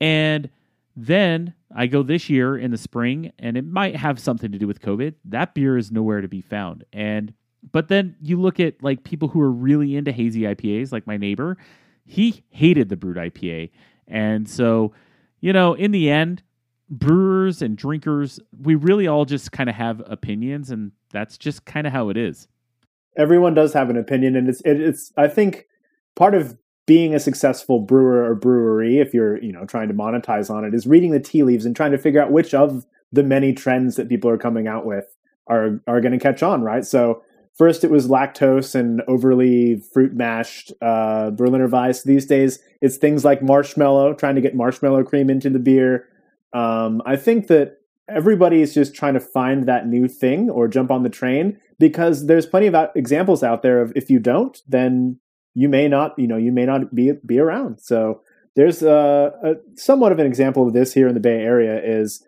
And 0.01 0.49
then 0.95 1.55
I 1.75 1.89
go 1.89 2.05
this 2.05 2.31
year 2.31 2.57
in 2.57 2.71
the 2.71 2.79
spring, 2.79 3.33
and 3.37 3.57
it 3.57 3.67
might 3.67 3.97
have 3.97 4.21
something 4.21 4.53
to 4.53 4.59
do 4.59 4.69
with 4.69 4.81
COVID. 4.81 5.15
That 5.25 5.55
beer 5.55 5.77
is 5.77 5.91
nowhere 5.91 6.21
to 6.21 6.29
be 6.29 6.41
found. 6.41 6.85
And 6.93 7.35
but 7.73 7.89
then 7.89 8.15
you 8.21 8.41
look 8.41 8.61
at 8.61 8.81
like 8.81 9.03
people 9.03 9.27
who 9.27 9.41
are 9.41 9.51
really 9.51 9.97
into 9.97 10.13
hazy 10.13 10.43
IPAs, 10.43 10.93
like 10.93 11.09
my 11.09 11.17
neighbor, 11.17 11.57
he 12.05 12.45
hated 12.51 12.89
the 12.89 12.97
Brut 12.97 13.17
IPA. 13.17 13.71
And 14.07 14.49
so, 14.49 14.93
you 15.41 15.53
know, 15.53 15.75
in 15.75 15.91
the 15.91 16.11
end, 16.11 16.43
brewers 16.91 17.63
and 17.63 17.77
drinkers, 17.77 18.39
we 18.61 18.75
really 18.75 19.07
all 19.07 19.25
just 19.25 19.53
kind 19.53 19.69
of 19.69 19.77
have 19.77 20.03
opinions, 20.07 20.71
and 20.71 20.93
that's 21.11 21.39
just 21.39 21.65
kind 21.65 21.87
of 21.87 21.93
how 21.93 22.11
it 22.11 22.17
is. 22.17 22.49
everyone 23.17 23.55
does 23.55 23.73
have 23.73 23.91
an 23.91 23.97
opinion, 23.97 24.37
and 24.37 24.49
it's 24.49 24.61
it, 24.63 24.81
it's 24.81 25.13
I 25.17 25.29
think 25.29 25.67
part 26.15 26.35
of 26.35 26.59
being 26.87 27.15
a 27.15 27.21
successful 27.21 27.81
brewer 27.81 28.29
or 28.29 28.35
brewery, 28.35 28.99
if 28.99 29.15
you're 29.15 29.43
you 29.43 29.53
know 29.53 29.65
trying 29.65 29.89
to 29.89 29.95
monetize 29.95 30.51
on 30.51 30.65
it, 30.65 30.75
is 30.75 30.87
reading 30.87 31.11
the 31.13 31.21
tea 31.21 31.43
leaves 31.43 31.65
and 31.65 31.75
trying 31.75 31.93
to 31.93 31.99
figure 31.99 32.23
out 32.23 32.31
which 32.31 32.55
of 32.55 32.85
the 33.13 33.23
many 33.23 33.53
trends 33.53 33.97
that 33.97 34.09
people 34.09 34.29
are 34.29 34.39
coming 34.39 34.67
out 34.67 34.85
with 34.85 35.17
are 35.47 35.81
are 35.87 36.01
going 36.01 36.13
to 36.13 36.19
catch 36.19 36.43
on, 36.43 36.63
right? 36.63 36.85
So 36.85 37.23
first 37.57 37.85
it 37.85 37.91
was 37.91 38.09
lactose 38.09 38.75
and 38.75 39.03
overly 39.09 39.77
fruit 39.93 40.15
mashed 40.15 40.73
uh, 40.83 41.31
Berliner 41.31 41.69
Weiss. 41.69 42.03
These 42.03 42.27
days 42.27 42.59
it's 42.81 42.97
things 42.97 43.25
like 43.25 43.43
marshmallow, 43.43 44.15
trying 44.15 44.35
to 44.35 44.41
get 44.41 44.55
marshmallow 44.55 45.05
cream 45.05 45.31
into 45.31 45.51
the 45.51 45.59
beer. 45.59 46.09
Um, 46.53 47.03
I 47.05 47.17
think 47.17 47.49
that 47.49 47.79
everybody 48.09 48.61
is 48.61 48.75
just 48.75 48.95
trying 48.95 49.15
to 49.15 49.21
find 49.21 49.67
that 49.67 49.87
new 49.87 50.09
thing 50.09 50.51
or 50.51 50.69
jump 50.69 50.91
on 50.91 51.03
the 51.03 51.09
train 51.09 51.59
because 51.79 52.27
there's 52.27 52.47
plenty 52.47 52.67
of 52.67 52.91
examples 52.95 53.43
out 53.43 53.63
there 53.63 53.81
of 53.81 53.93
if 53.97 54.11
you 54.11 54.19
don't, 54.19 54.61
then 54.69 55.19
you 55.55 55.69
may 55.69 55.89
not, 55.89 56.19
you 56.19 56.27
know, 56.27 56.37
you 56.37 56.53
may 56.53 56.67
not 56.67 56.95
be 56.95 57.13
be 57.25 57.39
around. 57.39 57.81
So 57.81 58.21
there's 58.57 58.83
a, 58.83 59.33
a 59.43 59.55
somewhat 59.79 60.13
of 60.13 60.19
an 60.19 60.27
example 60.27 60.67
of 60.67 60.73
this 60.73 60.93
here 60.93 61.09
in 61.09 61.15
the 61.15 61.21
Bay 61.21 61.41
Area 61.41 61.81
is 61.83 62.25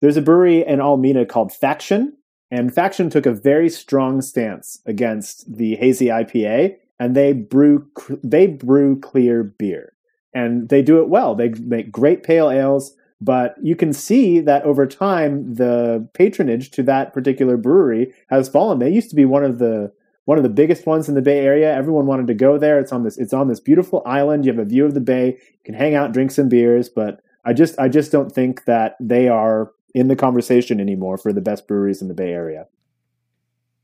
there's 0.00 0.16
a 0.16 0.22
brewery 0.22 0.66
in 0.66 0.80
Alameda 0.80 1.26
called 1.26 1.52
Faction, 1.52 2.16
and 2.50 2.74
Faction 2.74 3.10
took 3.10 3.26
a 3.26 3.32
very 3.32 3.68
strong 3.68 4.20
stance 4.20 4.80
against 4.86 5.56
the 5.56 5.76
hazy 5.76 6.06
IPA, 6.06 6.76
and 6.98 7.14
they 7.14 7.32
brew 7.32 7.88
they 8.22 8.46
brew 8.46 8.98
clear 8.98 9.42
beer, 9.44 9.92
and 10.34 10.68
they 10.68 10.82
do 10.82 11.00
it 11.00 11.08
well. 11.08 11.34
They 11.34 11.50
make 11.50 11.92
great 11.92 12.22
pale 12.22 12.50
ales, 12.50 12.94
but 13.20 13.54
you 13.62 13.76
can 13.76 13.92
see 13.92 14.40
that 14.40 14.64
over 14.64 14.86
time 14.86 15.54
the 15.54 16.08
patronage 16.14 16.70
to 16.72 16.82
that 16.84 17.12
particular 17.12 17.56
brewery 17.56 18.12
has 18.28 18.48
fallen. 18.48 18.78
They 18.78 18.90
used 18.90 19.10
to 19.10 19.16
be 19.16 19.24
one 19.24 19.44
of 19.44 19.58
the 19.58 19.92
one 20.24 20.38
of 20.38 20.42
the 20.44 20.48
biggest 20.48 20.86
ones 20.86 21.08
in 21.08 21.14
the 21.14 21.22
Bay 21.22 21.40
Area. 21.40 21.74
Everyone 21.74 22.06
wanted 22.06 22.26
to 22.28 22.34
go 22.34 22.58
there. 22.58 22.78
It's 22.78 22.92
on 22.92 23.04
this 23.04 23.16
it's 23.16 23.32
on 23.32 23.48
this 23.48 23.60
beautiful 23.60 24.02
island. 24.04 24.44
You 24.44 24.52
have 24.52 24.60
a 24.60 24.68
view 24.68 24.84
of 24.84 24.94
the 24.94 25.00
bay. 25.00 25.26
You 25.28 25.64
can 25.64 25.74
hang 25.74 25.94
out, 25.94 26.12
drink 26.12 26.30
some 26.30 26.48
beers, 26.48 26.88
but 26.88 27.20
I 27.44 27.52
just 27.52 27.78
I 27.78 27.88
just 27.88 28.12
don't 28.12 28.32
think 28.32 28.64
that 28.64 28.96
they 29.00 29.28
are 29.28 29.72
in 29.94 30.08
the 30.08 30.16
conversation 30.16 30.80
anymore 30.80 31.18
for 31.18 31.32
the 31.32 31.40
best 31.40 31.66
breweries 31.66 32.02
in 32.02 32.08
the 32.08 32.14
Bay 32.14 32.32
Area. 32.32 32.66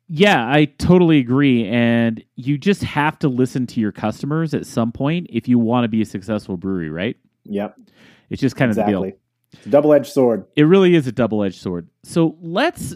Yeah, 0.08 0.48
I 0.48 0.66
totally 0.66 1.18
agree. 1.18 1.66
And 1.66 2.22
you 2.36 2.58
just 2.58 2.82
have 2.84 3.18
to 3.20 3.28
listen 3.28 3.66
to 3.68 3.80
your 3.80 3.90
customers 3.92 4.54
at 4.54 4.64
some 4.64 4.92
point 4.92 5.26
if 5.30 5.48
you 5.48 5.58
want 5.58 5.84
to 5.84 5.88
be 5.88 6.00
a 6.00 6.04
successful 6.04 6.56
brewery, 6.56 6.90
right? 6.90 7.16
Yep. 7.44 7.76
It's 8.30 8.40
just 8.40 8.54
kind 8.54 8.70
exactly. 8.70 8.94
of 8.94 9.00
the 9.00 9.08
deal. 9.10 9.18
It's 9.52 9.66
a 9.66 9.70
double-edged 9.70 10.12
sword. 10.12 10.44
It 10.54 10.62
really 10.62 10.94
is 10.94 11.06
a 11.06 11.12
double-edged 11.12 11.60
sword. 11.60 11.88
So 12.04 12.36
let's 12.40 12.94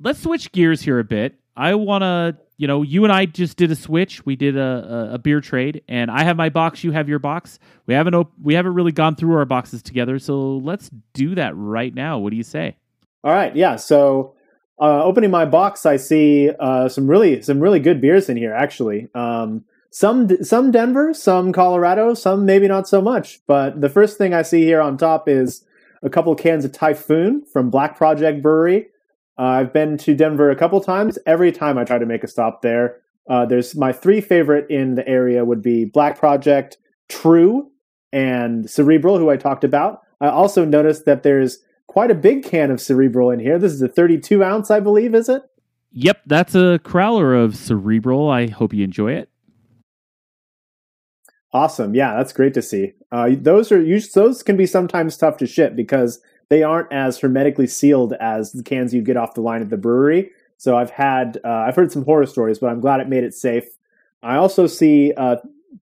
let's 0.00 0.20
switch 0.20 0.52
gears 0.52 0.80
here 0.80 0.98
a 0.98 1.04
bit. 1.04 1.38
I 1.56 1.74
want 1.74 2.02
to, 2.02 2.36
you 2.62 2.68
know, 2.68 2.82
you 2.82 3.02
and 3.02 3.12
I 3.12 3.26
just 3.26 3.56
did 3.56 3.72
a 3.72 3.74
switch. 3.74 4.24
We 4.24 4.36
did 4.36 4.56
a, 4.56 5.08
a, 5.10 5.14
a, 5.14 5.18
beer 5.18 5.40
trade, 5.40 5.82
and 5.88 6.12
I 6.12 6.22
have 6.22 6.36
my 6.36 6.48
box, 6.48 6.84
you 6.84 6.92
have 6.92 7.08
your 7.08 7.18
box. 7.18 7.58
We 7.86 7.94
haven't 7.94 8.14
op- 8.14 8.30
we 8.40 8.54
haven't 8.54 8.74
really 8.74 8.92
gone 8.92 9.16
through 9.16 9.34
our 9.36 9.44
boxes 9.44 9.82
together, 9.82 10.20
so 10.20 10.58
let's 10.58 10.88
do 11.12 11.34
that 11.34 11.56
right 11.56 11.92
now. 11.92 12.20
What 12.20 12.30
do 12.30 12.36
you 12.36 12.44
say? 12.44 12.76
All 13.24 13.32
right, 13.32 13.54
yeah. 13.56 13.74
So 13.74 14.34
uh, 14.80 15.02
opening 15.02 15.32
my 15.32 15.44
box, 15.44 15.84
I 15.86 15.96
see 15.96 16.50
uh, 16.50 16.88
some 16.88 17.08
really 17.08 17.42
some 17.42 17.58
really 17.58 17.80
good 17.80 18.00
beers 18.00 18.28
in 18.28 18.36
here. 18.36 18.54
Actually, 18.54 19.08
um, 19.12 19.64
some 19.90 20.44
some 20.44 20.70
Denver, 20.70 21.12
some 21.14 21.52
Colorado, 21.52 22.14
some 22.14 22.46
maybe 22.46 22.68
not 22.68 22.86
so 22.86 23.02
much. 23.02 23.40
But 23.48 23.80
the 23.80 23.90
first 23.90 24.18
thing 24.18 24.34
I 24.34 24.42
see 24.42 24.62
here 24.62 24.80
on 24.80 24.96
top 24.96 25.28
is 25.28 25.64
a 26.00 26.08
couple 26.08 26.32
cans 26.36 26.64
of 26.64 26.70
Typhoon 26.70 27.44
from 27.44 27.70
Black 27.70 27.96
Project 27.96 28.40
Brewery. 28.40 28.86
Uh, 29.38 29.42
I've 29.42 29.72
been 29.72 29.96
to 29.98 30.14
Denver 30.14 30.50
a 30.50 30.56
couple 30.56 30.80
times. 30.80 31.18
Every 31.26 31.52
time 31.52 31.78
I 31.78 31.84
try 31.84 31.98
to 31.98 32.06
make 32.06 32.24
a 32.24 32.28
stop 32.28 32.62
there, 32.62 33.00
uh, 33.28 33.46
there's 33.46 33.74
my 33.74 33.92
three 33.92 34.20
favorite 34.20 34.70
in 34.70 34.94
the 34.94 35.06
area 35.08 35.44
would 35.44 35.62
be 35.62 35.84
Black 35.84 36.18
Project, 36.18 36.76
TRVE, 37.08 37.68
and 38.12 38.68
Cerebral, 38.68 39.18
who 39.18 39.30
I 39.30 39.36
talked 39.36 39.64
about. 39.64 40.02
I 40.20 40.28
also 40.28 40.64
noticed 40.64 41.04
that 41.06 41.22
there's 41.22 41.58
quite 41.86 42.10
a 42.10 42.14
big 42.14 42.44
can 42.44 42.70
of 42.70 42.80
Cerebral 42.80 43.30
in 43.30 43.40
here. 43.40 43.58
This 43.58 43.72
is 43.72 43.82
a 43.82 43.88
32 43.88 44.42
ounce, 44.42 44.70
I 44.70 44.80
believe, 44.80 45.14
is 45.14 45.28
it? 45.28 45.42
Yep, 45.92 46.22
that's 46.26 46.54
a 46.54 46.80
crowler 46.84 47.42
of 47.42 47.56
Cerebral. 47.56 48.30
I 48.30 48.48
hope 48.48 48.72
you 48.72 48.84
enjoy 48.84 49.12
it. 49.12 49.28
Awesome. 51.52 51.94
Yeah, 51.94 52.16
that's 52.16 52.32
great 52.32 52.54
to 52.54 52.62
see. 52.62 52.92
Uh, 53.10 53.32
those 53.38 53.70
are 53.70 53.84
those 54.14 54.42
can 54.42 54.56
be 54.56 54.64
sometimes 54.64 55.18
tough 55.18 55.36
to 55.38 55.46
ship 55.46 55.76
because 55.76 56.20
they 56.52 56.62
aren't 56.62 56.92
as 56.92 57.18
hermetically 57.18 57.66
sealed 57.66 58.12
as 58.20 58.52
the 58.52 58.62
cans 58.62 58.92
you 58.92 59.00
get 59.00 59.16
off 59.16 59.32
the 59.32 59.40
line 59.40 59.62
at 59.62 59.70
the 59.70 59.78
brewery. 59.78 60.30
So 60.58 60.76
I've 60.76 60.90
had 60.90 61.38
uh, 61.42 61.48
I've 61.48 61.74
heard 61.74 61.90
some 61.90 62.04
horror 62.04 62.26
stories, 62.26 62.58
but 62.58 62.66
I'm 62.66 62.78
glad 62.78 63.00
it 63.00 63.08
made 63.08 63.24
it 63.24 63.32
safe. 63.32 63.64
I 64.22 64.36
also 64.36 64.66
see 64.66 65.14
a 65.16 65.38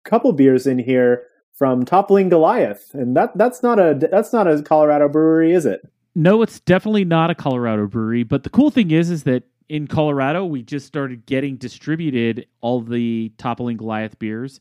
couple 0.03 0.33
beers 0.33 0.67
in 0.67 0.77
here 0.77 1.23
from 1.53 1.85
Toppling 1.85 2.27
Goliath, 2.27 2.93
and 2.93 3.15
that 3.15 3.37
that's 3.37 3.63
not 3.63 3.79
a 3.79 3.97
that's 4.11 4.33
not 4.33 4.51
a 4.51 4.61
Colorado 4.61 5.07
brewery, 5.07 5.53
is 5.53 5.65
it? 5.65 5.81
No, 6.13 6.41
it's 6.41 6.59
definitely 6.59 7.05
not 7.05 7.29
a 7.29 7.35
Colorado 7.35 7.87
brewery. 7.87 8.23
But 8.23 8.43
the 8.43 8.49
cool 8.49 8.69
thing 8.69 8.91
is, 8.91 9.09
is 9.09 9.23
that 9.23 9.43
in 9.69 9.87
Colorado 9.87 10.43
we 10.43 10.61
just 10.61 10.85
started 10.85 11.25
getting 11.25 11.55
distributed 11.55 12.47
all 12.59 12.81
the 12.81 13.31
Toppling 13.37 13.77
Goliath 13.77 14.19
beers, 14.19 14.59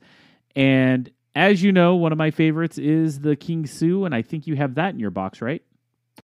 and 0.55 1.11
as 1.34 1.61
you 1.61 1.72
know, 1.72 1.96
one 1.96 2.12
of 2.12 2.18
my 2.18 2.30
favorites 2.30 2.78
is 2.78 3.18
the 3.18 3.34
King 3.34 3.66
Sue, 3.66 4.05
and 4.05 4.14
I 4.14 4.22
think 4.22 4.46
you 4.46 4.55
have 4.55 4.76
that 4.76 4.94
in 4.94 5.01
your 5.01 5.11
box, 5.11 5.42
right? 5.42 5.62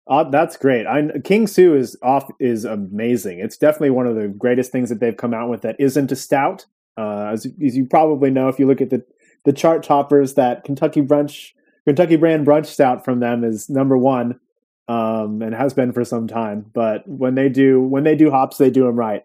Uh, 0.07 0.29
that's 0.29 0.57
great. 0.57 0.85
I, 0.85 1.07
King 1.23 1.47
Sue 1.47 1.75
is 1.75 1.97
off 2.01 2.29
is 2.39 2.65
amazing. 2.65 3.39
It's 3.39 3.57
definitely 3.57 3.91
one 3.91 4.07
of 4.07 4.15
the 4.15 4.27
greatest 4.27 4.71
things 4.71 4.89
that 4.89 4.99
they've 4.99 5.15
come 5.15 5.33
out 5.33 5.49
with 5.49 5.61
that 5.61 5.75
isn't 5.79 6.11
a 6.11 6.15
stout. 6.15 6.65
Uh, 6.97 7.29
as, 7.31 7.47
as 7.63 7.75
you 7.75 7.85
probably 7.85 8.29
know, 8.29 8.49
if 8.49 8.59
you 8.59 8.67
look 8.67 8.81
at 8.81 8.89
the 8.89 9.03
the 9.45 9.53
chart 9.53 9.83
toppers, 9.83 10.35
that 10.35 10.63
Kentucky 10.63 11.01
brunch 11.01 11.51
Kentucky 11.85 12.15
brand 12.15 12.45
brunch 12.45 12.67
stout 12.67 13.03
from 13.03 13.19
them 13.19 13.43
is 13.43 13.69
number 13.69 13.97
one, 13.97 14.39
um, 14.87 15.41
and 15.41 15.55
has 15.55 15.73
been 15.73 15.91
for 15.91 16.03
some 16.03 16.27
time. 16.27 16.65
But 16.73 17.07
when 17.07 17.35
they 17.35 17.49
do 17.49 17.81
when 17.81 18.03
they 18.03 18.15
do 18.15 18.31
hops, 18.31 18.57
they 18.57 18.69
do 18.69 18.85
them 18.85 18.95
right. 18.95 19.23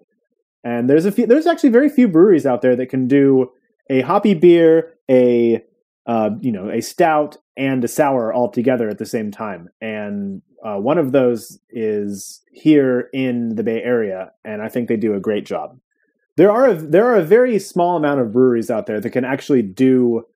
And 0.64 0.88
there's 0.88 1.04
a 1.04 1.12
few. 1.12 1.26
There's 1.26 1.46
actually 1.46 1.70
very 1.70 1.88
few 1.88 2.08
breweries 2.08 2.46
out 2.46 2.62
there 2.62 2.76
that 2.76 2.86
can 2.86 3.06
do 3.06 3.52
a 3.90 4.00
hoppy 4.02 4.34
beer, 4.34 4.94
a 5.10 5.62
uh, 6.06 6.30
you 6.40 6.50
know, 6.50 6.70
a 6.70 6.80
stout 6.80 7.36
and 7.56 7.84
a 7.84 7.88
sour 7.88 8.32
all 8.32 8.50
together 8.50 8.88
at 8.88 8.98
the 8.98 9.06
same 9.06 9.30
time. 9.30 9.68
And 9.80 10.42
uh, 10.64 10.76
one 10.76 10.98
of 10.98 11.12
those 11.12 11.58
is 11.70 12.42
here 12.50 13.08
in 13.12 13.54
the 13.54 13.62
Bay 13.62 13.82
Area, 13.82 14.32
and 14.44 14.62
I 14.62 14.68
think 14.68 14.88
they 14.88 14.96
do 14.96 15.14
a 15.14 15.20
great 15.20 15.46
job. 15.46 15.78
There 16.36 16.50
are 16.50 16.68
a, 16.68 16.74
there 16.74 17.06
are 17.06 17.16
a 17.16 17.22
very 17.22 17.58
small 17.58 17.96
amount 17.96 18.20
of 18.20 18.32
breweries 18.32 18.70
out 18.70 18.86
there 18.86 19.00
that 19.00 19.10
can 19.10 19.24
actually 19.24 19.62
do 19.62 20.26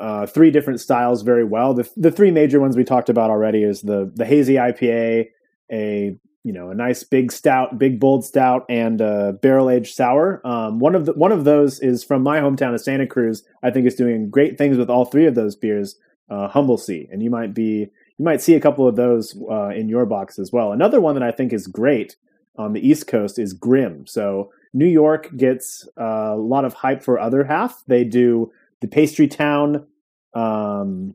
uh, 0.00 0.26
three 0.26 0.50
different 0.50 0.80
styles 0.80 1.22
very 1.22 1.44
well. 1.44 1.74
The 1.74 1.88
the 1.96 2.10
three 2.10 2.30
major 2.30 2.60
ones 2.60 2.76
we 2.76 2.84
talked 2.84 3.08
about 3.08 3.30
already 3.30 3.62
is 3.62 3.82
the 3.82 4.10
the 4.14 4.24
hazy 4.24 4.54
IPA, 4.54 5.28
a 5.70 6.16
you 6.44 6.52
know 6.52 6.70
a 6.70 6.74
nice 6.74 7.04
big 7.04 7.30
stout, 7.30 7.78
big 7.78 8.00
bold 8.00 8.24
stout, 8.24 8.64
and 8.68 9.00
a 9.00 9.34
barrel 9.40 9.70
aged 9.70 9.94
sour. 9.94 10.40
Um, 10.44 10.80
one 10.80 10.94
of 10.94 11.06
the 11.06 11.12
one 11.12 11.32
of 11.32 11.44
those 11.44 11.78
is 11.80 12.02
from 12.02 12.22
my 12.22 12.40
hometown 12.40 12.74
of 12.74 12.80
Santa 12.80 13.06
Cruz. 13.06 13.44
I 13.62 13.70
think 13.70 13.86
is 13.86 13.94
doing 13.94 14.28
great 14.28 14.58
things 14.58 14.76
with 14.76 14.90
all 14.90 15.04
three 15.04 15.26
of 15.26 15.34
those 15.34 15.56
beers. 15.56 15.96
Uh, 16.28 16.48
Humble 16.48 16.78
Sea, 16.78 17.08
and 17.12 17.22
you 17.22 17.28
might 17.28 17.52
be 17.52 17.90
you 18.18 18.24
might 18.24 18.42
see 18.42 18.54
a 18.54 18.60
couple 18.60 18.86
of 18.86 18.96
those 18.96 19.36
uh, 19.50 19.68
in 19.68 19.88
your 19.88 20.06
box 20.06 20.38
as 20.38 20.52
well. 20.52 20.72
Another 20.72 21.00
one 21.00 21.14
that 21.14 21.22
I 21.22 21.30
think 21.30 21.52
is 21.52 21.66
great 21.66 22.16
on 22.56 22.72
the 22.72 22.86
East 22.86 23.06
Coast 23.06 23.38
is 23.38 23.52
Grimm. 23.52 24.06
So 24.06 24.50
New 24.74 24.86
York 24.86 25.30
gets 25.36 25.88
uh, 26.00 26.32
a 26.34 26.36
lot 26.36 26.64
of 26.64 26.74
hype 26.74 27.02
for 27.02 27.18
other 27.18 27.44
half. 27.44 27.82
They 27.86 28.04
do 28.04 28.52
the 28.80 28.88
Pastry 28.88 29.28
Town 29.28 29.86
um, 30.34 31.14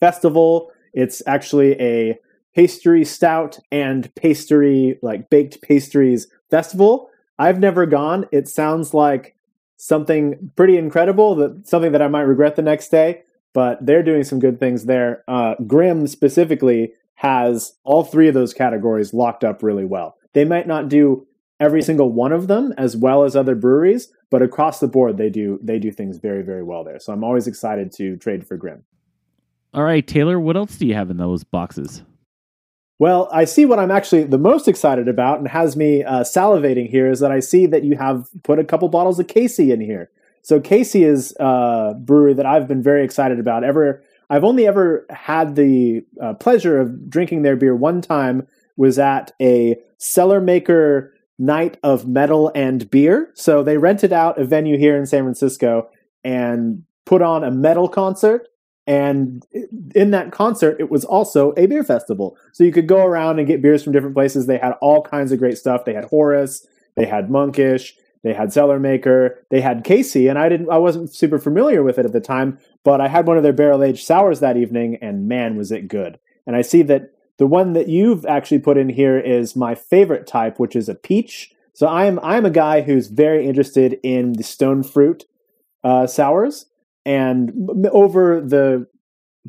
Festival. 0.00 0.70
It's 0.92 1.22
actually 1.26 1.80
a 1.80 2.18
pastry 2.54 3.04
stout 3.04 3.58
and 3.72 4.14
pastry 4.14 4.98
like 5.02 5.28
baked 5.28 5.60
pastries 5.62 6.28
festival. 6.50 7.10
I've 7.38 7.58
never 7.58 7.84
gone. 7.84 8.26
It 8.30 8.48
sounds 8.48 8.94
like 8.94 9.34
something 9.76 10.52
pretty 10.54 10.78
incredible 10.78 11.34
that 11.34 11.66
something 11.66 11.92
that 11.92 12.02
I 12.02 12.08
might 12.08 12.22
regret 12.22 12.56
the 12.56 12.62
next 12.62 12.88
day 12.88 13.24
but 13.54 13.84
they're 13.84 14.02
doing 14.02 14.24
some 14.24 14.38
good 14.38 14.60
things 14.60 14.84
there. 14.84 15.24
Uh, 15.26 15.54
Grimm 15.66 16.06
specifically 16.06 16.92
has 17.14 17.72
all 17.84 18.04
three 18.04 18.28
of 18.28 18.34
those 18.34 18.52
categories 18.52 19.14
locked 19.14 19.44
up 19.44 19.62
really 19.62 19.86
well. 19.86 20.18
They 20.34 20.44
might 20.44 20.66
not 20.66 20.90
do 20.90 21.26
every 21.60 21.80
single 21.80 22.12
one 22.12 22.32
of 22.32 22.48
them 22.48 22.74
as 22.76 22.96
well 22.96 23.24
as 23.24 23.34
other 23.34 23.54
breweries, 23.54 24.12
but 24.30 24.42
across 24.42 24.80
the 24.80 24.88
board 24.88 25.16
they 25.16 25.30
do 25.30 25.58
they 25.62 25.78
do 25.78 25.90
things 25.90 26.18
very 26.18 26.42
very 26.42 26.62
well 26.62 26.84
there. 26.84 26.98
So 26.98 27.12
I'm 27.12 27.24
always 27.24 27.46
excited 27.46 27.92
to 27.92 28.16
trade 28.16 28.46
for 28.46 28.56
Grimm. 28.56 28.84
All 29.72 29.84
right, 29.84 30.06
Taylor, 30.06 30.38
what 30.38 30.56
else 30.56 30.76
do 30.76 30.86
you 30.86 30.94
have 30.94 31.10
in 31.10 31.16
those 31.16 31.44
boxes? 31.44 32.02
Well, 32.98 33.28
I 33.32 33.44
see 33.44 33.64
what 33.64 33.80
I'm 33.80 33.90
actually 33.90 34.24
the 34.24 34.38
most 34.38 34.68
excited 34.68 35.08
about 35.08 35.38
and 35.38 35.48
has 35.48 35.76
me 35.76 36.04
uh, 36.04 36.20
salivating 36.20 36.88
here 36.88 37.10
is 37.10 37.20
that 37.20 37.32
I 37.32 37.40
see 37.40 37.66
that 37.66 37.82
you 37.82 37.96
have 37.96 38.28
put 38.44 38.58
a 38.58 38.64
couple 38.64 38.88
bottles 38.88 39.18
of 39.18 39.26
Casey 39.26 39.72
in 39.72 39.80
here. 39.80 40.10
So 40.44 40.60
Casey 40.60 41.04
is 41.04 41.34
a 41.40 41.94
brewery 41.98 42.34
that 42.34 42.44
I've 42.44 42.68
been 42.68 42.82
very 42.82 43.02
excited 43.02 43.40
about. 43.40 43.64
Ever, 43.64 44.04
I've 44.28 44.44
only 44.44 44.66
ever 44.66 45.06
had 45.08 45.56
the 45.56 46.04
uh, 46.22 46.34
pleasure 46.34 46.78
of 46.78 47.08
drinking 47.08 47.42
their 47.42 47.56
beer 47.56 47.74
one 47.74 48.00
time. 48.00 48.46
Was 48.76 48.98
at 48.98 49.30
a 49.40 49.76
Cellarmaker 50.00 51.10
night 51.38 51.78
of 51.82 52.08
metal 52.08 52.50
and 52.54 52.90
beer. 52.90 53.30
So 53.34 53.62
they 53.62 53.78
rented 53.78 54.12
out 54.12 54.38
a 54.38 54.44
venue 54.44 54.76
here 54.76 54.96
in 54.96 55.06
San 55.06 55.22
Francisco 55.22 55.88
and 56.24 56.82
put 57.06 57.22
on 57.22 57.44
a 57.44 57.50
metal 57.52 57.88
concert. 57.88 58.48
And 58.86 59.46
in 59.94 60.10
that 60.10 60.32
concert, 60.32 60.76
it 60.80 60.90
was 60.90 61.04
also 61.04 61.54
a 61.56 61.66
beer 61.66 61.84
festival. 61.84 62.36
So 62.52 62.64
you 62.64 62.72
could 62.72 62.88
go 62.88 63.06
around 63.06 63.38
and 63.38 63.46
get 63.46 63.62
beers 63.62 63.82
from 63.82 63.92
different 63.92 64.16
places. 64.16 64.46
They 64.46 64.58
had 64.58 64.74
all 64.82 65.02
kinds 65.02 65.32
of 65.32 65.38
great 65.38 65.56
stuff. 65.56 65.84
They 65.84 65.94
had 65.94 66.06
Horus, 66.06 66.66
they 66.96 67.06
had 67.06 67.30
Monkish, 67.30 67.96
they 68.24 68.32
had 68.32 68.48
Cellarmaker, 68.48 69.36
they 69.50 69.60
had 69.60 69.84
Casey, 69.84 70.28
and 70.28 70.38
I 70.38 70.48
didn't 70.48 70.70
I 70.70 70.78
wasn't 70.78 71.14
super 71.14 71.38
familiar 71.38 71.82
with 71.82 71.98
it 71.98 72.06
at 72.06 72.12
the 72.12 72.20
time, 72.20 72.58
but 72.82 73.00
I 73.00 73.06
had 73.06 73.26
one 73.26 73.36
of 73.36 73.42
their 73.42 73.52
barrel 73.52 73.84
aged 73.84 74.04
sours 74.04 74.40
that 74.40 74.56
evening, 74.56 74.96
and 75.00 75.28
man 75.28 75.56
was 75.56 75.70
it 75.70 75.86
good. 75.86 76.18
And 76.46 76.56
I 76.56 76.62
see 76.62 76.82
that 76.82 77.12
the 77.36 77.46
one 77.46 77.74
that 77.74 77.88
you've 77.88 78.24
actually 78.24 78.60
put 78.60 78.78
in 78.78 78.88
here 78.88 79.18
is 79.18 79.54
my 79.54 79.74
favorite 79.74 80.26
type, 80.26 80.58
which 80.58 80.74
is 80.74 80.88
a 80.88 80.94
peach. 80.94 81.52
So 81.74 81.86
I'm 81.86 82.18
I'm 82.20 82.46
a 82.46 82.50
guy 82.50 82.80
who's 82.80 83.08
very 83.08 83.46
interested 83.46 84.00
in 84.02 84.32
the 84.32 84.42
stone 84.42 84.82
fruit 84.82 85.24
uh, 85.84 86.06
sours, 86.06 86.66
and 87.04 87.52
over 87.92 88.40
the 88.40 88.86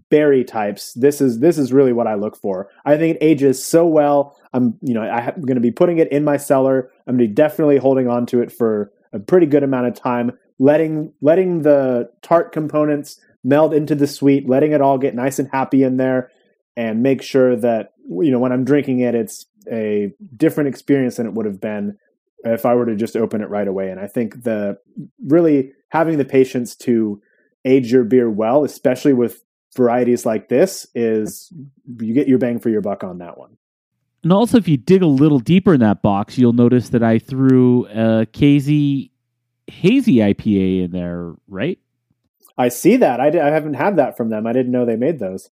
berry 0.09 0.43
types, 0.43 0.93
this 0.93 1.21
is 1.21 1.39
this 1.39 1.57
is 1.57 1.71
really 1.71 1.93
what 1.93 2.07
I 2.07 2.15
look 2.15 2.35
for. 2.35 2.69
I 2.83 2.97
think 2.97 3.15
it 3.15 3.23
ages 3.23 3.63
so 3.63 3.85
well. 3.85 4.37
I'm 4.55 4.77
you 4.81 4.93
know 4.93 5.01
I'm 5.01 5.41
going 5.41 5.55
to 5.55 5.61
be 5.61 5.71
putting 5.71 5.97
it 5.97 6.11
in 6.11 6.23
my 6.23 6.37
cellar. 6.37 6.89
I'm 7.05 7.17
going 7.17 7.27
to 7.27 7.29
be 7.29 7.33
definitely 7.33 7.77
holding 7.77 8.07
on 8.07 8.25
to 8.27 8.41
it 8.41 8.51
for 8.51 8.91
a 9.11 9.19
pretty 9.19 9.45
good 9.45 9.63
amount 9.63 9.87
of 9.87 9.95
time, 9.95 10.31
letting 10.57 11.13
letting 11.21 11.61
the 11.61 12.09
tart 12.21 12.53
components 12.53 13.19
meld 13.43 13.73
into 13.73 13.93
the 13.95 14.07
sweet, 14.07 14.47
letting 14.47 14.71
it 14.71 14.81
all 14.81 14.97
get 14.97 15.13
nice 15.13 15.39
and 15.39 15.49
happy 15.51 15.83
in 15.83 15.97
there, 15.97 16.31
and 16.77 17.03
make 17.03 17.21
sure 17.21 17.55
that 17.57 17.93
you 18.07 18.31
know 18.31 18.39
when 18.39 18.53
I'm 18.53 18.63
drinking 18.63 19.01
it, 19.01 19.13
it's 19.13 19.45
a 19.71 20.13
different 20.35 20.69
experience 20.69 21.17
than 21.17 21.27
it 21.27 21.33
would 21.33 21.45
have 21.45 21.59
been 21.59 21.97
if 22.45 22.65
I 22.65 22.75
were 22.75 22.85
to 22.85 22.95
just 22.95 23.17
open 23.17 23.41
it 23.41 23.49
right 23.49 23.67
away. 23.67 23.89
And 23.89 23.99
I 23.99 24.07
think 24.07 24.43
the 24.43 24.77
really 25.25 25.73
having 25.89 26.17
the 26.17 26.25
patience 26.25 26.75
to 26.77 27.21
age 27.65 27.91
your 27.91 28.03
beer 28.03 28.29
well, 28.29 28.63
especially 28.63 29.13
with 29.13 29.43
varieties 29.75 30.25
like 30.25 30.47
this, 30.47 30.87
is 30.95 31.51
you 31.99 32.13
get 32.13 32.27
your 32.27 32.37
bang 32.37 32.59
for 32.59 32.69
your 32.69 32.81
buck 32.81 33.03
on 33.03 33.17
that 33.17 33.37
one. 33.37 33.57
And 34.25 34.33
also, 34.33 34.57
if 34.57 34.67
you 34.67 34.75
dig 34.75 35.03
a 35.03 35.05
little 35.07 35.37
deeper 35.37 35.75
in 35.75 35.81
that 35.81 36.01
box, 36.01 36.35
you'll 36.35 36.51
notice 36.51 36.89
that 36.89 37.03
I 37.03 37.19
threw 37.19 37.85
a 37.89 38.25
Casey 38.25 39.11
hazy 39.67 40.15
IPA 40.15 40.85
in 40.85 40.91
there, 40.91 41.33
right? 41.47 41.77
I 42.57 42.69
see 42.69 42.97
that. 42.97 43.19
I, 43.19 43.27
I 43.27 43.51
haven't 43.51 43.75
had 43.75 43.97
that 43.97 44.17
from 44.17 44.29
them. 44.29 44.47
I 44.47 44.51
didn't 44.51 44.71
know 44.71 44.83
they 44.83 44.95
made 44.95 45.19
those. 45.19 45.51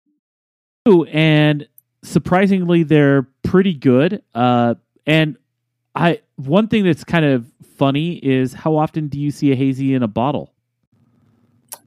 And 0.84 1.68
surprisingly, 2.02 2.82
they're 2.82 3.28
pretty 3.44 3.72
good. 3.72 4.24
Uh, 4.34 4.74
and 5.06 5.36
I 5.94 6.22
one 6.34 6.66
thing 6.66 6.82
that's 6.82 7.04
kind 7.04 7.24
of 7.24 7.46
funny 7.76 8.14
is 8.14 8.52
how 8.52 8.74
often 8.74 9.06
do 9.06 9.20
you 9.20 9.30
see 9.30 9.52
a 9.52 9.54
hazy 9.54 9.94
in 9.94 10.02
a 10.02 10.08
bottle? 10.08 10.52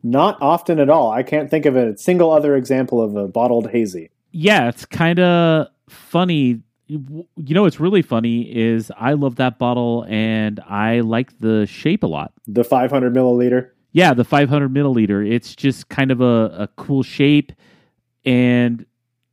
Not 0.01 0.41
often 0.41 0.80
at 0.80 0.89
all. 0.89 1.11
I 1.11 1.23
can't 1.23 1.51
think 1.51 1.65
of 1.65 1.75
a 1.75 1.97
single 1.97 2.32
other 2.32 2.55
example 2.55 3.01
of 3.01 3.17
a 3.17 3.27
bottled 3.27 3.69
hazy. 3.69 4.11
Yeah, 4.32 4.69
it's 4.69 4.86
kind 4.86 5.19
of 5.19 5.67
funny. 5.89 6.61
You 6.89 7.27
know, 7.37 7.61
what's 7.61 7.79
really 7.79 8.01
funny 8.01 8.41
is 8.41 8.91
I 8.97 9.13
love 9.13 9.35
that 9.35 9.59
bottle 9.59 10.07
and 10.09 10.59
I 10.61 11.01
like 11.01 11.37
the 11.37 11.67
shape 11.67 12.01
a 12.01 12.07
lot. 12.07 12.33
The 12.47 12.63
500 12.63 13.13
milliliter. 13.13 13.69
Yeah, 13.91 14.15
the 14.15 14.23
500 14.23 14.73
milliliter. 14.73 15.27
It's 15.29 15.55
just 15.55 15.89
kind 15.89 16.09
of 16.09 16.19
a, 16.19 16.55
a 16.57 16.69
cool 16.77 17.03
shape, 17.03 17.51
and 18.25 18.85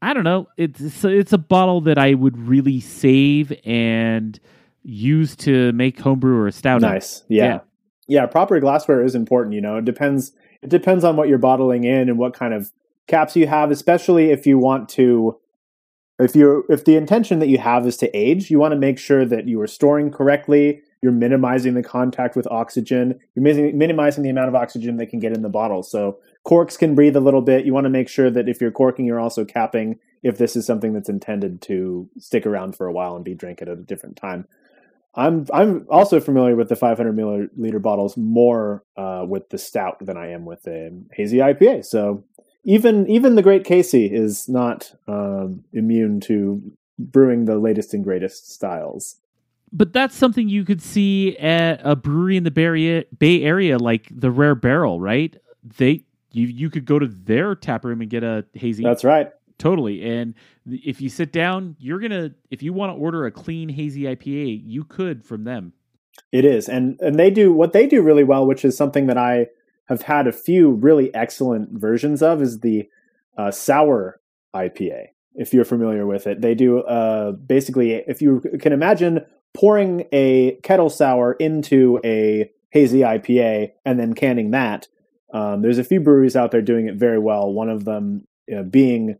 I 0.03 0.13
don't 0.15 0.25
know. 0.25 0.49
It's 0.57 1.05
it's 1.05 1.33
a, 1.33 1.39
bottle 1.39 1.81
that 1.83 1.99
I 1.99 2.15
would 2.15 2.39
really 2.39 2.81
save 2.81 3.53
and 3.65 4.39
use 4.83 5.35
to 5.37 5.73
make 5.73 5.99
homebrew 5.99 6.37
or 6.37 6.47
a 6.47 6.53
stout. 6.53 6.83
Nice. 6.83 7.25
Yeah. 7.29 7.45
yeah. 7.45 7.59
yeah. 8.07 8.27
proper 8.27 8.61
glassware 8.61 9.03
is 9.03 9.15
important, 9.15 9.55
you 9.55 9.61
know. 9.61 9.77
It 9.77 9.85
depends 9.85 10.33
it 10.63 10.71
depends 10.71 11.05
on 11.05 11.17
what 11.17 11.29
you're 11.29 11.39
bottling 11.39 11.85
in 11.85 12.09
and 12.09 12.19
what 12.19 12.35
kind 12.35 12.55
of 12.55 12.73
caps 13.07 13.37
you 13.37 13.47
have, 13.47 13.71
especially 13.71 14.31
if 14.31 14.47
you 14.47 14.59
want 14.59 14.89
to 14.91 15.39
if 16.19 16.35
you're 16.35 16.65
if 16.71 16.85
the 16.85 16.97
intention 16.97 17.39
that 17.41 17.49
you 17.49 17.59
have 17.59 17.87
is 17.87 17.97
to 17.99 18.17
age, 18.17 18.51
you 18.51 18.59
want 18.59 18.73
to 18.73 18.79
make 18.79 18.99
sure 18.99 19.25
that 19.25 19.47
you 19.47 19.61
are 19.61 19.67
storing 19.67 20.11
correctly, 20.11 20.83
you're 21.03 21.13
minimizing 21.13 21.75
the 21.75 21.83
contact 21.83 22.37
with 22.37 22.47
oxygen, 22.49 23.19
you're 23.35 23.73
minimizing 23.73 24.23
the 24.23 24.31
amount 24.31 24.49
of 24.49 24.55
oxygen 24.55 24.97
that 24.97 25.07
can 25.07 25.19
get 25.19 25.33
in 25.33 25.43
the 25.43 25.49
bottle. 25.49 25.83
So 25.83 26.19
corks 26.45 26.77
can 26.77 26.95
breathe 26.95 27.17
a 27.17 27.21
little 27.21 27.43
bit. 27.43 27.67
You 27.67 27.75
want 27.75 27.85
to 27.85 27.91
make 27.91 28.09
sure 28.09 28.31
that 28.31 28.49
if 28.49 28.61
you're 28.61 28.71
corking, 28.71 29.05
you're 29.05 29.21
also 29.21 29.45
capping 29.45 29.99
if 30.23 30.39
this 30.39 30.57
is 30.57 30.67
something 30.67 30.95
that's 30.95 31.09
intended 31.09 31.61
to 31.63 32.09
stick 32.19 32.47
around 32.47 32.77
for 32.77 32.87
a 32.87 32.93
while 32.93 33.15
and 33.15 33.25
be 33.25 33.35
drank 33.35 33.61
at 33.61 33.69
a 33.69 33.77
different 33.77 34.17
time. 34.17 34.47
I'm 35.15 35.47
I'm 35.53 35.87
also 35.91 36.21
familiar 36.21 36.57
with 36.57 36.69
the 36.69 36.77
500 36.77 37.17
milliliter 37.17 37.81
bottles 37.81 38.17
more 38.17 38.85
uh, 38.97 39.25
with 39.27 39.49
the 39.49 39.59
stout 39.59 40.05
than 40.05 40.17
I 40.17 40.31
am 40.33 40.45
with 40.45 40.63
the 40.63 41.05
hazy 41.13 41.39
IPA. 41.39 41.87
So 41.87 42.25
even 42.67 43.09
even 43.09 43.35
the 43.35 43.43
great 43.43 43.65
Casey 43.65 44.07
is 44.07 44.49
not 44.49 44.93
um, 45.09 45.65
immune 45.73 46.21
to 46.21 46.61
brewing 46.99 47.47
the 47.47 47.59
latest 47.59 47.95
and 47.95 48.05
greatest 48.05 48.53
styles. 48.53 49.17
But 49.73 49.93
that's 49.93 50.15
something 50.15 50.49
you 50.49 50.65
could 50.65 50.83
see 50.83 51.37
at 51.39 51.81
a 51.83 51.97
brewery 51.97 52.37
in 52.37 52.45
the 52.45 52.51
Bay 53.19 53.43
Area, 53.43 53.79
like 53.79 54.09
the 54.11 54.31
Rare 54.31 54.55
Barrel, 54.55 55.01
right? 55.01 55.35
They 55.79 56.05
you 56.33 56.47
you 56.47 56.69
could 56.69 56.85
go 56.85 56.99
to 56.99 57.07
their 57.07 57.55
tap 57.55 57.85
room 57.85 58.03
and 58.03 58.11
get 58.11 58.23
a 58.23 58.45
hazy. 58.53 58.85
That's 58.85 59.05
right 59.05 59.31
totally. 59.59 60.05
And 60.05 60.35
if 60.67 61.01
you 61.01 61.09
sit 61.09 61.33
down, 61.33 61.77
you're 61.79 62.01
gonna 62.01 62.33
if 62.51 62.63
you 62.63 62.73
want 62.73 62.91
to 62.91 63.01
order 63.01 63.27
a 63.27 63.31
clean 63.31 63.69
hazy 63.69 64.03
IPA, 64.03 64.63
you 64.65 64.85
could 64.85 65.25
from 65.25 65.45
them. 65.45 65.73
It 66.33 66.45
is, 66.45 66.69
and 66.69 66.99
and 67.01 67.19
they 67.19 67.31
do 67.31 67.53
what 67.53 67.73
they 67.73 67.87
do 67.87 68.03
really 68.03 68.25
well, 68.25 68.47
which 68.47 68.65
is 68.65 68.77
something 68.77 69.07
that 69.07 69.19
I 69.19 69.49
have 69.89 70.03
had 70.03 70.27
a 70.27 70.33
few 70.33 70.71
really 70.71 71.15
excellent 71.15 71.71
versions 71.79 72.23
of, 72.23 72.43
is 72.43 72.61
the 72.61 72.89
uh, 73.39 73.51
sour 73.51 74.21
IPA. 74.55 75.07
If 75.35 75.53
you're 75.53 75.65
familiar 75.65 76.07
with 76.07 76.27
it, 76.27 76.41
they 76.41 76.55
do 76.55 76.81
uh, 76.81 77.33
basically. 77.33 77.93
If 77.93 78.23
you 78.23 78.43
can 78.61 78.73
imagine 78.73 79.25
pouring 79.55 80.07
a 80.13 80.59
kettle 80.63 80.91
sour 80.91 81.33
into 81.35 82.01
a 82.05 82.51
hazy 82.71 83.01
IPA 83.01 83.73
and 83.85 83.99
then 83.99 84.15
canning 84.15 84.51
that. 84.51 84.89
Um, 85.33 85.63
there's 85.63 85.79
a 85.79 85.85
few 85.85 86.01
breweries 86.01 86.37
out 86.37 86.51
there 86.51 86.63
doing 86.63 86.87
it 86.87 86.97
very 86.97 87.19
well. 87.19 87.53
One 87.53 87.69
of 87.69 87.85
them 87.85 88.27
uh, 88.55 88.63
being 88.63 89.19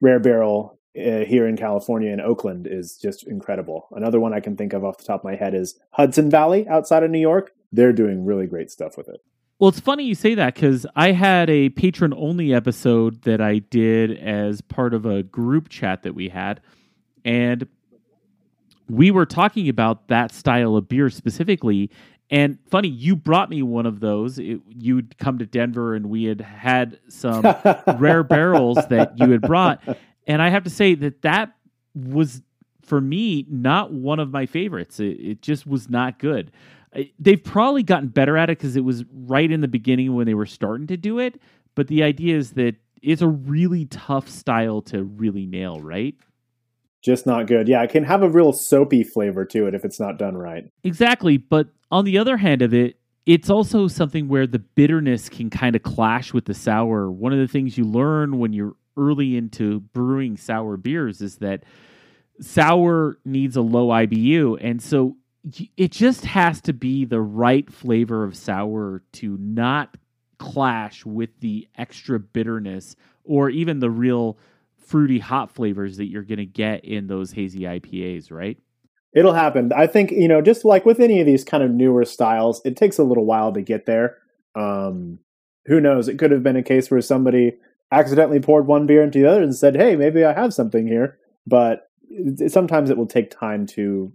Rare 0.00 0.20
Barrel 0.20 0.78
uh, 0.96 1.24
here 1.24 1.46
in 1.46 1.56
California 1.56 2.12
in 2.12 2.20
Oakland 2.20 2.66
is 2.66 2.96
just 2.96 3.26
incredible. 3.26 3.88
Another 3.92 4.20
one 4.20 4.32
I 4.32 4.40
can 4.40 4.56
think 4.56 4.72
of 4.72 4.84
off 4.84 4.98
the 4.98 5.04
top 5.04 5.20
of 5.20 5.24
my 5.24 5.34
head 5.34 5.54
is 5.54 5.78
Hudson 5.90 6.30
Valley 6.30 6.66
outside 6.68 7.02
of 7.02 7.10
New 7.10 7.20
York. 7.20 7.52
They're 7.72 7.92
doing 7.92 8.24
really 8.24 8.46
great 8.46 8.70
stuff 8.70 8.96
with 8.96 9.08
it. 9.08 9.20
Well, 9.64 9.70
it's 9.70 9.80
funny 9.80 10.04
you 10.04 10.14
say 10.14 10.34
that 10.34 10.56
because 10.56 10.84
I 10.94 11.12
had 11.12 11.48
a 11.48 11.70
patron 11.70 12.12
only 12.14 12.52
episode 12.52 13.22
that 13.22 13.40
I 13.40 13.60
did 13.60 14.10
as 14.10 14.60
part 14.60 14.92
of 14.92 15.06
a 15.06 15.22
group 15.22 15.70
chat 15.70 16.02
that 16.02 16.14
we 16.14 16.28
had. 16.28 16.60
And 17.24 17.66
we 18.90 19.10
were 19.10 19.24
talking 19.24 19.70
about 19.70 20.08
that 20.08 20.32
style 20.32 20.76
of 20.76 20.86
beer 20.86 21.08
specifically. 21.08 21.90
And 22.28 22.58
funny, 22.68 22.88
you 22.88 23.16
brought 23.16 23.48
me 23.48 23.62
one 23.62 23.86
of 23.86 24.00
those. 24.00 24.38
It, 24.38 24.60
you'd 24.68 25.16
come 25.16 25.38
to 25.38 25.46
Denver, 25.46 25.94
and 25.94 26.10
we 26.10 26.24
had 26.24 26.42
had 26.42 26.98
some 27.08 27.40
rare 27.96 28.22
barrels 28.22 28.76
that 28.90 29.18
you 29.18 29.30
had 29.30 29.40
brought. 29.40 29.80
And 30.26 30.42
I 30.42 30.50
have 30.50 30.64
to 30.64 30.70
say 30.70 30.94
that 30.94 31.22
that 31.22 31.54
was 31.94 32.42
for 32.82 33.00
me 33.00 33.46
not 33.48 33.94
one 33.94 34.20
of 34.20 34.30
my 34.30 34.44
favorites. 34.44 35.00
It, 35.00 35.18
it 35.20 35.40
just 35.40 35.66
was 35.66 35.88
not 35.88 36.18
good. 36.18 36.52
They've 37.18 37.42
probably 37.42 37.82
gotten 37.82 38.08
better 38.08 38.36
at 38.36 38.50
it 38.50 38.58
because 38.58 38.76
it 38.76 38.84
was 38.84 39.04
right 39.12 39.50
in 39.50 39.60
the 39.60 39.68
beginning 39.68 40.14
when 40.14 40.26
they 40.26 40.34
were 40.34 40.46
starting 40.46 40.86
to 40.88 40.96
do 40.96 41.18
it. 41.18 41.40
But 41.74 41.88
the 41.88 42.02
idea 42.02 42.36
is 42.36 42.52
that 42.52 42.76
it's 43.02 43.22
a 43.22 43.28
really 43.28 43.86
tough 43.86 44.28
style 44.28 44.80
to 44.82 45.02
really 45.02 45.46
nail, 45.46 45.80
right? 45.80 46.14
just 47.04 47.26
not 47.26 47.46
good. 47.46 47.68
Yeah, 47.68 47.82
it 47.82 47.90
can 47.90 48.04
have 48.04 48.22
a 48.22 48.30
real 48.30 48.52
soapy 48.52 49.04
flavor 49.04 49.44
to 49.46 49.66
it 49.66 49.74
if 49.74 49.84
it's 49.84 50.00
not 50.00 50.18
done 50.18 50.36
right. 50.36 50.64
Exactly, 50.82 51.36
but 51.36 51.68
on 51.90 52.06
the 52.06 52.16
other 52.16 52.38
hand 52.38 52.62
of 52.62 52.72
it, 52.72 52.98
it's 53.26 53.50
also 53.50 53.88
something 53.88 54.26
where 54.26 54.46
the 54.46 54.58
bitterness 54.58 55.28
can 55.28 55.50
kind 55.50 55.76
of 55.76 55.82
clash 55.82 56.32
with 56.32 56.46
the 56.46 56.54
sour. 56.54 57.10
One 57.10 57.32
of 57.32 57.38
the 57.38 57.46
things 57.46 57.76
you 57.76 57.84
learn 57.84 58.38
when 58.38 58.52
you're 58.52 58.74
early 58.96 59.36
into 59.36 59.80
brewing 59.80 60.36
sour 60.36 60.76
beers 60.76 61.20
is 61.20 61.36
that 61.36 61.64
sour 62.40 63.18
needs 63.24 63.56
a 63.56 63.62
low 63.62 63.88
IBU, 63.88 64.58
and 64.62 64.82
so 64.82 65.16
it 65.76 65.92
just 65.92 66.24
has 66.24 66.60
to 66.62 66.72
be 66.72 67.04
the 67.04 67.20
right 67.20 67.70
flavor 67.70 68.24
of 68.24 68.36
sour 68.36 69.02
to 69.12 69.36
not 69.38 69.96
clash 70.38 71.04
with 71.04 71.30
the 71.40 71.68
extra 71.76 72.18
bitterness 72.18 72.96
or 73.24 73.50
even 73.50 73.78
the 73.78 73.90
real 73.90 74.38
fruity 74.78 75.18
hot 75.18 75.50
flavors 75.50 75.96
that 75.96 76.06
you're 76.06 76.22
going 76.22 76.38
to 76.38 76.46
get 76.46 76.84
in 76.84 77.06
those 77.06 77.32
hazy 77.32 77.60
IPAs, 77.60 78.30
right? 78.30 78.58
It'll 79.14 79.32
happen. 79.32 79.72
I 79.74 79.86
think, 79.86 80.10
you 80.10 80.28
know, 80.28 80.40
just 80.40 80.64
like 80.64 80.84
with 80.84 80.98
any 81.00 81.20
of 81.20 81.26
these 81.26 81.44
kind 81.44 81.62
of 81.62 81.70
newer 81.70 82.04
styles, 82.04 82.60
it 82.64 82.76
takes 82.76 82.98
a 82.98 83.04
little 83.04 83.24
while 83.24 83.52
to 83.52 83.62
get 83.62 83.86
there. 83.86 84.18
Um, 84.54 85.20
who 85.66 85.80
knows? 85.80 86.08
It 86.08 86.18
could 86.18 86.30
have 86.30 86.42
been 86.42 86.56
a 86.56 86.62
case 86.62 86.90
where 86.90 87.00
somebody 87.00 87.54
accidentally 87.92 88.40
poured 88.40 88.66
one 88.66 88.86
beer 88.86 89.02
into 89.02 89.20
the 89.20 89.30
other 89.30 89.42
and 89.42 89.54
said, 89.54 89.76
hey, 89.76 89.94
maybe 89.94 90.24
I 90.24 90.32
have 90.32 90.52
something 90.52 90.86
here. 90.86 91.18
But 91.46 91.88
sometimes 92.48 92.90
it 92.90 92.96
will 92.96 93.06
take 93.06 93.30
time 93.30 93.66
to 93.68 94.12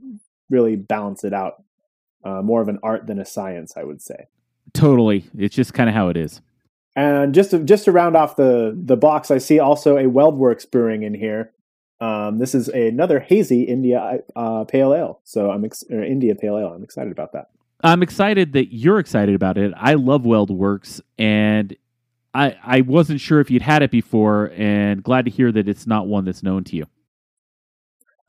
really 0.50 0.76
balance 0.76 1.24
it 1.24 1.34
out. 1.34 1.64
Uh, 2.24 2.42
more 2.42 2.62
of 2.62 2.68
an 2.68 2.80
art 2.84 3.08
than 3.08 3.18
a 3.20 3.26
science, 3.26 3.74
I 3.78 3.84
would 3.84 4.02
say. 4.02 4.28
Totally, 4.74 5.26
it's 5.38 5.56
just 5.56 5.74
kind 5.74 5.90
of 5.90 5.96
how 5.96 6.10
it 6.10 6.18
is. 6.18 6.42
And 6.96 7.34
just 7.34 7.52
to, 7.52 7.60
just 7.60 7.86
to 7.86 7.92
round 7.92 8.18
off 8.18 8.36
the 8.36 8.78
the 8.78 8.98
box, 8.98 9.32
I 9.32 9.38
see 9.38 9.60
also 9.60 9.98
a 9.98 10.04
WeldWerks 10.04 10.70
brewing 10.70 11.04
in 11.04 11.14
here. 11.14 11.54
Um, 12.02 12.40
this 12.40 12.56
is 12.56 12.68
another 12.70 13.20
hazy 13.20 13.64
India 13.64 14.20
uh, 14.36 14.64
Pale 14.66 14.94
Ale. 14.94 15.22
So 15.24 15.52
I'm 15.52 15.66
ex- 15.66 15.84
India 15.90 16.36
Pale 16.36 16.58
Ale. 16.58 16.74
I'm 16.74 16.84
excited 16.84 17.12
about 17.12 17.34
that. 17.34 17.50
I'm 17.82 18.04
excited 18.04 18.54
that 18.54 18.74
you're 18.74 19.00
excited 19.00 19.36
about 19.36 19.58
it. 19.58 19.74
I 19.78 19.94
love 19.94 20.24
WeldWerks, 20.24 21.00
and 21.18 21.76
I 22.34 22.56
I 22.64 22.82
wasn't 22.82 23.22
sure 23.22 23.40
if 23.40 23.50
you'd 23.50 23.62
had 23.62 23.82
it 23.82 23.92
before, 23.92 24.52
and 24.56 25.02
glad 25.02 25.26
to 25.26 25.32
hear 25.32 25.52
that 25.52 25.70
it's 25.70 25.88
not 25.88 26.08
one 26.08 26.26
that's 26.26 26.44
known 26.44 26.64
to 26.66 26.76
you. 26.76 26.86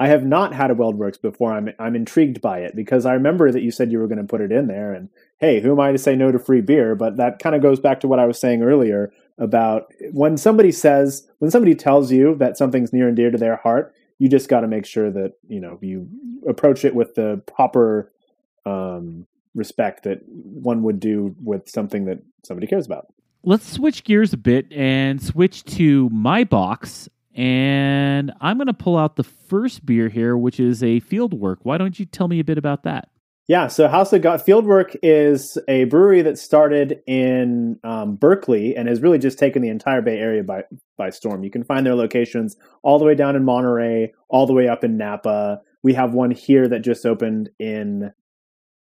I 0.01 0.09
have 0.09 0.25
not 0.25 0.55
had 0.55 0.71
a 0.71 0.75
WeldWerks 0.75 1.21
before. 1.21 1.53
I'm 1.53 1.69
I'm 1.79 1.95
intrigued 1.95 2.41
by 2.41 2.61
it 2.61 2.75
because 2.75 3.05
I 3.05 3.13
remember 3.13 3.53
that 3.53 3.61
you 3.61 3.71
said 3.71 3.93
you 3.93 3.99
were 3.99 4.09
going 4.09 4.19
to 4.19 4.25
put 4.25 4.41
it 4.41 4.51
in 4.51 4.67
there, 4.67 4.95
and 4.95 5.11
hey, 5.39 5.61
who 5.61 5.73
am 5.73 5.81
I 5.81 5.93
to 5.93 5.99
say 5.99 6.17
no 6.17 6.33
to 6.33 6.39
free 6.39 6.63
beer? 6.63 6.95
But 6.95 7.19
that 7.19 7.39
kind 7.39 7.55
of 7.55 7.61
goes 7.61 7.79
back 7.79 8.01
to 8.01 8.09
what 8.09 8.19
I 8.19 8.25
was 8.25 8.39
saying 8.39 8.63
earlier 8.63 9.13
about 9.37 9.93
when 10.13 10.39
somebody 10.39 10.73
says 10.73 11.29
when 11.39 11.51
somebody 11.51 11.75
tells 11.75 12.11
you 12.11 12.35
that 12.37 12.57
something's 12.57 12.95
near 12.95 13.09
and 13.09 13.17
dear 13.17 13.31
to 13.31 13.37
their 13.37 13.57
heart, 13.57 13.95
you 14.19 14.31
just 14.31 14.49
got 14.49 14.61
to 14.61 14.69
make 14.69 14.87
sure 14.87 15.11
that 15.11 15.35
you 15.49 15.61
know 15.61 15.79
you 15.83 16.09
approach 16.49 16.87
it 16.87 16.95
with 16.95 17.15
the 17.15 17.43
proper 17.47 18.11
um, 18.65 19.27
respect 19.55 20.05
that 20.05 20.23
one 20.27 20.83
would 20.83 20.99
do 20.99 21.37
with 21.45 21.69
something 21.69 22.07
that 22.07 22.23
somebody 22.43 22.67
cares 22.67 22.87
about. 22.87 23.09
Let's 23.43 23.71
switch 23.71 24.05
gears 24.05 24.33
a 24.33 24.39
bit 24.39 24.73
and 24.73 25.23
switch 25.23 25.63
to 25.77 26.09
my 26.09 26.45
box 26.45 27.11
and 27.41 28.31
I'm 28.43 28.59
going 28.59 28.67
to 28.67 28.75
pull 28.75 28.99
out 28.99 29.17
the 29.17 29.25
first 29.25 29.87
beer 29.87 30.11
here, 30.11 30.37
which 30.37 30.61
is 30.61 30.83
a 30.83 31.01
Fieldwork. 31.01 31.57
Why 31.63 31.79
don't 31.79 31.99
you 31.99 32.05
tell 32.05 32.29
me 32.29 32.39
a 32.39 32.45
bit 32.45 32.59
about 32.59 32.83
that? 32.83 33.09
Yeah, 33.49 33.69
so 33.69 33.89
House 33.89 34.13
of 34.13 34.21
God 34.21 34.43
Fieldwork 34.43 34.95
is 35.03 35.57
a 35.67 35.85
brewery 35.85 36.21
that 36.21 36.39
started 36.39 37.01
in 37.07 37.81
um, 37.83 38.17
Berkeley 38.17 38.77
and 38.77 38.89
has 38.89 39.01
really 39.01 39.19
just 39.19 39.39
taken 39.39 39.63
the 39.63 39.71
entire 39.71 40.03
Bay 40.03 40.19
Area 40.19 40.45
by 40.45 40.65
by 40.99 41.09
storm. 41.09 41.43
You 41.43 41.51
can 41.51 41.65
find 41.65 41.87
their 41.87 41.95
locations 41.95 42.59
all 42.83 42.99
the 42.99 43.07
way 43.07 43.15
down 43.15 43.37
in 43.37 43.45
Monterey, 43.45 44.13
all 44.29 44.47
the 44.47 44.53
way 44.53 44.69
up 44.69 44.85
in 44.85 44.99
Napa. 44.99 45.63
We 45.83 45.95
have 45.95 46.13
one 46.13 46.31
here 46.31 46.69
that 46.69 46.81
just 46.81 47.07
opened 47.07 47.49
in 47.59 48.13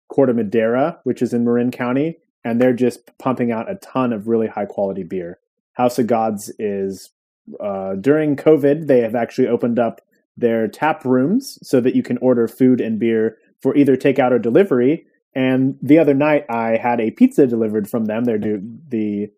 Corte 0.09 0.35
Madera, 0.35 0.99
which 1.03 1.21
is 1.21 1.31
in 1.31 1.45
Marin 1.45 1.69
County, 1.69 2.17
and 2.43 2.59
they're 2.59 2.73
just 2.73 3.15
pumping 3.19 3.51
out 3.51 3.69
a 3.69 3.75
ton 3.75 4.11
of 4.11 4.27
really 4.27 4.47
high 4.47 4.65
quality 4.65 5.03
beer. 5.03 5.37
House 5.73 5.99
of 5.99 6.07
Gods 6.07 6.51
is 6.57 7.11
uh, 7.59 7.95
during 7.95 8.35
COVID, 8.35 8.87
they 8.87 8.99
have 8.99 9.15
actually 9.15 9.47
opened 9.47 9.79
up 9.79 10.01
their 10.35 10.67
tap 10.67 11.03
rooms 11.03 11.57
so 11.63 11.81
that 11.81 11.95
you 11.95 12.03
can 12.03 12.17
order 12.19 12.47
food 12.47 12.79
and 12.79 12.99
beer 12.99 13.37
for 13.61 13.75
either 13.75 13.97
takeout 13.97 14.31
or 14.31 14.39
delivery. 14.39 15.05
And 15.33 15.77
the 15.81 15.99
other 15.99 16.13
night, 16.13 16.45
I 16.49 16.77
had 16.77 16.99
a 16.99 17.11
pizza 17.11 17.47
delivered 17.47 17.89
from 17.89 18.05
them. 18.05 18.23
They're 18.23 18.37
do 18.37 18.61
the 18.87 19.29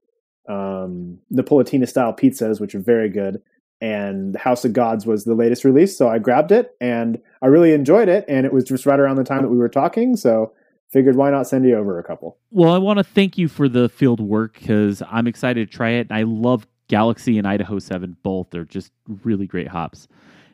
um, 0.47 1.19
Napolitana 1.31 1.87
style 1.87 2.13
pizzas, 2.13 2.59
which 2.59 2.75
are 2.75 2.79
very 2.79 3.09
good. 3.09 3.41
And 3.81 4.35
House 4.35 4.65
of 4.65 4.73
Gods 4.73 5.05
was 5.05 5.23
the 5.23 5.35
latest 5.35 5.63
release, 5.63 5.97
so 5.97 6.09
I 6.09 6.19
grabbed 6.19 6.51
it 6.51 6.75
and 6.81 7.17
I 7.41 7.47
really 7.47 7.71
enjoyed 7.71 8.09
it. 8.09 8.25
And 8.27 8.45
it 8.45 8.51
was 8.51 8.65
just 8.65 8.85
right 8.85 8.99
around 8.99 9.15
the 9.15 9.23
time 9.23 9.41
that 9.41 9.49
we 9.49 9.57
were 9.57 9.69
talking, 9.69 10.17
so 10.17 10.51
figured 10.91 11.15
why 11.15 11.29
not 11.29 11.47
send 11.47 11.65
you 11.65 11.77
over 11.77 11.97
a 11.97 12.03
couple. 12.03 12.37
Well, 12.51 12.73
I 12.73 12.77
want 12.77 12.97
to 12.97 13.03
thank 13.03 13.37
you 13.37 13.47
for 13.47 13.69
the 13.69 13.89
Fieldwork 13.89 14.53
because 14.53 15.01
I'm 15.09 15.27
excited 15.27 15.69
to 15.69 15.77
try 15.77 15.91
it. 15.91 16.07
I 16.09 16.23
love 16.23 16.67
Galaxy 16.89 17.37
and 17.37 17.47
Idaho 17.47 17.79
7 17.79 18.17
both 18.23 18.53
are 18.53 18.65
just 18.65 18.91
really 19.23 19.47
great 19.47 19.69
hops. 19.69 20.07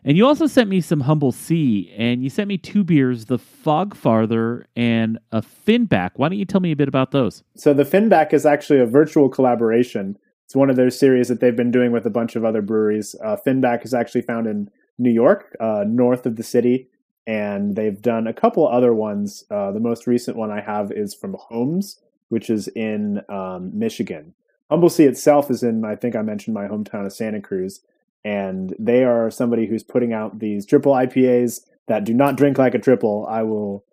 And 0.03 0.15
you 0.15 0.27
also 0.27 0.45
sent 0.45 0.69
me 0.69 0.81
some 0.81 0.99
Humble 0.99 1.31
Sea, 1.31 1.91
and 1.97 2.23
you 2.23 2.29
sent 2.29 2.47
me 2.47 2.59
two 2.59 2.83
beers, 2.83 3.25
the 3.25 3.39
Fog 3.39 3.95
Father 3.95 4.67
and 4.75 5.17
a 5.31 5.41
Finback. 5.41 6.11
Why 6.15 6.29
don't 6.29 6.37
you 6.37 6.45
tell 6.45 6.61
me 6.61 6.71
a 6.71 6.75
bit 6.75 6.87
about 6.87 7.09
those? 7.09 7.43
So 7.55 7.73
the 7.73 7.85
Finback 7.85 8.31
is 8.31 8.45
actually 8.45 8.79
a 8.79 8.85
virtual 8.85 9.29
collaboration. 9.29 10.15
It's 10.45 10.55
one 10.55 10.69
of 10.69 10.75
their 10.75 10.91
series 10.91 11.27
that 11.29 11.39
they've 11.39 11.55
been 11.55 11.71
doing 11.71 11.91
with 11.91 12.05
a 12.05 12.11
bunch 12.11 12.35
of 12.35 12.45
other 12.45 12.61
breweries. 12.61 13.15
Uh, 13.23 13.35
Finback 13.43 13.83
is 13.83 13.95
actually 13.95 14.21
found 14.21 14.45
in 14.45 14.69
New 14.99 15.09
York, 15.09 15.55
uh, 15.59 15.85
north 15.87 16.27
of 16.27 16.35
the 16.35 16.43
city, 16.43 16.87
and 17.25 17.75
they've 17.75 17.99
done 17.99 18.27
a 18.27 18.33
couple 18.33 18.67
other 18.67 18.93
ones. 18.93 19.43
Uh, 19.49 19.71
the 19.71 19.79
most 19.79 20.05
recent 20.05 20.37
one 20.37 20.51
I 20.51 20.61
have 20.61 20.91
is 20.91 21.15
from 21.15 21.35
Homes, 21.39 21.99
which 22.29 22.51
is 22.51 22.67
in 22.67 23.21
um, 23.27 23.71
Michigan. 23.73 24.35
Humble 24.69 24.89
Sea 24.89 25.05
itself 25.05 25.51
is 25.51 25.63
in, 25.63 25.85
I 25.85 25.95
think 25.95 26.15
I 26.15 26.21
mentioned 26.21 26.53
my 26.53 26.67
hometown 26.67 27.05
of 27.05 27.13
Santa 27.13 27.41
Cruz, 27.41 27.81
and 28.23 28.75
they 28.79 29.03
are 29.03 29.29
somebody 29.29 29.67
who's 29.67 29.83
putting 29.83 30.11
out 30.11 30.39
these 30.39 30.65
triple 30.65 30.93
IPAs 30.93 31.61
that 31.87 32.03
do 32.03 32.13
not 32.13 32.35
drink 32.35 32.57
like 32.57 32.73
a 32.73 32.79
triple. 32.79 33.27
I 33.29 33.43
will 33.43 33.85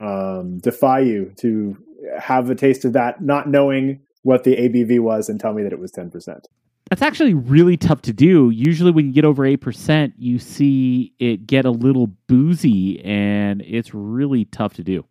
um, 0.00 0.58
defy 0.58 1.00
you 1.00 1.32
to 1.36 1.76
have 2.18 2.50
a 2.50 2.54
taste 2.54 2.84
of 2.84 2.92
that, 2.94 3.22
not 3.22 3.48
knowing 3.48 4.00
what 4.22 4.42
the 4.42 4.56
ABV 4.56 5.00
was, 5.00 5.28
and 5.28 5.38
tell 5.38 5.52
me 5.52 5.62
that 5.62 5.72
it 5.72 5.78
was 5.78 5.92
ten 5.92 6.10
percent. 6.10 6.48
That's 6.90 7.02
actually 7.02 7.34
really 7.34 7.76
tough 7.76 8.02
to 8.02 8.12
do. 8.12 8.50
Usually, 8.50 8.90
when 8.90 9.06
you 9.06 9.12
get 9.12 9.24
over 9.24 9.44
eight 9.44 9.60
percent, 9.60 10.14
you 10.18 10.38
see 10.40 11.12
it 11.20 11.46
get 11.46 11.64
a 11.64 11.70
little 11.70 12.08
boozy, 12.26 13.02
and 13.04 13.62
it's 13.62 13.94
really 13.94 14.44
tough 14.46 14.74
to 14.74 14.82
do. 14.82 15.04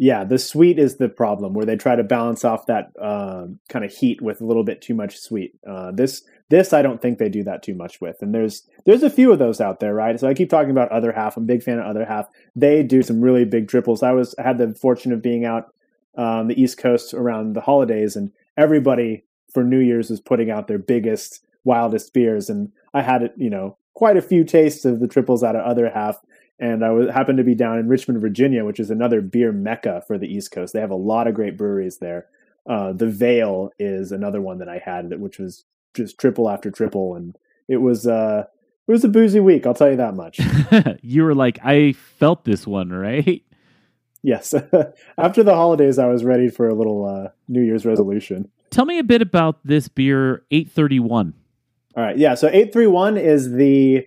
Yeah, 0.00 0.22
the 0.22 0.38
sweet 0.38 0.78
is 0.78 0.96
the 0.96 1.08
problem 1.08 1.54
where 1.54 1.66
they 1.66 1.76
try 1.76 1.96
to 1.96 2.04
balance 2.04 2.44
off 2.44 2.66
that 2.66 2.92
uh, 3.00 3.46
kind 3.68 3.84
of 3.84 3.92
heat 3.92 4.22
with 4.22 4.40
a 4.40 4.44
little 4.44 4.62
bit 4.62 4.80
too 4.80 4.94
much 4.94 5.18
sweet. 5.18 5.58
Uh, 5.68 5.90
this 5.90 6.22
this 6.50 6.72
I 6.72 6.82
don't 6.82 7.02
think 7.02 7.18
they 7.18 7.28
do 7.28 7.42
that 7.42 7.64
too 7.64 7.74
much 7.74 8.00
with, 8.00 8.22
and 8.22 8.32
there's 8.32 8.62
there's 8.86 9.02
a 9.02 9.10
few 9.10 9.32
of 9.32 9.40
those 9.40 9.60
out 9.60 9.80
there, 9.80 9.92
right? 9.92 10.18
So 10.18 10.28
I 10.28 10.34
keep 10.34 10.50
talking 10.50 10.70
about 10.70 10.92
other 10.92 11.10
half. 11.10 11.36
I'm 11.36 11.42
a 11.42 11.46
big 11.46 11.64
fan 11.64 11.80
of 11.80 11.86
other 11.86 12.04
half. 12.04 12.28
They 12.54 12.84
do 12.84 13.02
some 13.02 13.20
really 13.20 13.44
big 13.44 13.66
triples. 13.66 14.04
I 14.04 14.12
was 14.12 14.36
I 14.38 14.42
had 14.42 14.58
the 14.58 14.72
fortune 14.72 15.12
of 15.12 15.20
being 15.20 15.44
out 15.44 15.74
um, 16.16 16.46
the 16.46 16.60
East 16.60 16.78
Coast 16.78 17.12
around 17.12 17.54
the 17.54 17.60
holidays, 17.60 18.14
and 18.14 18.30
everybody 18.56 19.24
for 19.52 19.64
New 19.64 19.80
Year's 19.80 20.10
was 20.10 20.20
putting 20.20 20.48
out 20.48 20.68
their 20.68 20.78
biggest, 20.78 21.44
wildest 21.64 22.14
beers, 22.14 22.48
and 22.48 22.70
I 22.94 23.02
had 23.02 23.32
you 23.36 23.50
know 23.50 23.76
quite 23.94 24.16
a 24.16 24.22
few 24.22 24.44
tastes 24.44 24.84
of 24.84 25.00
the 25.00 25.08
triples 25.08 25.42
out 25.42 25.56
of 25.56 25.64
other 25.64 25.90
half 25.90 26.20
and 26.58 26.84
I 26.84 26.90
was, 26.90 27.10
happened 27.10 27.38
to 27.38 27.44
be 27.44 27.54
down 27.54 27.78
in 27.78 27.88
Richmond, 27.88 28.20
Virginia, 28.20 28.64
which 28.64 28.80
is 28.80 28.90
another 28.90 29.20
beer 29.20 29.52
mecca 29.52 30.02
for 30.06 30.18
the 30.18 30.26
East 30.26 30.50
Coast. 30.50 30.72
They 30.72 30.80
have 30.80 30.90
a 30.90 30.96
lot 30.96 31.26
of 31.26 31.34
great 31.34 31.56
breweries 31.56 31.98
there. 31.98 32.26
Uh, 32.68 32.92
the 32.92 33.06
Veil 33.06 33.70
is 33.78 34.12
another 34.12 34.40
one 34.40 34.58
that 34.58 34.68
I 34.68 34.78
had, 34.78 35.18
which 35.20 35.38
was 35.38 35.64
just 35.94 36.18
triple 36.18 36.50
after 36.50 36.70
triple, 36.70 37.14
and 37.14 37.36
it 37.66 37.78
was 37.78 38.06
uh, 38.06 38.44
it 38.86 38.92
was 38.92 39.04
a 39.04 39.08
boozy 39.08 39.40
week. 39.40 39.66
I'll 39.66 39.74
tell 39.74 39.90
you 39.90 39.96
that 39.96 40.14
much. 40.14 40.40
you 41.02 41.22
were 41.22 41.34
like, 41.34 41.58
I 41.64 41.92
felt 41.92 42.44
this 42.44 42.66
one, 42.66 42.90
right? 42.90 43.42
Yes. 44.22 44.52
after 45.18 45.42
the 45.42 45.54
holidays, 45.54 45.98
I 45.98 46.06
was 46.06 46.24
ready 46.24 46.48
for 46.48 46.68
a 46.68 46.74
little 46.74 47.04
uh, 47.04 47.30
New 47.48 47.62
Year's 47.62 47.86
resolution. 47.86 48.50
Tell 48.70 48.84
me 48.84 48.98
a 48.98 49.04
bit 49.04 49.22
about 49.22 49.60
this 49.64 49.88
beer, 49.88 50.44
eight 50.50 50.70
thirty 50.70 51.00
one. 51.00 51.34
All 51.96 52.02
right, 52.02 52.18
yeah. 52.18 52.34
So 52.34 52.48
eight 52.52 52.72
three 52.72 52.86
one 52.86 53.16
is 53.16 53.52
the 53.52 54.06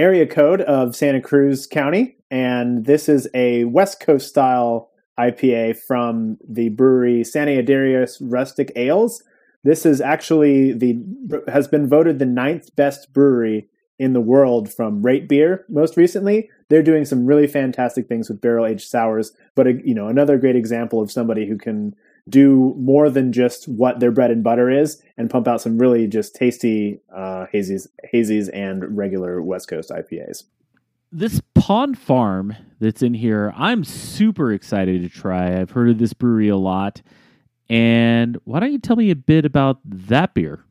area 0.00 0.26
code 0.26 0.62
of 0.62 0.96
Santa 0.96 1.20
Cruz 1.20 1.66
County, 1.66 2.16
and 2.30 2.86
this 2.86 3.06
is 3.06 3.28
a 3.34 3.64
West 3.64 4.00
Coast 4.00 4.28
style 4.28 4.90
IPA 5.18 5.76
from 5.76 6.38
the 6.48 6.70
brewery 6.70 7.22
Sante 7.22 7.62
Adairius 7.62 8.16
Rustic 8.22 8.72
Ales. 8.76 9.22
This 9.62 9.84
is 9.84 10.00
actually 10.00 10.72
the 10.72 10.98
has 11.48 11.68
been 11.68 11.86
voted 11.86 12.18
the 12.18 12.24
ninth 12.24 12.74
best 12.76 13.12
brewery 13.12 13.68
in 13.98 14.14
the 14.14 14.22
world 14.22 14.72
from 14.72 15.02
RateBeer 15.02 15.64
most 15.68 15.98
recently. 15.98 16.48
They're 16.70 16.82
doing 16.82 17.04
some 17.04 17.26
really 17.26 17.46
fantastic 17.46 18.08
things 18.08 18.30
with 18.30 18.40
barrel 18.40 18.64
aged 18.64 18.88
sours, 18.88 19.32
but 19.54 19.66
a, 19.66 19.74
you 19.84 19.94
know 19.94 20.08
another 20.08 20.38
great 20.38 20.56
example 20.56 21.02
of 21.02 21.12
somebody 21.12 21.46
who 21.46 21.58
can 21.58 21.94
do 22.28 22.74
more 22.78 23.10
than 23.10 23.32
just 23.32 23.68
what 23.68 24.00
their 24.00 24.10
bread 24.10 24.30
and 24.30 24.44
butter 24.44 24.70
is 24.70 25.02
and 25.16 25.30
pump 25.30 25.48
out 25.48 25.60
some 25.60 25.78
really 25.78 26.06
just 26.06 26.34
tasty 26.34 27.00
uh, 27.14 27.46
hazies, 27.52 27.86
hazies 28.12 28.48
and 28.52 28.96
regular 28.96 29.42
West 29.42 29.68
Coast 29.68 29.90
IPAs. 29.90 30.44
This 31.12 31.40
Pond 31.54 31.98
Farm 31.98 32.54
that's 32.78 33.02
in 33.02 33.14
here, 33.14 33.52
I'm 33.56 33.82
super 33.84 34.52
excited 34.52 35.02
to 35.02 35.08
try. 35.08 35.60
I've 35.60 35.70
heard 35.70 35.90
of 35.90 35.98
this 35.98 36.12
brewery 36.12 36.48
a 36.48 36.56
lot. 36.56 37.02
And 37.68 38.38
why 38.44 38.60
don't 38.60 38.72
you 38.72 38.78
tell 38.78 38.96
me 38.96 39.10
a 39.10 39.16
bit 39.16 39.44
about 39.44 39.78
that 39.84 40.34
beer? 40.34 40.64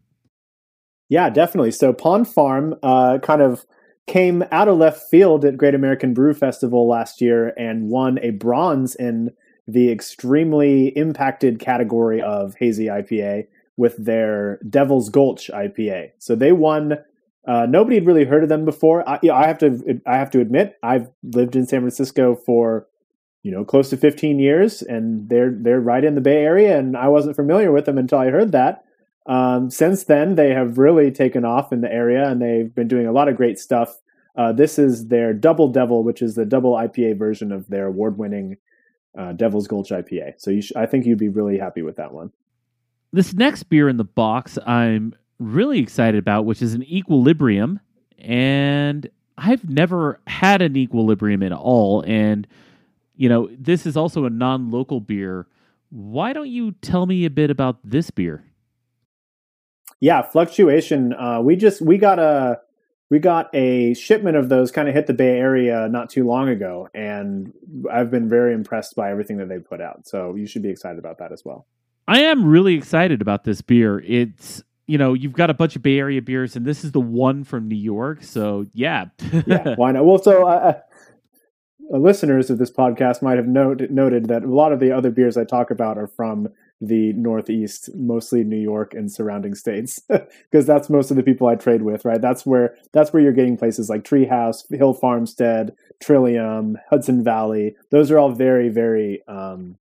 Yeah, 1.09 1.29
definitely. 1.29 1.71
So 1.71 1.91
Pond 1.91 2.27
Farm 2.27 2.75
uh, 2.83 3.19
kind 3.19 3.41
of 3.41 3.65
came 4.07 4.43
out 4.51 4.67
of 4.67 4.77
left 4.77 5.09
field 5.09 5.45
at 5.45 5.57
Great 5.57 5.75
American 5.75 6.13
Brew 6.13 6.33
Festival 6.33 6.87
last 6.87 7.21
year 7.21 7.53
and 7.57 7.89
won 7.89 8.17
a 8.19 8.31
bronze 8.31 8.95
in 8.95 9.31
the 9.71 9.91
extremely 9.91 10.87
impacted 10.89 11.59
category 11.59 12.21
of 12.21 12.55
hazy 12.55 12.85
IPA 12.85 13.47
with 13.77 13.95
their 14.03 14.59
Devil's 14.69 15.09
Gulch 15.09 15.49
IPA. 15.53 16.11
So 16.19 16.35
they 16.35 16.51
won. 16.51 16.97
Uh, 17.47 17.65
nobody 17.65 17.95
had 17.95 18.05
really 18.05 18.25
heard 18.25 18.43
of 18.43 18.49
them 18.49 18.65
before. 18.65 19.07
I, 19.07 19.19
you 19.23 19.29
know, 19.29 19.35
I 19.35 19.47
have 19.47 19.57
to. 19.59 20.01
I 20.05 20.17
have 20.17 20.31
to 20.31 20.41
admit, 20.41 20.77
I've 20.83 21.09
lived 21.23 21.55
in 21.55 21.65
San 21.65 21.81
Francisco 21.81 22.35
for 22.35 22.87
you 23.43 23.51
know 23.51 23.63
close 23.63 23.89
to 23.91 23.97
15 23.97 24.39
years, 24.39 24.81
and 24.81 25.29
they're 25.29 25.51
they're 25.51 25.79
right 25.79 26.03
in 26.03 26.15
the 26.15 26.21
Bay 26.21 26.43
Area, 26.43 26.77
and 26.77 26.97
I 26.97 27.07
wasn't 27.07 27.35
familiar 27.35 27.71
with 27.71 27.85
them 27.85 27.97
until 27.97 28.19
I 28.19 28.29
heard 28.29 28.51
that. 28.51 28.83
Um, 29.25 29.69
since 29.69 30.03
then, 30.05 30.35
they 30.35 30.49
have 30.49 30.77
really 30.77 31.11
taken 31.11 31.45
off 31.45 31.71
in 31.71 31.81
the 31.81 31.91
area, 31.91 32.27
and 32.27 32.41
they've 32.41 32.73
been 32.73 32.87
doing 32.87 33.05
a 33.07 33.11
lot 33.11 33.29
of 33.29 33.37
great 33.37 33.59
stuff 33.59 33.99
Uh, 34.35 34.53
this 34.53 34.79
is 34.79 35.07
their 35.07 35.33
Double 35.33 35.67
Devil, 35.67 36.03
which 36.03 36.21
is 36.21 36.35
the 36.35 36.45
double 36.45 36.73
IPA 36.73 37.17
version 37.17 37.51
of 37.51 37.67
their 37.67 37.87
award-winning 37.87 38.57
uh, 39.17 39.33
Devil's 39.33 39.67
Gulch 39.67 39.89
IPA. 39.89 40.33
So 40.37 40.51
you 40.51 40.61
sh- 40.61 40.71
I 40.75 40.85
think 40.85 41.05
you'd 41.05 41.17
be 41.17 41.29
really 41.29 41.57
happy 41.57 41.81
with 41.81 41.95
that 41.97 42.13
one. 42.13 42.31
This 43.11 43.33
next 43.33 43.63
beer 43.63 43.89
in 43.89 43.97
the 43.97 44.03
box, 44.03 44.57
I'm 44.65 45.15
really 45.39 45.79
excited 45.79 46.19
about, 46.19 46.45
which 46.45 46.61
is 46.61 46.73
an 46.73 46.83
Equilibrium, 46.83 47.79
and 48.19 49.09
I've 49.37 49.67
never 49.67 50.19
had 50.27 50.61
an 50.61 50.75
Equilibrium 50.75 51.41
at 51.41 51.51
all. 51.51 52.03
And 52.05 52.47
you 53.15 53.27
know, 53.27 53.49
this 53.57 53.85
is 53.85 53.97
also 53.97 54.23
a 54.25 54.29
non-local 54.29 55.01
beer. 55.01 55.45
Why 55.89 56.31
don't 56.31 56.49
you 56.49 56.71
tell 56.81 57.05
me 57.05 57.25
a 57.25 57.29
bit 57.29 57.49
about 57.49 57.77
this 57.83 58.09
beer? 58.11 58.45
Yeah, 59.99 60.21
fluctuation. 60.21 61.13
Uh, 61.13 61.41
we 61.41 61.57
just 61.57 61.81
we 61.81 61.97
got 61.97 62.19
a 62.19 62.59
we 63.09 63.19
got 63.19 63.53
a 63.55 63.93
shipment 63.95 64.37
of 64.37 64.49
those 64.49 64.71
kind 64.71 64.87
of 64.87 64.93
hit 64.93 65.07
the 65.07 65.13
Bay 65.13 65.37
Area 65.37 65.89
not 65.89 66.09
too 66.09 66.25
long 66.25 66.47
ago, 66.47 66.87
and 66.93 67.51
I've 67.91 68.11
been 68.11 68.29
very 68.29 68.53
impressed 68.53 68.95
by 68.95 69.09
everything 69.09 69.37
that 69.37 69.49
they 69.49 69.59
put 69.59 69.81
out. 69.81 70.07
So 70.07 70.35
you 70.35 70.45
should 70.45 70.61
be 70.61 70.69
excited 70.69 70.99
about 70.99 71.17
that 71.17 71.31
as 71.31 71.43
well. 71.43 71.65
I 72.07 72.21
am 72.21 72.45
really 72.45 72.75
excited 72.75 73.21
about 73.21 73.43
this 73.43 73.61
beer. 73.61 73.99
It's 73.99 74.63
you 74.87 74.97
know 74.97 75.13
you've 75.13 75.33
got 75.33 75.49
a 75.49 75.53
bunch 75.53 75.75
of 75.75 75.81
Bay 75.81 75.97
Area 75.99 76.21
beers, 76.21 76.55
and 76.55 76.65
this 76.65 76.83
is 76.83 76.91
the 76.91 77.01
one 77.01 77.43
from 77.43 77.67
New 77.67 77.75
York. 77.75 78.23
So 78.23 78.65
yeah, 78.73 79.05
yeah, 79.47 79.75
why 79.75 79.91
not? 79.91 80.05
Well, 80.05 80.21
so 80.21 80.47
uh, 80.47 80.79
uh, 81.91 81.97
listeners 81.97 82.49
of 82.49 82.59
this 82.59 82.71
podcast 82.71 83.21
might 83.21 83.37
have 83.37 83.47
noted 83.47 83.91
noted 83.91 84.27
that 84.27 84.43
a 84.43 84.47
lot 84.47 84.71
of 84.71 84.79
the 84.79 84.91
other 84.91 85.09
beers 85.09 85.35
I 85.35 85.45
talk 85.45 85.71
about 85.71 85.97
are 85.97 86.07
from 86.07 86.49
the 86.81 87.13
Northeast, 87.13 87.89
mostly 87.95 88.43
New 88.43 88.57
York 88.57 88.93
and 88.93 89.11
surrounding 89.11 89.53
states, 89.55 89.99
because 90.07 90.65
that's 90.65 90.89
most 90.89 91.11
of 91.11 91.17
the 91.17 91.23
people 91.23 91.47
I 91.47 91.55
trade 91.55 91.81
with, 91.81 92.05
right? 92.05 92.21
That's 92.21 92.45
where 92.45 92.75
that's 92.93 93.11
where 93.11 93.21
you're 93.21 93.33
getting 93.33 93.57
places 93.57 93.89
like 93.89 94.03
Treehouse, 94.03 94.63
Hill 94.75 94.93
Farmstead, 94.93 95.75
Trillium, 96.01 96.77
Hudson 96.89 97.23
Valley. 97.23 97.75
Those 97.91 98.11
are 98.11 98.19
all 98.19 98.31
very, 98.31 98.69
very 98.69 99.21
um, 99.27 99.77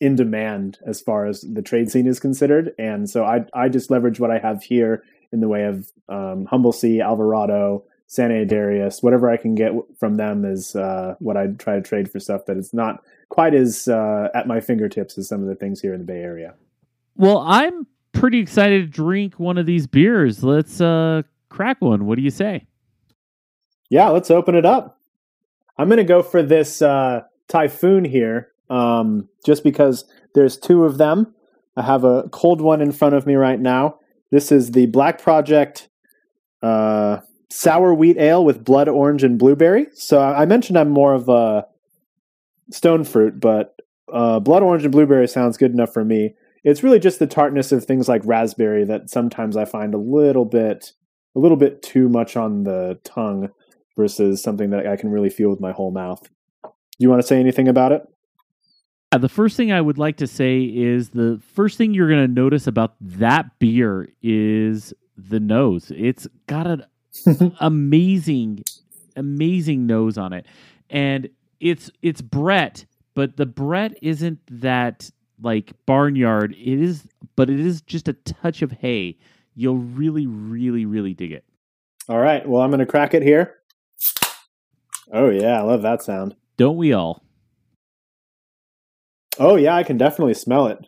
in 0.00 0.14
demand 0.16 0.78
as 0.86 1.00
far 1.00 1.26
as 1.26 1.42
the 1.42 1.62
trade 1.62 1.90
scene 1.90 2.06
is 2.06 2.20
considered, 2.20 2.72
and 2.78 3.10
so 3.10 3.24
I 3.24 3.44
I 3.52 3.68
just 3.68 3.90
leverage 3.90 4.20
what 4.20 4.30
I 4.30 4.38
have 4.38 4.62
here 4.62 5.02
in 5.32 5.40
the 5.40 5.48
way 5.48 5.64
of 5.64 5.92
um, 6.08 6.46
Humble 6.46 6.72
Sea, 6.72 7.02
Alvarado, 7.02 7.84
Sante 8.06 8.46
Adairius, 8.46 9.02
whatever 9.02 9.30
I 9.30 9.36
can 9.36 9.54
get 9.54 9.72
from 10.00 10.16
them 10.16 10.46
is 10.46 10.74
uh, 10.74 11.14
what 11.18 11.36
I 11.36 11.48
try 11.48 11.74
to 11.74 11.82
trade 11.82 12.10
for 12.10 12.18
stuff 12.18 12.46
that 12.46 12.56
is 12.56 12.72
not 12.72 13.04
quite 13.28 13.54
as 13.54 13.88
uh, 13.88 14.28
at 14.34 14.46
my 14.46 14.60
fingertips 14.60 15.18
as 15.18 15.28
some 15.28 15.42
of 15.42 15.48
the 15.48 15.54
things 15.54 15.80
here 15.80 15.92
in 15.92 16.00
the 16.00 16.06
Bay 16.06 16.20
Area. 16.20 16.54
Well, 17.16 17.38
I'm 17.38 17.86
pretty 18.12 18.38
excited 18.38 18.82
to 18.82 18.88
drink 18.88 19.38
one 19.38 19.58
of 19.58 19.66
these 19.66 19.86
beers. 19.86 20.42
Let's 20.42 20.80
uh, 20.80 21.22
crack 21.48 21.80
one. 21.80 22.06
What 22.06 22.16
do 22.16 22.22
you 22.22 22.30
say? 22.30 22.66
Yeah, 23.90 24.08
let's 24.08 24.30
open 24.30 24.54
it 24.54 24.66
up. 24.66 24.98
I'm 25.76 25.88
going 25.88 25.98
to 25.98 26.04
go 26.04 26.22
for 26.22 26.42
this 26.42 26.82
uh, 26.82 27.22
Typhoon 27.48 28.04
here, 28.04 28.48
um, 28.68 29.28
just 29.46 29.64
because 29.64 30.04
there's 30.34 30.56
two 30.56 30.84
of 30.84 30.98
them. 30.98 31.34
I 31.76 31.82
have 31.82 32.04
a 32.04 32.28
cold 32.30 32.60
one 32.60 32.80
in 32.80 32.92
front 32.92 33.14
of 33.14 33.26
me 33.26 33.36
right 33.36 33.60
now. 33.60 33.98
This 34.30 34.52
is 34.52 34.72
the 34.72 34.86
Black 34.86 35.22
Project 35.22 35.88
uh, 36.62 37.18
sour 37.50 37.94
wheat 37.94 38.18
ale 38.18 38.44
with 38.44 38.64
blood 38.64 38.88
orange 38.88 39.22
and 39.22 39.38
blueberry. 39.38 39.86
So 39.94 40.20
I 40.20 40.44
mentioned 40.44 40.78
I'm 40.78 40.90
more 40.90 41.14
of 41.14 41.28
a 41.28 41.66
stone 42.70 43.04
fruit, 43.04 43.40
but 43.40 43.76
uh, 44.12 44.40
blood 44.40 44.62
orange 44.62 44.84
and 44.84 44.92
blueberry 44.92 45.28
sounds 45.28 45.56
good 45.56 45.72
enough 45.72 45.92
for 45.92 46.04
me. 46.04 46.34
It's 46.64 46.82
really 46.82 46.98
just 46.98 47.18
the 47.18 47.26
tartness 47.26 47.72
of 47.72 47.84
things 47.84 48.08
like 48.08 48.22
raspberry 48.24 48.84
that 48.84 49.10
sometimes 49.10 49.56
I 49.56 49.64
find 49.64 49.94
a 49.94 49.98
little 49.98 50.44
bit 50.44 50.92
a 51.36 51.38
little 51.38 51.56
bit 51.56 51.82
too 51.82 52.08
much 52.08 52.36
on 52.36 52.64
the 52.64 52.98
tongue 53.04 53.50
versus 53.96 54.42
something 54.42 54.70
that 54.70 54.86
I 54.86 54.96
can 54.96 55.10
really 55.10 55.30
feel 55.30 55.50
with 55.50 55.60
my 55.60 55.72
whole 55.72 55.90
mouth. 55.90 56.22
Do 56.62 56.70
you 56.98 57.10
want 57.10 57.20
to 57.22 57.26
say 57.26 57.38
anything 57.38 57.68
about 57.68 57.92
it? 57.92 58.02
Yeah, 59.12 59.18
the 59.18 59.28
first 59.28 59.56
thing 59.56 59.72
I 59.72 59.80
would 59.80 59.98
like 59.98 60.16
to 60.18 60.26
say 60.26 60.62
is 60.62 61.10
the 61.10 61.40
first 61.54 61.78
thing 61.78 61.94
you're 61.94 62.08
going 62.08 62.26
to 62.26 62.32
notice 62.32 62.66
about 62.66 62.94
that 63.00 63.58
beer 63.58 64.08
is 64.22 64.92
the 65.16 65.40
nose. 65.40 65.92
It's 65.96 66.26
got 66.46 66.66
an 66.66 66.84
amazing, 67.60 68.64
amazing 69.16 69.86
nose 69.86 70.18
on 70.18 70.32
it, 70.32 70.46
and 70.90 71.28
it's 71.60 71.90
it's 72.02 72.20
Brett, 72.20 72.84
but 73.14 73.36
the 73.36 73.46
Brett 73.46 73.96
isn't 74.02 74.38
that 74.60 75.10
like 75.40 75.72
barnyard. 75.86 76.52
It 76.52 76.80
is, 76.80 77.06
but 77.36 77.50
it 77.50 77.60
is 77.60 77.80
just 77.82 78.08
a 78.08 78.12
touch 78.12 78.62
of 78.62 78.72
hay. 78.72 79.16
You'll 79.54 79.78
really, 79.78 80.26
really, 80.26 80.86
really 80.86 81.14
dig 81.14 81.32
it. 81.32 81.44
All 82.08 82.18
right. 82.18 82.48
Well, 82.48 82.62
I'm 82.62 82.70
going 82.70 82.80
to 82.80 82.86
crack 82.86 83.12
it 83.12 83.22
here. 83.22 83.56
Oh 85.12 85.30
yeah, 85.30 85.58
I 85.58 85.62
love 85.62 85.82
that 85.82 86.02
sound. 86.02 86.36
Don't 86.56 86.76
we 86.76 86.92
all? 86.92 87.22
Oh 89.38 89.56
yeah, 89.56 89.74
I 89.74 89.82
can 89.82 89.96
definitely 89.96 90.34
smell 90.34 90.66
it. 90.66 90.86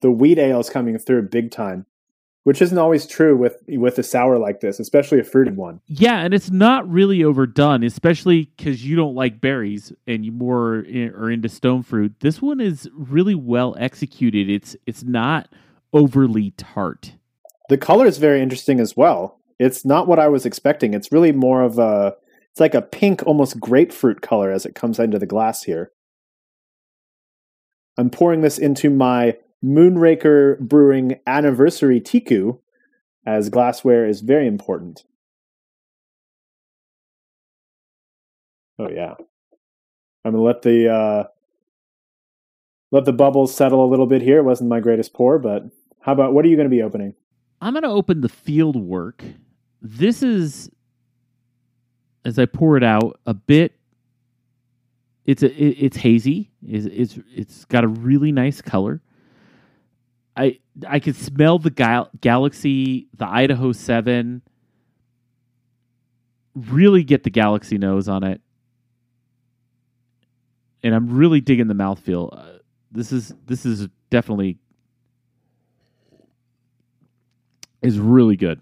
The 0.00 0.10
wheat 0.10 0.38
ale 0.38 0.60
is 0.60 0.70
coming 0.70 0.98
through 0.98 1.28
big 1.28 1.50
time 1.50 1.86
which 2.44 2.62
isn't 2.62 2.78
always 2.78 3.06
true 3.06 3.36
with 3.36 3.62
with 3.68 3.98
a 3.98 4.02
sour 4.02 4.38
like 4.38 4.60
this, 4.60 4.78
especially 4.78 5.18
a 5.18 5.24
fruited 5.24 5.56
one. 5.56 5.80
Yeah, 5.86 6.20
and 6.20 6.32
it's 6.32 6.50
not 6.50 6.88
really 6.88 7.24
overdone, 7.24 7.82
especially 7.82 8.52
because 8.56 8.84
you 8.84 8.96
don't 8.96 9.14
like 9.14 9.40
berries 9.40 9.92
and 10.06 10.24
you 10.24 10.30
more 10.30 10.80
in, 10.80 11.10
are 11.14 11.30
into 11.30 11.48
stone 11.48 11.82
fruit. 11.82 12.14
This 12.20 12.40
one 12.40 12.60
is 12.60 12.88
really 12.94 13.34
well 13.34 13.74
executed. 13.78 14.48
It's 14.48 14.76
it's 14.86 15.02
not 15.02 15.48
overly 15.92 16.52
tart. 16.52 17.14
The 17.70 17.78
color 17.78 18.06
is 18.06 18.18
very 18.18 18.42
interesting 18.42 18.78
as 18.78 18.96
well. 18.96 19.40
It's 19.58 19.84
not 19.84 20.06
what 20.06 20.18
I 20.18 20.28
was 20.28 20.44
expecting. 20.44 20.92
It's 20.92 21.12
really 21.12 21.32
more 21.32 21.62
of 21.62 21.78
a 21.78 22.14
it's 22.50 22.60
like 22.60 22.74
a 22.74 22.82
pink, 22.82 23.22
almost 23.26 23.58
grapefruit 23.58 24.20
color 24.20 24.52
as 24.52 24.66
it 24.66 24.74
comes 24.74 24.98
into 24.98 25.18
the 25.18 25.26
glass 25.26 25.62
here. 25.64 25.90
I'm 27.96 28.10
pouring 28.10 28.42
this 28.42 28.58
into 28.58 28.90
my 28.90 29.38
Moonraker 29.64 30.58
Brewing 30.60 31.18
Anniversary 31.26 32.00
Teku, 32.00 32.58
as 33.26 33.48
glassware 33.48 34.06
is 34.06 34.20
very 34.20 34.46
important. 34.46 35.04
Oh 38.78 38.88
yeah, 38.90 39.14
I'm 40.24 40.32
gonna 40.32 40.42
let 40.42 40.62
the 40.62 40.92
uh, 40.92 41.24
let 42.94 43.04
the 43.04 43.12
bubbles 43.12 43.54
settle 43.54 43.84
a 43.84 43.88
little 43.90 44.06
bit 44.06 44.22
here. 44.22 44.38
It 44.38 44.44
wasn't 44.44 44.70
my 44.70 44.80
greatest 44.80 45.14
pour, 45.14 45.38
but 45.38 45.64
how 46.00 46.12
about 46.12 46.32
what 46.32 46.44
are 46.44 46.48
you 46.48 46.56
going 46.56 46.68
to 46.68 46.76
be 46.76 46.82
opening? 46.82 47.14
I'm 47.60 47.72
going 47.72 47.82
to 47.82 47.88
open 47.88 48.20
the 48.20 48.28
Fieldwork. 48.28 49.34
This 49.80 50.22
is, 50.22 50.70
as 52.24 52.38
I 52.38 52.46
pour 52.46 52.76
it 52.76 52.84
out, 52.84 53.18
a 53.26 53.34
bit. 53.34 53.72
It's 55.24 55.42
a 55.42 55.50
it, 55.50 55.76
it's 55.80 55.96
hazy. 55.96 56.52
It's, 56.62 56.86
it's 56.86 57.18
it's 57.34 57.64
got 57.64 57.82
a 57.82 57.88
really 57.88 58.30
nice 58.30 58.60
color. 58.60 59.02
I 60.36 60.58
I 60.88 61.00
could 61.00 61.16
smell 61.16 61.58
the 61.58 61.70
gal- 61.70 62.10
galaxy, 62.20 63.08
the 63.16 63.26
Idaho 63.26 63.72
Seven. 63.72 64.42
Really 66.54 67.02
get 67.02 67.24
the 67.24 67.30
galaxy 67.30 67.78
nose 67.78 68.08
on 68.08 68.22
it, 68.22 68.40
and 70.82 70.94
I'm 70.94 71.16
really 71.16 71.40
digging 71.40 71.66
the 71.66 71.74
mouthfeel. 71.74 72.28
Uh, 72.32 72.58
this 72.92 73.10
is 73.12 73.34
this 73.46 73.66
is 73.66 73.88
definitely 74.10 74.58
is 77.82 77.98
really 77.98 78.36
good. 78.36 78.60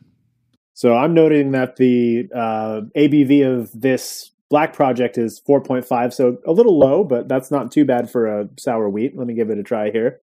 So 0.75 0.95
I'm 0.95 1.15
noting 1.15 1.53
that 1.53 1.77
the 1.77 2.29
uh, 2.35 2.81
ABV 2.97 3.47
of 3.47 3.79
this 3.79 4.33
Black 4.51 4.73
Project 4.73 5.17
is 5.17 5.41
4.5, 5.49 6.13
so 6.13 6.39
a 6.47 6.53
little 6.53 6.79
low, 6.79 7.05
but 7.05 7.29
that's 7.29 7.51
not 7.51 7.71
too 7.71 7.85
bad 7.85 8.11
for 8.11 8.27
a 8.27 8.49
sour 8.59 8.89
wheat. 8.89 9.17
Let 9.17 9.27
me 9.27 9.35
give 9.35 9.51
it 9.51 9.59
a 9.59 9.63
try 9.63 9.91
here. 9.91 10.21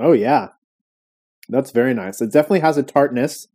Oh 0.00 0.12
yeah, 0.12 0.48
that's 1.50 1.72
very 1.72 1.92
nice. 1.92 2.22
It 2.22 2.32
definitely 2.32 2.60
has 2.60 2.78
a 2.78 2.82
tartness, 2.82 3.48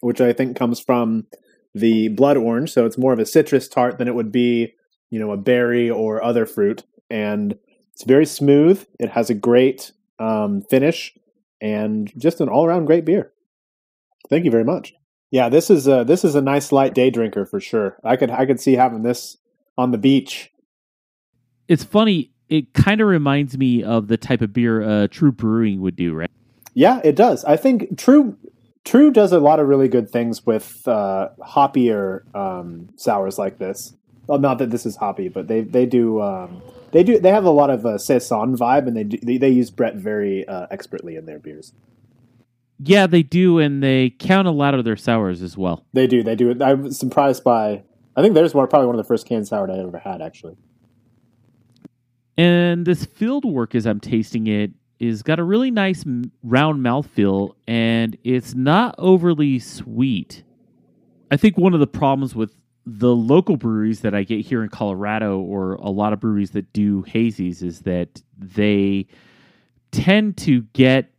which 0.00 0.20
I 0.20 0.32
think 0.32 0.56
comes 0.56 0.78
from 0.78 1.26
the 1.74 2.08
blood 2.08 2.36
orange. 2.36 2.72
So 2.72 2.84
it's 2.84 2.98
more 2.98 3.12
of 3.12 3.18
a 3.18 3.26
citrus 3.26 3.66
tart 3.66 3.98
than 3.98 4.06
it 4.06 4.14
would 4.14 4.30
be, 4.30 4.74
you 5.10 5.18
know, 5.18 5.32
a 5.32 5.36
berry 5.36 5.90
or 5.90 6.22
other 6.22 6.44
fruit. 6.44 6.84
And 7.08 7.56
it's 7.92 8.04
very 8.04 8.26
smooth. 8.26 8.84
It 9.00 9.10
has 9.10 9.30
a 9.30 9.34
great 9.34 9.92
um, 10.18 10.62
finish 10.62 11.16
and 11.62 12.12
just 12.18 12.40
an 12.40 12.48
all 12.50 12.66
around 12.66 12.84
great 12.84 13.06
beer. 13.06 13.32
Thank 14.28 14.44
you 14.44 14.50
very 14.50 14.64
much. 14.64 14.92
Yeah, 15.30 15.48
this 15.48 15.70
is 15.70 15.88
a 15.88 16.04
this 16.04 16.24
is 16.24 16.34
a 16.34 16.40
nice 16.40 16.70
light 16.70 16.94
day 16.94 17.10
drinker 17.10 17.46
for 17.46 17.60
sure. 17.60 17.98
I 18.04 18.16
could 18.16 18.30
I 18.30 18.46
could 18.46 18.60
see 18.60 18.74
having 18.74 19.02
this 19.02 19.38
on 19.78 19.90
the 19.90 19.98
beach. 19.98 20.50
It's 21.68 21.84
funny 21.84 22.32
it 22.48 22.72
kind 22.74 23.00
of 23.00 23.08
reminds 23.08 23.58
me 23.58 23.82
of 23.82 24.08
the 24.08 24.16
type 24.16 24.40
of 24.40 24.52
beer 24.52 24.82
uh, 24.82 25.08
TRVE 25.08 25.36
Brewing 25.36 25.80
would 25.80 25.96
do, 25.96 26.14
right? 26.14 26.30
Yeah, 26.74 27.00
it 27.04 27.16
does. 27.16 27.44
I 27.44 27.56
think 27.56 27.96
TRVE 27.96 28.36
TRVE 28.84 29.12
does 29.12 29.32
a 29.32 29.40
lot 29.40 29.58
of 29.58 29.66
really 29.66 29.88
good 29.88 30.08
things 30.08 30.46
with 30.46 30.86
uh, 30.86 31.30
hoppier 31.40 32.22
um, 32.36 32.88
sours 32.96 33.36
like 33.36 33.58
this. 33.58 33.94
Well, 34.28 34.38
not 34.38 34.58
that 34.58 34.70
this 34.70 34.86
is 34.86 34.96
hoppy, 34.96 35.28
but 35.28 35.48
they 35.48 35.62
they 35.62 35.86
do 35.86 36.20
um, 36.20 36.62
they 36.92 37.02
do 37.02 37.18
they 37.18 37.30
have 37.30 37.44
a 37.44 37.50
lot 37.50 37.70
of 37.70 37.84
uh, 37.84 37.98
saison 37.98 38.56
vibe, 38.56 38.86
and 38.86 38.96
they 38.96 39.04
do, 39.04 39.18
they, 39.22 39.38
they 39.38 39.50
use 39.50 39.70
Brett 39.70 39.96
very 39.96 40.46
uh, 40.46 40.66
expertly 40.70 41.16
in 41.16 41.26
their 41.26 41.38
beers. 41.38 41.72
Yeah, 42.78 43.06
they 43.06 43.22
do, 43.22 43.58
and 43.58 43.82
they 43.82 44.10
count 44.10 44.46
a 44.46 44.50
lot 44.50 44.74
of 44.74 44.84
their 44.84 44.96
sours 44.96 45.42
as 45.42 45.56
well. 45.56 45.84
They 45.92 46.06
do. 46.06 46.22
They 46.22 46.36
do. 46.36 46.54
I 46.62 46.74
was 46.74 46.98
surprised 46.98 47.42
by. 47.42 47.82
I 48.16 48.22
think 48.22 48.34
theirs 48.34 48.54
were 48.54 48.66
probably 48.66 48.86
one 48.86 48.94
of 48.94 49.04
the 49.04 49.08
first 49.08 49.26
canned 49.26 49.48
sour 49.48 49.70
I 49.70 49.78
ever 49.78 49.98
had, 49.98 50.22
actually. 50.22 50.56
And 52.38 52.84
this 52.84 53.06
Fieldwork, 53.06 53.74
as 53.74 53.86
I'm 53.86 54.00
tasting 54.00 54.46
it, 54.46 54.72
is 54.98 55.22
got 55.22 55.38
a 55.38 55.44
really 55.44 55.70
nice 55.70 56.04
round 56.42 56.84
mouthfeel, 56.84 57.54
and 57.66 58.16
it's 58.24 58.54
not 58.54 58.94
overly 58.98 59.58
sweet. 59.58 60.42
I 61.30 61.36
think 61.36 61.58
one 61.58 61.74
of 61.74 61.80
the 61.80 61.86
problems 61.86 62.34
with 62.34 62.54
the 62.86 63.14
local 63.14 63.56
breweries 63.56 64.00
that 64.00 64.14
I 64.14 64.22
get 64.22 64.44
here 64.44 64.62
in 64.62 64.68
Colorado, 64.68 65.40
or 65.40 65.74
a 65.74 65.90
lot 65.90 66.12
of 66.12 66.20
breweries 66.20 66.52
that 66.52 66.72
do 66.72 67.02
hazies, 67.02 67.62
is 67.62 67.80
that 67.80 68.22
they 68.38 69.06
tend 69.90 70.36
to 70.38 70.62
get 70.72 71.10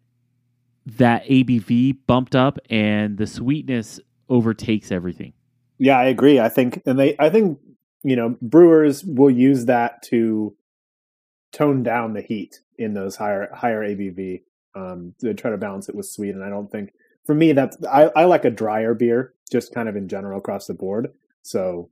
that 0.86 1.26
ABV 1.26 1.98
bumped 2.08 2.36
up, 2.36 2.58
and 2.70 3.18
the 3.18 3.28
sweetness 3.28 4.00
overtakes 4.30 4.92
everything. 4.92 5.34
Yeah, 5.78 6.00
I 6.00 6.06
agree. 6.06 6.40
I 6.40 6.50
think, 6.50 6.82
and 6.86 6.98
they, 6.98 7.16
I 7.20 7.30
think, 7.30 7.60
you 8.04 8.16
know, 8.16 8.38
brewers 8.42 9.04
will 9.04 9.30
use 9.30 9.66
that 9.66 10.02
to 10.04 10.56
tone 11.52 11.84
down 11.84 12.14
the 12.14 12.22
heat 12.22 12.60
in 12.78 12.94
those 12.94 13.16
higher 13.16 13.50
higher 13.54 13.82
ABV. 13.82 14.44
Um, 14.76 15.14
they 15.22 15.34
try 15.34 15.52
to 15.52 15.58
balance 15.58 15.90
it 15.90 15.96
with 15.96 16.08
sweet, 16.08 16.36
and 16.36 16.44
I 16.44 16.50
don't 16.50 16.72
think 16.72 16.94
for 17.26 17.36
me 17.36 17.52
that's 17.54 17.78
I, 17.86 18.12
I 18.16 18.26
like 18.26 18.46
a 18.46 18.52
drier 18.52 18.94
beer 18.94 19.34
just 19.52 19.74
kind 19.74 19.90
of 19.90 19.96
in 19.96 20.08
general 20.08 20.40
across 20.40 20.68
the 20.68 20.74
board. 20.74 21.12
So 21.44 21.90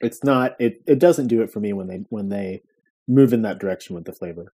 it's 0.00 0.22
not 0.22 0.56
it 0.60 0.82
it 0.86 0.98
doesn't 0.98 1.28
do 1.28 1.42
it 1.42 1.50
for 1.50 1.60
me 1.60 1.72
when 1.72 1.86
they 1.86 2.04
when 2.08 2.28
they 2.28 2.62
move 3.06 3.32
in 3.32 3.42
that 3.42 3.58
direction 3.58 3.94
with 3.94 4.04
the 4.04 4.12
flavor. 4.12 4.52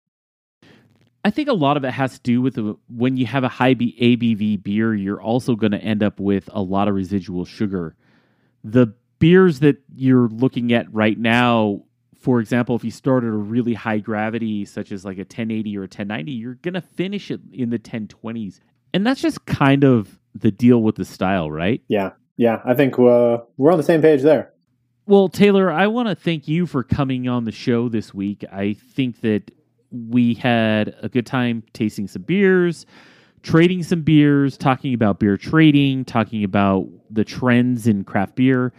I 1.24 1.30
think 1.30 1.48
a 1.48 1.54
lot 1.54 1.76
of 1.76 1.84
it 1.84 1.90
has 1.90 2.14
to 2.14 2.20
do 2.20 2.42
with 2.42 2.54
the, 2.54 2.76
when 2.88 3.16
you 3.16 3.24
have 3.24 3.44
a 3.44 3.48
high 3.48 3.72
B, 3.72 3.96
ABV 3.98 4.62
beer, 4.62 4.94
you're 4.94 5.22
also 5.22 5.56
going 5.56 5.72
to 5.72 5.78
end 5.78 6.02
up 6.02 6.20
with 6.20 6.50
a 6.52 6.60
lot 6.60 6.86
of 6.86 6.94
residual 6.94 7.46
sugar. 7.46 7.96
The 8.62 8.92
beers 9.18 9.60
that 9.60 9.78
you're 9.94 10.28
looking 10.28 10.74
at 10.74 10.92
right 10.92 11.18
now 11.18 11.82
for 12.24 12.40
example, 12.40 12.74
if 12.74 12.82
you 12.82 12.90
started 12.90 13.26
a 13.26 13.36
really 13.36 13.74
high 13.74 13.98
gravity, 13.98 14.64
such 14.64 14.92
as 14.92 15.04
like 15.04 15.18
a 15.18 15.28
1080 15.28 15.76
or 15.76 15.80
a 15.80 15.82
1090, 15.82 16.32
you're 16.32 16.54
going 16.54 16.72
to 16.72 16.80
finish 16.80 17.30
it 17.30 17.38
in 17.52 17.68
the 17.68 17.78
1020s. 17.78 18.60
And 18.94 19.06
that's 19.06 19.20
just 19.20 19.44
kind 19.44 19.84
of 19.84 20.18
the 20.34 20.50
deal 20.50 20.82
with 20.82 20.96
the 20.96 21.04
style, 21.04 21.50
right? 21.50 21.82
Yeah. 21.86 22.12
Yeah. 22.38 22.62
I 22.64 22.72
think 22.72 22.98
uh, 22.98 23.38
we're 23.58 23.70
on 23.70 23.76
the 23.76 23.84
same 23.84 24.00
page 24.00 24.22
there. 24.22 24.54
Well, 25.04 25.28
Taylor, 25.28 25.70
I 25.70 25.86
want 25.86 26.08
to 26.08 26.14
thank 26.14 26.48
you 26.48 26.64
for 26.64 26.82
coming 26.82 27.28
on 27.28 27.44
the 27.44 27.52
show 27.52 27.90
this 27.90 28.14
week. 28.14 28.42
I 28.50 28.72
think 28.72 29.20
that 29.20 29.50
we 29.92 30.32
had 30.32 30.96
a 31.02 31.10
good 31.10 31.26
time 31.26 31.62
tasting 31.74 32.08
some 32.08 32.22
beers, 32.22 32.86
trading 33.42 33.82
some 33.82 34.00
beers, 34.00 34.56
talking 34.56 34.94
about 34.94 35.20
beer 35.20 35.36
trading, 35.36 36.06
talking 36.06 36.42
about 36.42 36.88
the 37.10 37.22
trends 37.22 37.86
in 37.86 38.02
craft 38.02 38.34
beer. 38.34 38.72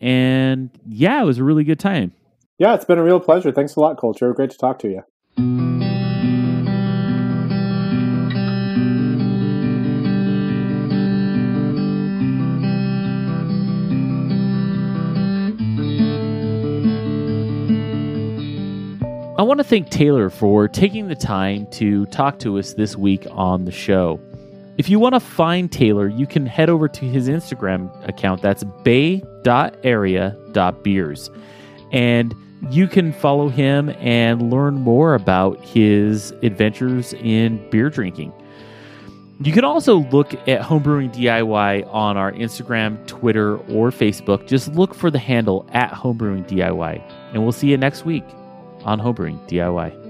And 0.00 0.70
yeah, 0.88 1.20
it 1.20 1.24
was 1.24 1.38
a 1.38 1.44
really 1.44 1.64
good 1.64 1.80
time. 1.80 2.12
Yeah, 2.58 2.74
it's 2.74 2.84
been 2.84 2.98
a 2.98 3.04
real 3.04 3.20
pleasure. 3.20 3.52
Thanks 3.52 3.76
a 3.76 3.80
lot, 3.80 3.98
Culture. 3.98 4.34
Great 4.34 4.50
to 4.50 4.58
talk 4.58 4.80
to 4.80 4.88
you. 4.88 5.04
I 19.38 19.42
want 19.42 19.58
to 19.58 19.64
thank 19.64 19.90
Taylor 19.90 20.28
for 20.28 20.66
taking 20.66 21.06
the 21.06 21.14
time 21.14 21.68
to 21.70 22.06
talk 22.06 22.40
to 22.40 22.58
us 22.58 22.74
this 22.74 22.96
week 22.96 23.24
on 23.30 23.66
the 23.66 23.70
show. 23.70 24.18
If 24.78 24.88
you 24.88 24.98
want 24.98 25.14
to 25.14 25.20
find 25.20 25.70
Taylor, 25.70 26.08
you 26.08 26.26
can 26.26 26.44
head 26.44 26.68
over 26.68 26.88
to 26.88 27.04
his 27.04 27.28
Instagram 27.28 27.88
account. 28.08 28.42
That's 28.42 28.64
bay.area.beers. 28.82 29.30
And 31.92 32.34
you 32.70 32.86
can 32.88 33.12
follow 33.12 33.48
him 33.48 33.90
and 33.98 34.50
learn 34.50 34.74
more 34.74 35.14
about 35.14 35.64
his 35.64 36.32
adventures 36.42 37.12
in 37.14 37.68
beer 37.70 37.90
drinking. 37.90 38.32
You 39.40 39.52
can 39.52 39.64
also 39.64 39.98
look 40.10 40.34
at 40.48 40.62
Homebrewing 40.62 41.14
DIY 41.14 41.94
on 41.94 42.16
our 42.16 42.32
Instagram, 42.32 43.06
Twitter, 43.06 43.58
or 43.72 43.90
Facebook. 43.90 44.48
Just 44.48 44.74
look 44.74 44.94
for 44.94 45.12
the 45.12 45.18
handle 45.18 45.64
at 45.72 45.92
Homebrewing 45.92 46.48
DIY. 46.48 47.00
And 47.32 47.42
we'll 47.44 47.52
see 47.52 47.68
you 47.70 47.76
next 47.76 48.04
week 48.04 48.24
on 48.82 49.00
Homebrewing 49.00 49.48
DIY. 49.48 50.07